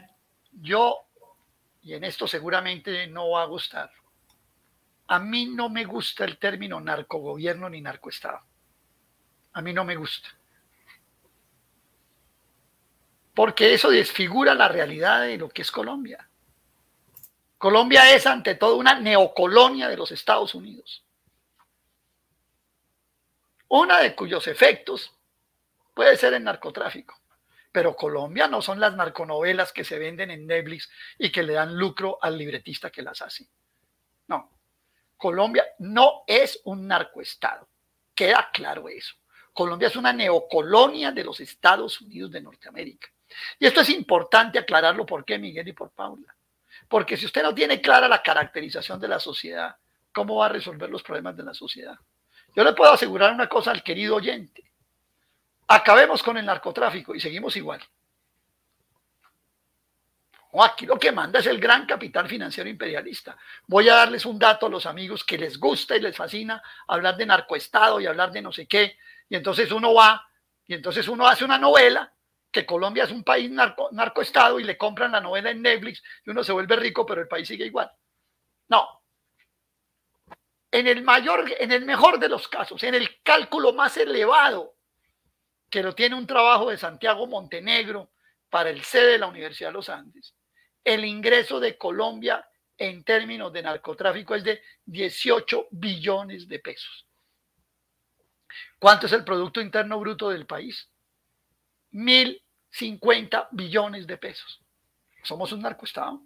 Yo, 0.53 0.95
y 1.81 1.93
en 1.93 2.05
esto 2.05 2.25
seguramente 2.25 3.05
no 3.07 3.31
va 3.31 3.43
a 3.43 3.47
gustar, 3.47 3.91
a 5.07 5.19
mí 5.19 5.47
no 5.47 5.67
me 5.67 5.83
gusta 5.83 6.23
el 6.23 6.37
término 6.37 6.79
narcogobierno 6.79 7.69
ni 7.69 7.81
narcoestado. 7.81 8.39
A 9.51 9.61
mí 9.61 9.73
no 9.73 9.83
me 9.83 9.97
gusta. 9.97 10.29
Porque 13.33 13.73
eso 13.73 13.89
desfigura 13.89 14.53
la 14.53 14.69
realidad 14.69 15.23
de 15.23 15.37
lo 15.37 15.49
que 15.49 15.63
es 15.63 15.71
Colombia. 15.71 16.29
Colombia 17.57 18.13
es 18.13 18.25
ante 18.27 18.55
todo 18.55 18.75
una 18.75 18.99
neocolonia 18.99 19.87
de 19.87 19.97
los 19.97 20.11
Estados 20.11 20.55
Unidos. 20.55 21.03
Una 23.67 23.99
de 23.99 24.15
cuyos 24.15 24.47
efectos 24.47 25.13
puede 25.93 26.17
ser 26.17 26.33
el 26.33 26.43
narcotráfico. 26.43 27.19
Pero 27.71 27.95
Colombia 27.95 28.47
no 28.47 28.61
son 28.61 28.79
las 28.79 28.95
narconovelas 28.95 29.73
que 29.73 29.83
se 29.83 29.99
venden 29.99 30.31
en 30.31 30.47
Netflix 30.47 30.89
y 31.17 31.31
que 31.31 31.43
le 31.43 31.53
dan 31.53 31.75
lucro 31.75 32.17
al 32.21 32.37
libretista 32.37 32.89
que 32.89 33.01
las 33.01 33.21
hace. 33.21 33.49
No. 34.27 34.49
Colombia 35.17 35.65
no 35.79 36.23
es 36.27 36.61
un 36.65 36.87
narcoestado. 36.87 37.67
Queda 38.13 38.49
claro 38.53 38.87
eso. 38.87 39.15
Colombia 39.51 39.87
es 39.87 39.95
una 39.95 40.13
neocolonia 40.13 41.11
de 41.11 41.23
los 41.23 41.39
Estados 41.39 42.01
Unidos 42.01 42.31
de 42.31 42.41
Norteamérica. 42.41 43.07
Y 43.57 43.65
esto 43.65 43.81
es 43.81 43.89
importante 43.89 44.59
aclararlo 44.59 45.05
por 45.05 45.25
qué, 45.25 45.37
Miguel 45.37 45.67
y 45.67 45.73
por 45.73 45.91
Paula. 45.91 46.34
Porque 46.87 47.17
si 47.17 47.25
usted 47.25 47.43
no 47.43 47.53
tiene 47.53 47.81
clara 47.81 48.07
la 48.07 48.21
caracterización 48.21 48.99
de 48.99 49.07
la 49.07 49.19
sociedad, 49.19 49.75
¿cómo 50.13 50.37
va 50.37 50.47
a 50.47 50.49
resolver 50.49 50.89
los 50.89 51.03
problemas 51.03 51.35
de 51.35 51.43
la 51.43 51.53
sociedad? 51.53 51.97
Yo 52.55 52.63
le 52.63 52.73
puedo 52.73 52.91
asegurar 52.91 53.33
una 53.33 53.49
cosa 53.49 53.71
al 53.71 53.83
querido 53.83 54.15
oyente. 54.15 54.63
Acabemos 55.67 56.21
con 56.21 56.37
el 56.37 56.45
narcotráfico 56.45 57.15
y 57.15 57.19
seguimos 57.19 57.55
igual. 57.57 57.81
aquí 60.61 60.85
lo 60.85 60.97
que 60.97 61.11
manda 61.11 61.39
es 61.39 61.47
el 61.47 61.59
gran 61.59 61.85
capital 61.85 62.29
financiero 62.29 62.69
imperialista. 62.69 63.37
Voy 63.67 63.89
a 63.89 63.95
darles 63.95 64.25
un 64.25 64.39
dato 64.39 64.67
a 64.67 64.69
los 64.69 64.85
amigos 64.85 65.23
que 65.25 65.37
les 65.37 65.59
gusta 65.59 65.97
y 65.97 66.01
les 66.01 66.15
fascina 66.15 66.61
hablar 66.87 67.17
de 67.17 67.25
narcoestado 67.25 67.99
y 67.99 68.05
hablar 68.05 68.31
de 68.31 68.41
no 68.41 68.53
sé 68.53 68.67
qué. 68.67 68.97
y 69.27 69.35
entonces 69.35 69.71
uno 69.71 69.93
va, 69.93 70.25
y 70.67 70.75
entonces 70.75 71.07
uno 71.07 71.27
hace 71.27 71.43
una 71.43 71.57
novela 71.57 72.14
que 72.55 72.65
Colombia 72.65 73.03
es 73.03 73.11
un 73.11 73.21
país 73.21 73.51
narco, 73.51 73.89
narcoestado 73.91 74.61
y 74.61 74.63
le 74.63 74.77
compran 74.77 75.11
la 75.11 75.19
novela 75.19 75.51
en 75.51 75.61
Netflix 75.61 76.01
y 76.25 76.29
uno 76.29 76.41
se 76.41 76.53
vuelve 76.53 76.77
rico, 76.77 77.05
pero 77.05 77.19
el 77.19 77.27
país 77.27 77.45
sigue 77.45 77.65
igual. 77.65 77.91
No. 78.69 79.03
En 80.71 80.87
el 80.87 81.03
mayor, 81.03 81.51
en 81.59 81.73
el 81.73 81.83
mejor 81.83 82.17
de 82.17 82.29
los 82.29 82.47
casos, 82.47 82.81
en 82.83 82.95
el 82.95 83.21
cálculo 83.23 83.73
más 83.73 83.97
elevado, 83.97 84.77
que 85.69 85.83
lo 85.83 85.93
tiene 85.93 86.15
un 86.15 86.25
trabajo 86.25 86.69
de 86.69 86.77
Santiago 86.77 87.27
Montenegro 87.27 88.13
para 88.49 88.69
el 88.69 88.81
sede 88.85 89.11
de 89.11 89.17
la 89.17 89.27
Universidad 89.27 89.69
de 89.69 89.73
los 89.73 89.89
Andes, 89.89 90.33
el 90.81 91.03
ingreso 91.03 91.59
de 91.59 91.77
Colombia 91.77 92.47
en 92.77 93.03
términos 93.03 93.51
de 93.51 93.63
narcotráfico 93.63 94.33
es 94.33 94.45
de 94.45 94.61
18 94.85 95.67
billones 95.71 96.47
de 96.47 96.59
pesos. 96.59 97.05
¿Cuánto 98.79 99.07
es 99.07 99.11
el 99.11 99.25
Producto 99.25 99.59
Interno 99.59 99.99
Bruto 99.99 100.29
del 100.29 100.45
país? 100.45 100.89
Mil 101.91 102.44
50 102.75 103.49
billones 103.51 104.05
de 104.05 104.17
pesos. 104.17 104.61
Somos 105.23 105.51
un 105.53 105.61
narcoestado. 105.61 106.21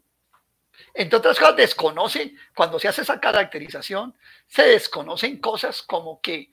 Entre 0.93 1.17
otras 1.17 1.37
cosas, 1.37 1.55
desconoce, 1.55 2.33
cuando 2.55 2.79
se 2.79 2.87
hace 2.87 3.01
esa 3.03 3.19
caracterización, 3.19 4.17
se 4.47 4.63
desconocen 4.63 5.39
cosas 5.39 5.83
como 5.83 6.19
que 6.21 6.51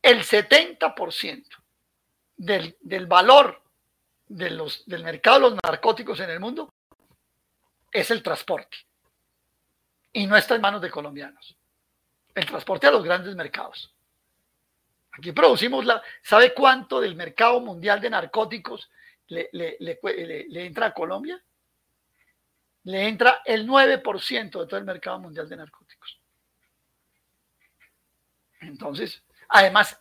el 0.00 0.22
70% 0.24 1.46
del, 2.36 2.76
del 2.80 3.06
valor 3.06 3.62
de 4.26 4.50
los, 4.50 4.86
del 4.86 5.04
mercado 5.04 5.36
de 5.36 5.50
los 5.50 5.58
narcóticos 5.62 6.20
en 6.20 6.30
el 6.30 6.40
mundo 6.40 6.72
es 7.92 8.10
el 8.10 8.22
transporte. 8.22 8.78
Y 10.14 10.26
no 10.26 10.36
está 10.36 10.54
en 10.54 10.62
manos 10.62 10.80
de 10.80 10.90
colombianos. 10.90 11.56
El 12.34 12.46
transporte 12.46 12.86
a 12.86 12.90
los 12.90 13.04
grandes 13.04 13.34
mercados. 13.34 13.92
Aquí 15.16 15.32
producimos 15.32 15.84
la. 15.84 16.02
¿Sabe 16.22 16.52
cuánto 16.52 17.00
del 17.00 17.16
mercado 17.16 17.60
mundial 17.60 18.00
de 18.00 18.10
narcóticos 18.10 18.90
le, 19.28 19.48
entra 20.50 20.86
a 20.86 20.94
Colombia? 20.94 21.42
Le 22.84 23.08
entra 23.08 23.42
el 23.44 23.66
9% 23.66 24.60
de 24.60 24.66
todo 24.66 24.76
el 24.76 24.84
mercado 24.84 25.18
mundial 25.18 25.48
de 25.48 25.56
narcóticos. 25.56 26.20
Entonces, 28.60 29.22
además, 29.48 29.98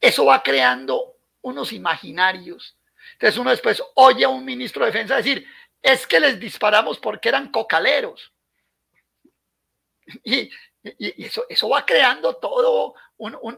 eso 0.00 0.26
va 0.26 0.42
creando 0.42 1.16
unos 1.42 1.72
imaginarios. 1.72 2.76
Entonces 3.12 3.38
uno 3.38 3.50
después 3.50 3.82
oye 3.94 4.24
a 4.24 4.28
un 4.28 4.44
ministro 4.44 4.84
de 4.84 4.92
defensa 4.92 5.16
decir, 5.16 5.46
es 5.82 6.06
que 6.06 6.20
les 6.20 6.38
disparamos 6.38 6.98
porque 6.98 7.28
eran 7.28 7.50
cocaleros. 7.50 8.32
Y, 10.24 10.50
y, 10.82 11.24
eso, 11.24 11.44
eso 11.48 11.68
va 11.68 11.84
creando 11.84 12.36
todo, 12.36 12.94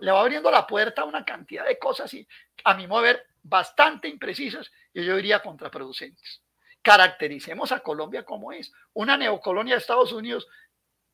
le 0.01 0.11
va 0.11 0.21
abriendo 0.21 0.51
la 0.51 0.67
puerta 0.67 1.03
a 1.03 1.07
una 1.07 1.25
cantidad 1.25 1.67
de 1.67 1.79
cosas 1.79 2.13
y 2.15 2.27
a 2.65 2.75
mi 2.75 2.87
modo 2.87 3.03
de 3.03 3.13
ver 3.13 3.27
bastante 3.43 4.09
imprecisas 4.09 4.71
y 4.93 5.05
yo 5.05 5.17
diría 5.17 5.41
contraproducentes. 5.41 6.43
Caractericemos 6.83 7.71
a 7.71 7.81
Colombia 7.81 8.25
como 8.25 8.53
es, 8.53 8.73
una 8.93 9.17
neocolonia 9.17 9.75
de 9.75 9.81
Estados 9.81 10.13
Unidos, 10.13 10.49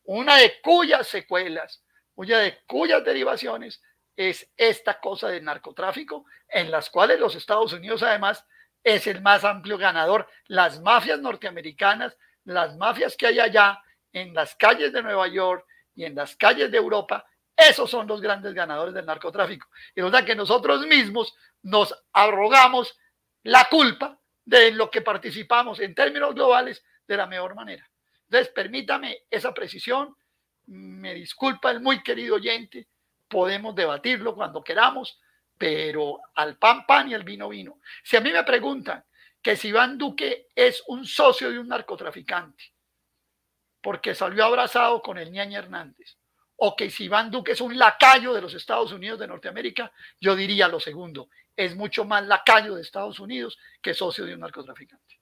una 0.05 0.37
de 0.37 0.61
cuyas 0.63 1.07
secuelas, 1.07 1.85
una 2.15 2.39
de 2.39 2.59
cuyas 2.67 3.05
derivaciones 3.05 3.83
es 4.17 4.51
esta 4.57 4.99
cosa 4.99 5.29
del 5.29 5.45
narcotráfico, 5.45 6.25
en 6.49 6.71
las 6.71 6.91
cuales 6.91 7.21
los 7.21 7.37
Estados 7.37 7.73
Unidos 7.73 8.03
además 8.03 8.45
es 8.83 9.07
el 9.07 9.21
más 9.21 9.45
amplio 9.45 9.79
ganador. 9.79 10.27
Las 10.47 10.81
mafias 10.81 11.21
norteamericanas, 11.21 12.17
las 12.45 12.77
mafias 12.77 13.17
que 13.17 13.27
hay 13.27 13.39
allá 13.39 13.81
en 14.13 14.35
las 14.35 14.57
calles 14.57 14.93
de 14.93 15.03
Nueva 15.03 15.29
York, 15.29 15.65
y 15.99 16.05
en 16.05 16.15
las 16.15 16.37
calles 16.37 16.71
de 16.71 16.79
Europa, 16.79 17.27
esos 17.57 17.91
son 17.91 18.07
los 18.07 18.21
grandes 18.21 18.55
ganadores 18.55 18.95
del 18.95 19.05
narcotráfico. 19.05 19.69
Y 19.97 20.01
da 20.01 20.25
que 20.25 20.37
nosotros 20.37 20.87
mismos 20.87 21.35
nos 21.63 21.93
arrogamos 22.13 22.97
la 23.43 23.65
culpa 23.69 24.17
de 24.45 24.71
lo 24.71 24.93
que 24.93 25.03
participamos 25.03 25.81
en 25.81 25.97
términos 25.97 26.37
globales 26.37 26.85
de 27.05 27.17
la 27.17 27.27
mejor 27.27 27.57
manera. 27.57 27.91
Entonces, 28.29 28.53
permítame 28.55 29.25
esa 29.29 29.53
precisión. 29.53 30.15
Me 30.67 31.15
disculpa 31.15 31.73
el 31.73 31.81
muy 31.81 32.01
querido 32.05 32.37
oyente. 32.37 32.87
Podemos 33.27 33.75
debatirlo 33.75 34.37
cuando 34.37 34.63
queramos, 34.63 35.21
pero 35.59 36.21
al 36.37 36.59
pan 36.59 36.87
pan 36.87 37.11
y 37.11 37.15
al 37.15 37.25
vino 37.25 37.49
vino. 37.49 37.81
Si 38.05 38.17
a 38.17 38.21
mí 38.21 38.31
me 38.31 38.45
preguntan 38.45 39.05
que 39.43 39.57
si 39.57 39.69
Iván 39.69 39.99
Duque 39.99 40.47
es 40.55 40.81
un 40.87 41.05
socio 41.05 41.51
de 41.51 41.59
un 41.59 41.67
narcotraficante, 41.67 42.73
porque 43.89 44.15
salió 44.15 44.45
abrazado 44.45 45.01
con 45.01 45.17
el 45.17 45.33
ñaña 45.33 45.61
Hernández, 45.61 46.19
o 46.57 46.77
que 46.77 46.91
si 46.91 47.05
Iván 47.05 47.31
Duque 47.31 47.53
es 47.53 47.61
un 47.63 47.79
lacayo 47.79 48.35
de 48.35 48.43
los 48.43 48.53
Estados 48.53 48.93
Unidos 48.93 49.19
de 49.19 49.27
Norteamérica, 49.27 49.91
yo 50.21 50.37
diría 50.37 50.69
lo 50.69 50.79
segundo, 50.79 51.31
es 51.57 51.75
mucho 51.75 52.05
más 52.05 52.27
lacayo 52.27 52.75
de 52.75 52.83
Estados 52.83 53.19
Unidos 53.19 53.57
que 53.81 53.95
socio 53.95 54.27
de 54.27 54.35
un 54.35 54.41
narcotraficante. 54.41 55.18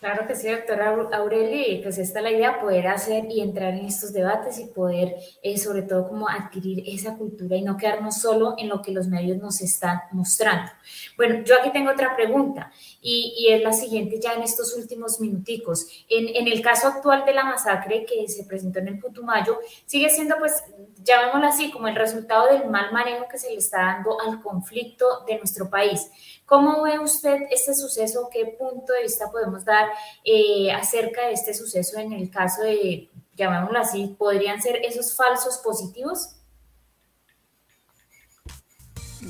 Claro 0.00 0.28
que 0.28 0.36
sí, 0.36 0.48
doctora 0.48 0.96
Aureli, 1.14 1.80
pues 1.82 1.98
esta 1.98 2.20
es 2.20 2.22
la 2.22 2.30
idea, 2.30 2.60
poder 2.60 2.86
hacer 2.86 3.24
y 3.28 3.40
entrar 3.40 3.74
en 3.74 3.86
estos 3.86 4.12
debates 4.12 4.60
y 4.60 4.66
poder, 4.66 5.16
eh, 5.42 5.58
sobre 5.58 5.82
todo, 5.82 6.06
como 6.06 6.28
adquirir 6.28 6.84
esa 6.86 7.16
cultura 7.16 7.56
y 7.56 7.62
no 7.62 7.76
quedarnos 7.76 8.20
solo 8.20 8.54
en 8.58 8.68
lo 8.68 8.80
que 8.80 8.92
los 8.92 9.08
medios 9.08 9.38
nos 9.38 9.60
están 9.60 10.02
mostrando. 10.12 10.70
Bueno, 11.16 11.42
yo 11.44 11.56
aquí 11.58 11.72
tengo 11.72 11.90
otra 11.90 12.14
pregunta 12.14 12.70
y, 13.02 13.34
y 13.38 13.52
es 13.52 13.60
la 13.60 13.72
siguiente 13.72 14.20
ya 14.20 14.34
en 14.34 14.42
estos 14.42 14.76
últimos 14.76 15.18
minuticos. 15.18 15.88
En, 16.08 16.28
en, 16.28 16.46
el 16.46 16.62
caso 16.62 16.86
actual 16.86 17.24
de 17.24 17.34
la 17.34 17.42
masacre 17.42 18.04
que 18.04 18.28
se 18.28 18.44
presentó 18.44 18.78
en 18.78 18.88
el 18.88 19.00
Putumayo, 19.00 19.58
sigue 19.84 20.10
siendo, 20.10 20.36
pues, 20.38 20.62
llamémoslo 21.02 21.48
así, 21.48 21.72
como 21.72 21.88
el 21.88 21.96
resultado 21.96 22.46
del 22.52 22.70
mal 22.70 22.92
manejo 22.92 23.26
que 23.28 23.38
se 23.38 23.50
le 23.50 23.56
está 23.56 23.78
dando 23.78 24.20
al 24.20 24.40
conflicto 24.42 25.24
de 25.26 25.38
nuestro 25.38 25.68
país. 25.68 26.08
¿Cómo 26.48 26.82
ve 26.82 26.98
usted 26.98 27.42
este 27.50 27.74
suceso? 27.74 28.30
¿Qué 28.32 28.56
punto 28.58 28.94
de 28.94 29.02
vista 29.02 29.30
podemos 29.30 29.66
dar 29.66 29.90
eh, 30.24 30.72
acerca 30.72 31.26
de 31.26 31.34
este 31.34 31.52
suceso 31.52 31.98
en 31.98 32.14
el 32.14 32.30
caso 32.30 32.62
de, 32.62 33.10
llamémoslo 33.34 33.78
así, 33.78 34.16
podrían 34.18 34.62
ser 34.62 34.76
esos 34.76 35.14
falsos 35.14 35.58
positivos? 35.58 36.36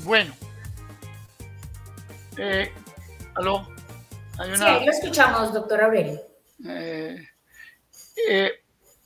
Bueno. 0.05 0.33
Eh, 2.37 2.71
¿Aló? 3.35 3.67
Hay 4.37 4.55
Sí, 4.55 4.63
ahí 4.63 4.85
lo 4.85 4.91
escuchamos, 4.93 5.53
doctor 5.53 5.83
Aurelio. 5.83 6.21
Eh, 6.65 7.21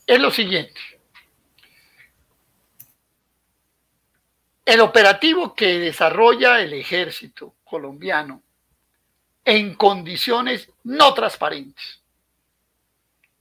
es 0.05 0.19
lo 0.19 0.29
siguiente. 0.29 0.79
El 4.63 4.81
operativo 4.81 5.55
que 5.55 5.79
desarrolla 5.79 6.61
el 6.61 6.73
ejército 6.73 7.55
colombiano 7.73 8.43
en 9.43 9.73
condiciones 9.73 10.69
no 10.83 11.11
transparentes. 11.15 12.03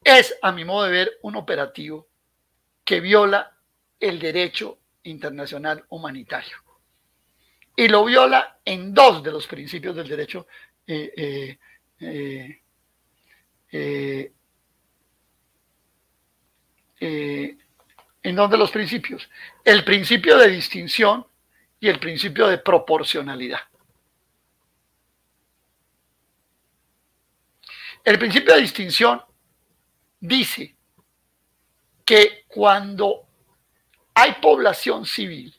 Es, 0.02 0.34
a 0.40 0.52
mi 0.52 0.64
modo 0.64 0.84
de 0.84 0.90
ver, 0.90 1.18
un 1.20 1.36
operativo 1.36 2.08
que 2.82 3.00
viola 3.00 3.54
el 4.00 4.18
derecho 4.18 4.78
internacional 5.02 5.84
humanitario. 5.90 6.56
Y 7.76 7.88
lo 7.88 8.06
viola 8.06 8.58
en 8.64 8.94
dos 8.94 9.22
de 9.22 9.32
los 9.32 9.46
principios 9.46 9.96
del 9.96 10.08
derecho. 10.08 10.46
Eh, 10.86 11.58
eh, 12.00 12.58
eh, 17.00 17.56
en 18.22 18.36
dos 18.36 18.50
de 18.50 18.56
los 18.56 18.70
principios. 18.70 19.28
El 19.62 19.84
principio 19.84 20.38
de 20.38 20.48
distinción 20.48 21.26
y 21.78 21.88
el 21.88 21.98
principio 21.98 22.46
de 22.46 22.56
proporcionalidad. 22.56 23.60
El 28.04 28.18
principio 28.18 28.54
de 28.54 28.60
distinción 28.60 29.22
dice 30.18 30.76
que 32.04 32.44
cuando 32.48 33.28
hay 34.14 34.34
población 34.34 35.06
civil, 35.06 35.54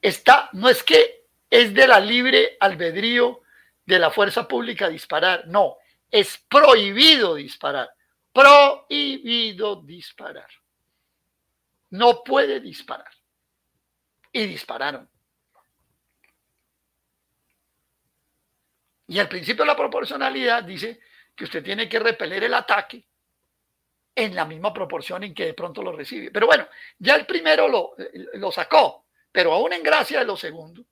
está, 0.00 0.48
no 0.52 0.68
es 0.68 0.82
que 0.82 1.26
es 1.50 1.74
de 1.74 1.86
la 1.86 2.00
libre 2.00 2.56
albedrío 2.60 3.42
de 3.84 3.98
la 3.98 4.10
fuerza 4.10 4.46
pública 4.48 4.88
disparar, 4.88 5.46
no, 5.48 5.76
es 6.10 6.38
prohibido 6.48 7.34
disparar, 7.34 7.90
prohibido 8.32 9.82
disparar. 9.82 10.48
No 11.90 12.22
puede 12.22 12.60
disparar. 12.60 13.10
Y 14.30 14.46
dispararon. 14.46 15.08
Y 19.08 19.18
el 19.18 19.28
principio 19.28 19.64
de 19.64 19.68
la 19.68 19.76
proporcionalidad 19.76 20.62
dice 20.62 21.00
que 21.34 21.44
usted 21.44 21.64
tiene 21.64 21.88
que 21.88 21.98
repeler 21.98 22.44
el 22.44 22.54
ataque 22.54 23.04
en 24.14 24.34
la 24.34 24.44
misma 24.44 24.72
proporción 24.72 25.24
en 25.24 25.34
que 25.34 25.46
de 25.46 25.54
pronto 25.54 25.82
lo 25.82 25.92
recibe. 25.92 26.30
Pero 26.30 26.46
bueno, 26.46 26.68
ya 26.98 27.14
el 27.14 27.24
primero 27.24 27.68
lo, 27.68 27.94
lo 28.34 28.52
sacó, 28.52 29.06
pero 29.32 29.52
aún 29.52 29.72
en 29.72 29.82
gracia 29.82 30.18
de 30.18 30.24
lo 30.26 30.36
segundo, 30.36 30.84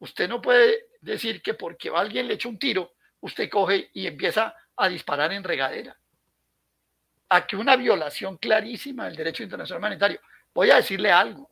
usted 0.00 0.28
no 0.28 0.42
puede 0.42 0.88
decir 1.00 1.40
que 1.40 1.54
porque 1.54 1.90
alguien 1.94 2.28
le 2.28 2.34
echa 2.34 2.48
un 2.48 2.58
tiro, 2.58 2.92
usted 3.20 3.48
coge 3.48 3.90
y 3.94 4.06
empieza 4.06 4.54
a 4.76 4.88
disparar 4.88 5.32
en 5.32 5.44
regadera. 5.44 5.96
A 7.30 7.46
que 7.46 7.56
una 7.56 7.76
violación 7.76 8.36
clarísima 8.36 9.06
del 9.06 9.16
derecho 9.16 9.42
internacional 9.42 9.80
humanitario. 9.80 10.20
voy 10.52 10.70
a 10.70 10.76
decirle 10.76 11.12
algo. 11.12 11.50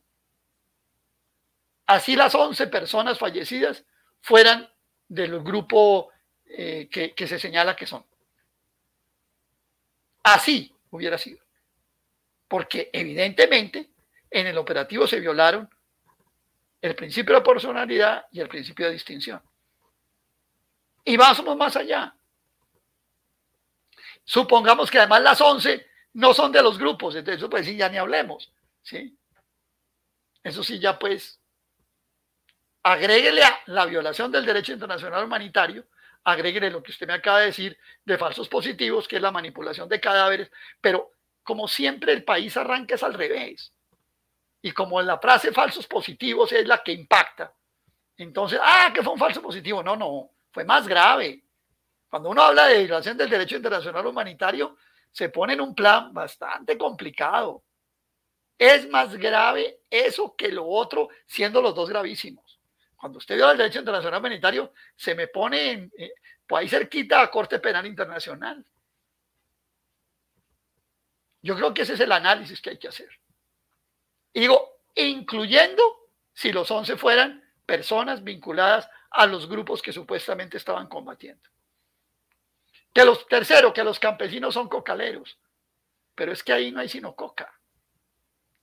Así 1.87 2.15
las 2.15 2.35
11 2.35 2.67
personas 2.67 3.17
fallecidas 3.17 3.83
fueran 4.21 4.69
del 5.07 5.39
grupo 5.41 6.11
eh, 6.45 6.89
que, 6.89 7.27
se 7.27 7.39
señala 7.39 7.75
que 7.75 7.85
son. 7.85 8.05
Así 10.23 10.73
hubiera 10.91 11.17
sido. 11.17 11.39
Porque 12.47 12.89
evidentemente 12.93 13.91
en 14.29 14.47
el 14.47 14.57
operativo 14.57 15.07
se 15.07 15.19
violaron 15.19 15.69
el 16.81 16.95
principio 16.95 17.35
de 17.35 17.41
proporcionalidad 17.41 18.27
y 18.31 18.39
el 18.39 18.47
principio 18.47 18.87
de 18.87 18.93
distinción. 18.93 19.41
Y 21.03 21.15
vamos 21.17 21.57
más 21.57 21.75
allá. 21.75 22.13
Supongamos 24.23 24.91
que 24.91 24.99
además 24.99 25.21
las 25.21 25.39
11 25.39 25.87
no 26.13 26.33
son 26.33 26.51
de 26.51 26.61
los 26.61 26.77
grupos, 26.77 27.15
entonces 27.15 27.47
pues 27.49 27.65
sí 27.65 27.77
ya 27.77 27.87
ni 27.87 27.97
hablemos, 27.97 28.51
¿sí? 28.81 29.17
Eso 30.43 30.63
sí 30.63 30.79
ya 30.79 30.97
pues 30.99 31.36
agréguele 32.83 33.43
a 33.43 33.59
la 33.67 33.85
violación 33.85 34.31
del 34.31 34.45
derecho 34.45 34.73
internacional 34.73 35.25
humanitario, 35.25 35.85
agréguele 36.23 36.69
lo 36.69 36.83
que 36.83 36.91
usted 36.91 37.07
me 37.07 37.13
acaba 37.13 37.39
de 37.39 37.47
decir 37.47 37.77
de 38.05 38.17
falsos 38.17 38.47
positivos, 38.49 39.07
que 39.07 39.17
es 39.17 39.21
la 39.21 39.31
manipulación 39.31 39.87
de 39.89 39.99
cadáveres, 39.99 40.51
pero 40.81 41.11
como 41.43 41.67
siempre 41.67 42.13
el 42.13 42.23
país 42.23 42.55
arranca 42.57 42.95
es 42.95 43.03
al 43.03 43.13
revés. 43.13 43.73
Y 44.61 44.71
como 44.71 45.01
la 45.01 45.19
frase 45.19 45.51
falsos 45.51 45.87
positivos 45.87 46.51
es 46.51 46.67
la 46.67 46.83
que 46.83 46.91
impacta, 46.91 47.53
entonces, 48.17 48.59
ah, 48.61 48.91
que 48.93 49.03
fue 49.03 49.13
un 49.13 49.19
falso 49.19 49.41
positivo. 49.41 49.83
No, 49.83 49.95
no, 49.95 50.31
fue 50.51 50.65
más 50.65 50.87
grave. 50.87 51.43
Cuando 52.09 52.29
uno 52.29 52.41
habla 52.41 52.65
de 52.65 52.79
violación 52.79 53.17
del 53.17 53.29
derecho 53.29 53.55
internacional 53.55 54.05
humanitario, 54.07 54.77
se 55.11 55.29
pone 55.29 55.53
en 55.53 55.61
un 55.61 55.75
plan 55.75 56.13
bastante 56.13 56.77
complicado. 56.77 57.63
Es 58.57 58.89
más 58.89 59.15
grave 59.15 59.81
eso 59.89 60.35
que 60.35 60.51
lo 60.51 60.65
otro, 60.67 61.09
siendo 61.27 61.61
los 61.61 61.75
dos 61.75 61.89
gravísimos. 61.89 62.46
Cuando 63.07 63.19
usted 63.19 63.35
viola 63.35 63.53
el 63.53 63.57
derecho 63.57 63.79
internacional 63.79 64.19
humanitario, 64.19 64.73
se 64.93 65.15
me 65.15 65.29
pone 65.29 65.71
en, 65.71 65.93
eh, 65.97 66.11
pues 66.45 66.63
ahí 66.63 66.67
cerquita 66.67 67.21
a 67.21 67.31
Corte 67.31 67.57
Penal 67.59 67.85
Internacional. 67.85 68.65
Yo 71.41 71.55
creo 71.55 71.73
que 71.73 71.83
ese 71.83 71.93
es 71.93 72.01
el 72.01 72.11
análisis 72.11 72.59
que 72.59 72.71
hay 72.71 72.77
que 72.77 72.89
hacer. 72.89 73.07
Y 74.33 74.41
digo, 74.41 74.81
incluyendo 74.93 76.09
si 76.33 76.51
los 76.51 76.69
11 76.69 76.97
fueran 76.97 77.49
personas 77.65 78.25
vinculadas 78.25 78.89
a 79.11 79.25
los 79.25 79.47
grupos 79.47 79.81
que 79.81 79.93
supuestamente 79.93 80.57
estaban 80.57 80.87
combatiendo. 80.87 81.49
Que 82.91 83.05
los, 83.05 83.25
tercero, 83.29 83.71
que 83.71 83.85
los 83.85 83.99
campesinos 83.99 84.53
son 84.53 84.67
cocaleros. 84.67 85.39
Pero 86.13 86.33
es 86.33 86.43
que 86.43 86.51
ahí 86.51 86.73
no 86.73 86.81
hay 86.81 86.89
sino 86.89 87.15
coca. 87.15 87.56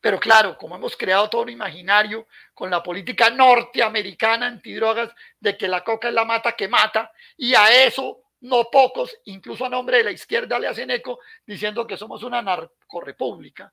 Pero 0.04 0.20
claro, 0.20 0.58
como 0.58 0.76
hemos 0.76 0.98
creado 0.98 1.30
todo 1.30 1.40
un 1.40 1.48
imaginario 1.48 2.28
con 2.52 2.68
la 2.68 2.82
política 2.82 3.30
norteamericana 3.30 4.44
antidrogas 4.48 5.10
de 5.40 5.56
que 5.56 5.66
la 5.66 5.82
coca 5.82 6.08
es 6.08 6.14
la 6.14 6.26
mata 6.26 6.52
que 6.52 6.68
mata, 6.68 7.10
y 7.38 7.54
a 7.54 7.86
eso 7.86 8.24
no 8.40 8.68
pocos, 8.70 9.16
incluso 9.24 9.64
a 9.64 9.70
nombre 9.70 9.96
de 9.96 10.04
la 10.04 10.10
izquierda, 10.10 10.58
le 10.58 10.68
hacen 10.68 10.90
eco 10.90 11.20
diciendo 11.46 11.86
que 11.86 11.96
somos 11.96 12.22
una 12.22 12.42
narcorepública. 12.42 13.72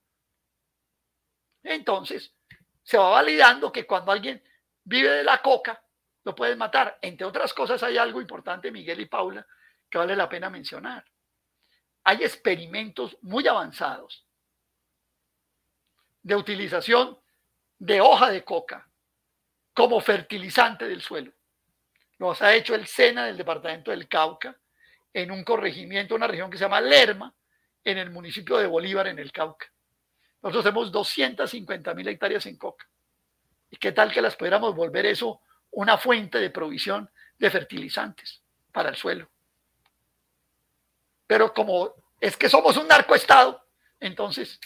Entonces, 1.63 2.33
se 2.81 2.97
va 2.97 3.09
validando 3.09 3.69
que 3.69 3.85
cuando 3.85 4.13
alguien 4.13 4.41
vive 4.85 5.09
de 5.09 5.25
la 5.25 5.41
coca, 5.41 5.83
lo 6.23 6.33
pueden 6.33 6.57
matar. 6.57 6.97
Entre 7.01 7.27
otras 7.27 7.53
cosas, 7.53 7.83
hay 7.83 7.97
algo 7.97 8.21
importante, 8.21 8.71
Miguel 8.71 9.01
y 9.01 9.05
Paula, 9.07 9.45
que 9.89 9.97
vale 9.97 10.15
la 10.15 10.29
pena 10.29 10.49
mencionar. 10.49 11.03
Hay 12.05 12.23
experimentos 12.23 13.17
muy 13.21 13.45
avanzados 13.49 14.30
de 16.23 16.35
utilización 16.35 17.17
de 17.79 18.01
hoja 18.01 18.29
de 18.29 18.43
coca 18.43 18.87
como 19.73 19.99
fertilizante 20.01 20.87
del 20.87 21.01
suelo. 21.01 21.31
Los 22.17 22.41
ha 22.41 22.53
hecho 22.53 22.75
el 22.75 22.85
SENA 22.85 23.25
del 23.25 23.37
departamento 23.37 23.91
del 23.91 24.07
Cauca 24.07 24.55
en 25.13 25.31
un 25.31 25.43
corregimiento, 25.43 26.15
una 26.15 26.27
región 26.27 26.51
que 26.51 26.57
se 26.57 26.65
llama 26.65 26.81
Lerma, 26.81 27.33
en 27.83 27.97
el 27.97 28.11
municipio 28.11 28.57
de 28.57 28.67
Bolívar, 28.67 29.07
en 29.07 29.17
el 29.17 29.31
Cauca. 29.31 29.71
Nosotros 30.43 30.63
tenemos 30.65 30.91
250 30.91 31.93
mil 31.95 32.07
hectáreas 32.07 32.45
en 32.45 32.57
coca. 32.57 32.87
¿Y 33.69 33.77
qué 33.77 33.91
tal 33.91 34.11
que 34.11 34.21
las 34.21 34.35
pudiéramos 34.35 34.75
volver 34.75 35.05
eso 35.05 35.41
una 35.71 35.97
fuente 35.97 36.37
de 36.37 36.49
provisión 36.49 37.09
de 37.37 37.49
fertilizantes 37.49 38.41
para 38.71 38.89
el 38.89 38.95
suelo. 38.95 39.29
Pero 41.25 41.53
como 41.53 41.95
es 42.19 42.37
que 42.37 42.49
somos 42.49 42.77
un 42.77 42.87
narcoestado, 42.87 43.65
entonces, 43.99 44.59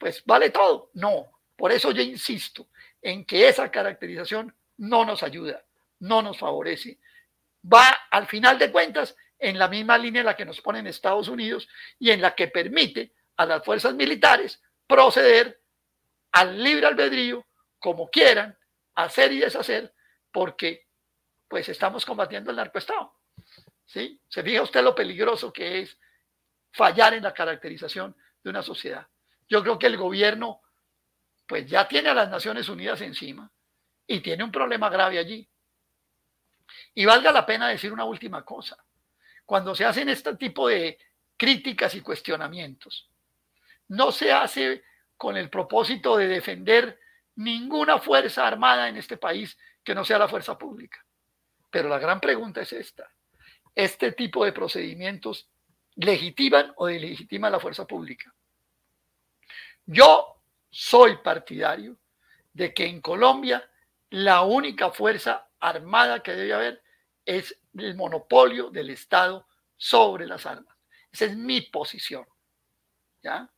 pues 0.00 0.24
vale 0.24 0.48
todo. 0.48 0.90
No, 0.94 1.30
por 1.56 1.70
eso 1.70 1.92
yo 1.92 2.02
insisto 2.02 2.68
en 3.02 3.26
que 3.26 3.46
esa 3.46 3.70
caracterización 3.70 4.52
no 4.78 5.04
nos 5.04 5.22
ayuda, 5.22 5.62
no 5.98 6.22
nos 6.22 6.38
favorece. 6.38 6.98
Va 7.62 7.86
al 8.10 8.26
final 8.26 8.58
de 8.58 8.72
cuentas 8.72 9.14
en 9.38 9.58
la 9.58 9.68
misma 9.68 9.98
línea 9.98 10.20
en 10.20 10.26
la 10.26 10.36
que 10.36 10.46
nos 10.46 10.62
ponen 10.62 10.86
Estados 10.86 11.28
Unidos 11.28 11.68
y 11.98 12.10
en 12.10 12.22
la 12.22 12.34
que 12.34 12.48
permite 12.48 13.12
a 13.36 13.44
las 13.44 13.62
fuerzas 13.62 13.94
militares 13.94 14.62
proceder 14.86 15.60
al 16.32 16.62
libre 16.62 16.86
albedrío 16.86 17.46
como 17.78 18.08
quieran, 18.08 18.56
hacer 18.94 19.32
y 19.32 19.40
deshacer, 19.40 19.94
porque 20.32 20.86
pues 21.46 21.68
estamos 21.68 22.06
combatiendo 22.06 22.50
el 22.50 22.56
narcoestado. 22.56 23.14
¿sí? 23.84 24.18
Se 24.28 24.42
fija 24.42 24.62
usted 24.62 24.82
lo 24.82 24.94
peligroso 24.94 25.52
que 25.52 25.80
es 25.80 25.98
fallar 26.72 27.12
en 27.12 27.22
la 27.22 27.34
caracterización 27.34 28.16
de 28.42 28.50
una 28.50 28.62
sociedad. 28.62 29.06
Yo 29.50 29.62
creo 29.62 29.78
que 29.78 29.88
el 29.88 29.96
gobierno 29.96 30.62
pues 31.46 31.66
ya 31.66 31.88
tiene 31.88 32.08
a 32.08 32.14
las 32.14 32.30
Naciones 32.30 32.68
Unidas 32.68 33.00
encima 33.00 33.50
y 34.06 34.20
tiene 34.20 34.44
un 34.44 34.52
problema 34.52 34.88
grave 34.88 35.18
allí. 35.18 35.46
Y 36.94 37.04
valga 37.04 37.32
la 37.32 37.44
pena 37.44 37.68
decir 37.68 37.92
una 37.92 38.04
última 38.04 38.44
cosa. 38.44 38.78
Cuando 39.44 39.74
se 39.74 39.84
hacen 39.84 40.08
este 40.08 40.36
tipo 40.36 40.68
de 40.68 40.96
críticas 41.36 41.96
y 41.96 42.00
cuestionamientos, 42.00 43.10
no 43.88 44.12
se 44.12 44.30
hace 44.32 44.84
con 45.16 45.36
el 45.36 45.50
propósito 45.50 46.16
de 46.16 46.28
defender 46.28 47.00
ninguna 47.34 47.98
fuerza 47.98 48.46
armada 48.46 48.88
en 48.88 48.96
este 48.96 49.16
país 49.16 49.58
que 49.82 49.96
no 49.96 50.04
sea 50.04 50.20
la 50.20 50.28
fuerza 50.28 50.56
pública. 50.56 51.04
Pero 51.68 51.88
la 51.88 51.98
gran 51.98 52.20
pregunta 52.20 52.60
es 52.60 52.72
esta. 52.72 53.10
¿Este 53.74 54.12
tipo 54.12 54.44
de 54.44 54.52
procedimientos 54.52 55.48
legitiman 55.96 56.72
o 56.76 56.86
delegitiman 56.86 57.50
la 57.50 57.58
fuerza 57.58 57.84
pública? 57.84 58.32
Yo 59.92 60.40
soy 60.70 61.16
partidario 61.16 61.96
de 62.52 62.72
que 62.72 62.86
en 62.86 63.00
Colombia 63.00 63.68
la 64.10 64.42
única 64.42 64.92
fuerza 64.92 65.50
armada 65.58 66.22
que 66.22 66.30
debe 66.30 66.54
haber 66.54 66.82
es 67.24 67.60
el 67.76 67.96
monopolio 67.96 68.70
del 68.70 68.90
Estado 68.90 69.48
sobre 69.76 70.28
las 70.28 70.46
armas. 70.46 70.76
Esa 71.10 71.24
es 71.24 71.36
mi 71.36 71.62
posición. 71.62 72.24
¿Ya? 73.20 73.50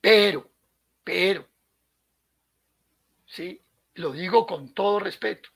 Pero, 0.00 0.48
pero, 1.02 1.48
¿sí? 3.26 3.60
lo 3.94 4.12
digo 4.12 4.46
con 4.46 4.72
todo 4.72 5.00
respeto, 5.00 5.48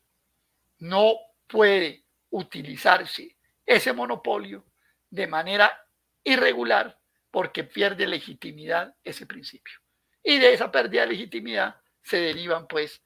no 0.81 1.15
puede 1.47 2.05
utilizarse 2.31 3.39
ese 3.65 3.93
monopolio 3.93 4.65
de 5.09 5.29
manera 5.29 5.87
irregular 6.25 6.99
porque 7.33 7.65
pierde 7.65 8.07
legitimidad 8.07 8.95
ese 9.03 9.27
principio. 9.27 9.75
Y 10.23 10.39
de 10.39 10.53
esa 10.53 10.71
pérdida 10.71 11.01
de 11.01 11.09
legitimidad 11.09 11.75
se 12.03 12.19
derivan 12.19 12.69
pues 12.69 13.03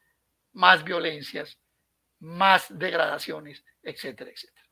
más 0.52 0.84
violencias, 0.84 1.58
más 2.18 2.66
degradaciones, 2.68 3.64
etcétera, 3.82 4.30
etcétera. 4.30 4.66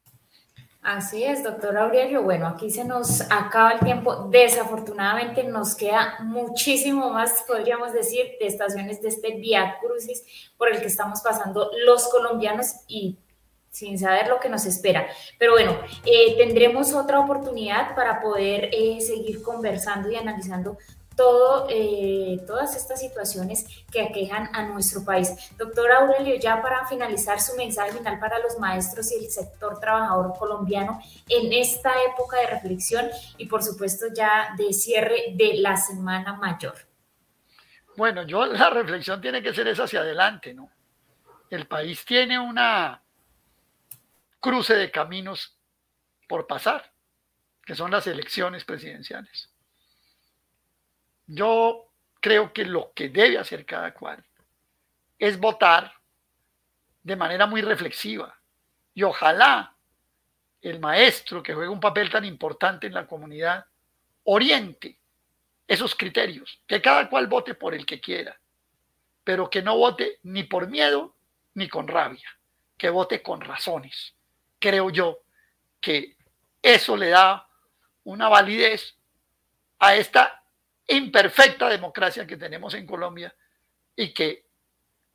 Así 0.83 1.25
es, 1.25 1.43
doctor 1.43 1.79
Aurelio. 1.79 2.23
Bueno, 2.23 2.47
aquí 2.47 2.69
se 2.69 2.85
nos 2.85 3.23
acaba 3.31 3.73
el 3.73 3.81
tiempo. 3.81 4.29
Desafortunadamente 4.31 5.43
nos 5.45 5.75
queda 5.75 6.19
muchísimo 6.21 7.09
más, 7.09 7.43
podríamos 7.47 7.95
decir, 7.95 8.33
de 8.39 8.47
estaciones 8.47 9.01
de 9.01 9.09
este 9.09 9.37
Via 9.37 9.79
Crucis 9.81 10.53
por 10.59 10.69
el 10.69 10.81
que 10.81 10.89
estamos 10.89 11.23
pasando 11.23 11.71
los 11.87 12.09
colombianos 12.09 12.75
y 12.87 13.19
sin 13.75 13.99
saber 13.99 14.29
lo 14.29 14.39
que 14.39 14.49
nos 14.49 14.65
espera. 14.67 15.09
Pero 15.37 15.53
bueno, 15.53 15.77
eh, 16.07 16.37
tendremos 16.39 16.95
otra 16.95 17.19
oportunidad 17.19 17.95
para 17.97 18.21
poder 18.21 18.71
eh, 18.73 19.01
seguir 19.01 19.43
conversando 19.43 20.09
y 20.09 20.15
analizando 20.15 20.79
todo, 21.17 21.67
eh, 21.69 22.39
todas 22.47 22.77
estas 22.77 23.01
situaciones 23.01 23.67
que 23.91 24.01
aquejan 24.01 24.49
a 24.53 24.63
nuestro 24.67 25.05
país. 25.05 25.33
Doctor 25.59 25.91
Aurelio, 25.91 26.37
ya 26.37 26.63
para 26.63 26.87
finalizar 26.87 27.41
su 27.41 27.57
mensaje 27.57 27.93
final 27.93 28.21
para 28.21 28.39
los 28.39 28.59
maestros 28.61 29.11
y 29.11 29.25
el 29.25 29.31
sector 29.31 29.81
trabajador 29.81 30.35
colombiano 30.39 31.01
en 31.29 31.53
esta 31.53 31.91
época 32.13 32.39
de 32.39 32.47
reflexión 32.47 33.07
y 33.39 33.47
por 33.47 33.63
supuesto 33.63 34.07
ya 34.15 34.55
de 34.57 34.73
cierre 34.73 35.35
de 35.35 35.55
la 35.55 35.77
Semana 35.77 36.35
Mayor. 36.35 36.75
Bueno, 37.97 38.23
yo 38.25 38.47
la 38.47 38.71
reflexión 38.71 39.21
tiene 39.21 39.43
que 39.43 39.53
ser 39.53 39.67
esa 39.67 39.85
hacia 39.85 40.01
adelante, 40.01 40.55
¿no? 40.55 40.71
El 41.51 41.67
país 41.67 42.05
tiene 42.05 42.39
una 42.39 43.04
cruce 44.45 44.75
de 44.75 44.91
caminos 44.91 45.57
por 46.29 46.47
pasar, 46.47 46.93
que 47.65 47.75
son 47.75 47.91
las 47.91 48.07
elecciones 48.07 48.63
presidenciales. 48.63 49.49
Yo 51.27 51.87
creo 52.21 52.53
que 52.53 52.67
lo 52.67 52.93
que 52.93 53.09
debe 53.09 53.39
hacer 53.39 53.65
cada 53.65 53.95
cual 53.95 54.23
es 55.19 55.41
votar 55.41 55.95
de 57.03 57.17
manera 57.17 57.47
muy 57.47 57.63
reflexiva. 57.63 58.39
Y 58.93 59.03
ojalá 59.03 59.75
el 60.61 60.79
maestro 60.79 61.43
que 61.43 61.55
juega 61.55 61.71
un 61.71 61.81
papel 61.81 62.11
tan 62.11 62.27
importante 62.27 62.87
en 62.87 62.93
la 62.93 63.07
comunidad 63.07 63.65
oriente 64.25 64.99
esos 65.67 65.95
criterios, 65.95 66.61
que 66.67 66.83
cada 66.83 67.09
cual 67.09 67.29
vote 67.29 67.55
por 67.55 67.75
el 67.75 67.87
que 67.87 67.99
quiera, 67.99 68.39
pero 69.25 69.49
que 69.49 69.63
no 69.63 69.79
vote 69.79 70.19
ni 70.23 70.43
por 70.43 70.69
miedo 70.69 71.17
ni 71.55 71.67
con 71.67 71.89
rabia, 71.89 72.29
que 72.77 72.91
vote 72.91 73.23
con 73.23 73.41
razones. 73.41 74.15
Creo 74.65 74.89
yo 74.89 75.25
que 75.79 76.17
eso 76.63 76.97
le 76.97 77.11
da 77.11 77.47
una 78.05 78.31
validez 78.31 78.97
a 79.79 79.95
esta 79.95 80.43
imperfecta 80.89 81.69
democracia 81.69 82.27
que 82.27 82.39
tenemos 82.39 82.73
en 82.73 82.87
Colombia 82.87 83.37
y 83.95 84.15
que 84.15 84.47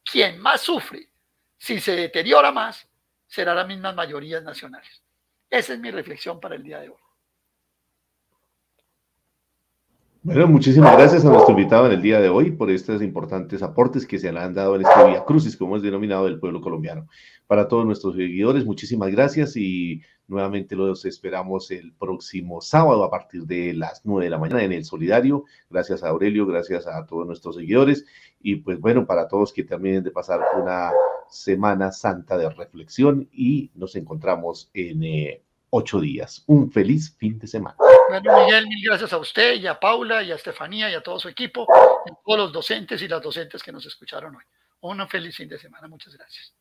quien 0.04 0.38
más 0.38 0.62
sufre 0.62 1.10
si 1.58 1.80
se 1.80 1.96
deteriora 1.96 2.52
más 2.52 2.88
será 3.26 3.56
las 3.56 3.66
mismas 3.66 3.96
mayorías 3.96 4.44
nacionales. 4.44 5.02
Esa 5.50 5.74
es 5.74 5.80
mi 5.80 5.90
reflexión 5.90 6.40
para 6.40 6.54
el 6.54 6.62
día 6.62 6.82
de 6.82 6.90
hoy. 6.90 7.02
Bueno, 10.22 10.48
muchísimas 10.48 10.98
gracias 10.98 11.24
a 11.24 11.30
nuestro 11.30 11.52
invitado 11.52 11.86
en 11.86 11.94
el 11.94 12.02
día 12.02 12.20
de 12.20 12.28
hoy 12.28 12.52
por 12.52 12.70
estos 12.70 13.02
importantes 13.02 13.64
aportes 13.64 14.06
que 14.06 14.20
se 14.20 14.30
le 14.34 14.40
han 14.40 14.54
dado 14.54 14.76
en 14.76 14.82
este 14.82 15.08
Vía 15.08 15.24
Crucis, 15.24 15.56
como 15.56 15.78
es 15.78 15.82
denominado 15.82 16.26
del 16.26 16.40
pueblo 16.40 16.60
colombiano. 16.60 17.08
Para 17.48 17.70
todos 17.70 17.86
nuestros 17.86 18.18
seguidores, 18.18 18.66
muchísimas 18.66 19.12
gracias 19.12 19.56
y 19.56 20.02
nuevamente 20.28 20.76
los 20.76 21.06
esperamos 21.06 21.72
el 21.72 21.94
próximo 21.94 22.60
sábado 22.60 23.06
a 23.06 23.10
partir 23.10 23.44
de 23.44 23.74
las 23.74 24.02
nueve 24.04 24.26
de 24.26 24.32
la 24.32 24.38
mañana 24.38 24.62
en 24.62 24.74
el 24.74 24.84
Solidario. 24.84 25.46
Gracias 25.70 26.04
a 26.04 26.10
Aurelio, 26.10 26.46
gracias 26.46 26.86
a 26.86 27.06
todos 27.06 27.26
nuestros 27.26 27.56
seguidores 27.56 28.06
y 28.42 28.58
pues 28.58 28.78
bueno, 28.78 29.06
para 29.06 29.30
todos 29.30 29.54
que 29.54 29.64
terminen 29.64 30.04
de 30.04 30.12
pasar 30.12 30.42
una 30.62 30.92
Semana 31.30 31.94
Santa 31.94 32.38
de 32.38 32.50
reflexión 32.50 33.30
y 33.32 33.72
nos 33.74 33.96
encontramos 33.96 34.70
en 34.74 35.02
eh, 35.02 35.44
ocho 35.70 36.02
días. 36.02 36.44
Un 36.48 36.70
feliz 36.70 37.16
fin 37.18 37.40
de 37.40 37.48
semana. 37.48 37.78
Bueno, 38.10 38.44
Miguel, 38.44 38.68
mil 38.68 38.84
gracias 38.84 39.14
a 39.14 39.20
usted 39.20 39.54
y 39.54 39.68
a 39.68 39.80
Paula 39.80 40.24
y 40.24 40.32
a 40.32 40.36
Estefanía 40.36 40.90
y 40.90 40.96
a 40.96 41.04
todo 41.04 41.20
su 41.20 41.30
equipo, 41.30 41.68
y 42.08 42.12
a 42.12 42.16
todos 42.26 42.40
los 42.40 42.52
docentes 42.52 43.00
y 43.04 43.08
las 43.08 43.22
docentes 43.22 43.62
que 43.62 43.72
nos 43.72 43.86
escucharon 43.86 44.36
hoy. 44.36 44.44
Un 44.82 45.08
feliz 45.08 45.36
fin 45.36 45.48
de 45.48 45.60
semana. 45.60 45.88
Muchas 45.88 46.16
gracias. 46.16 46.59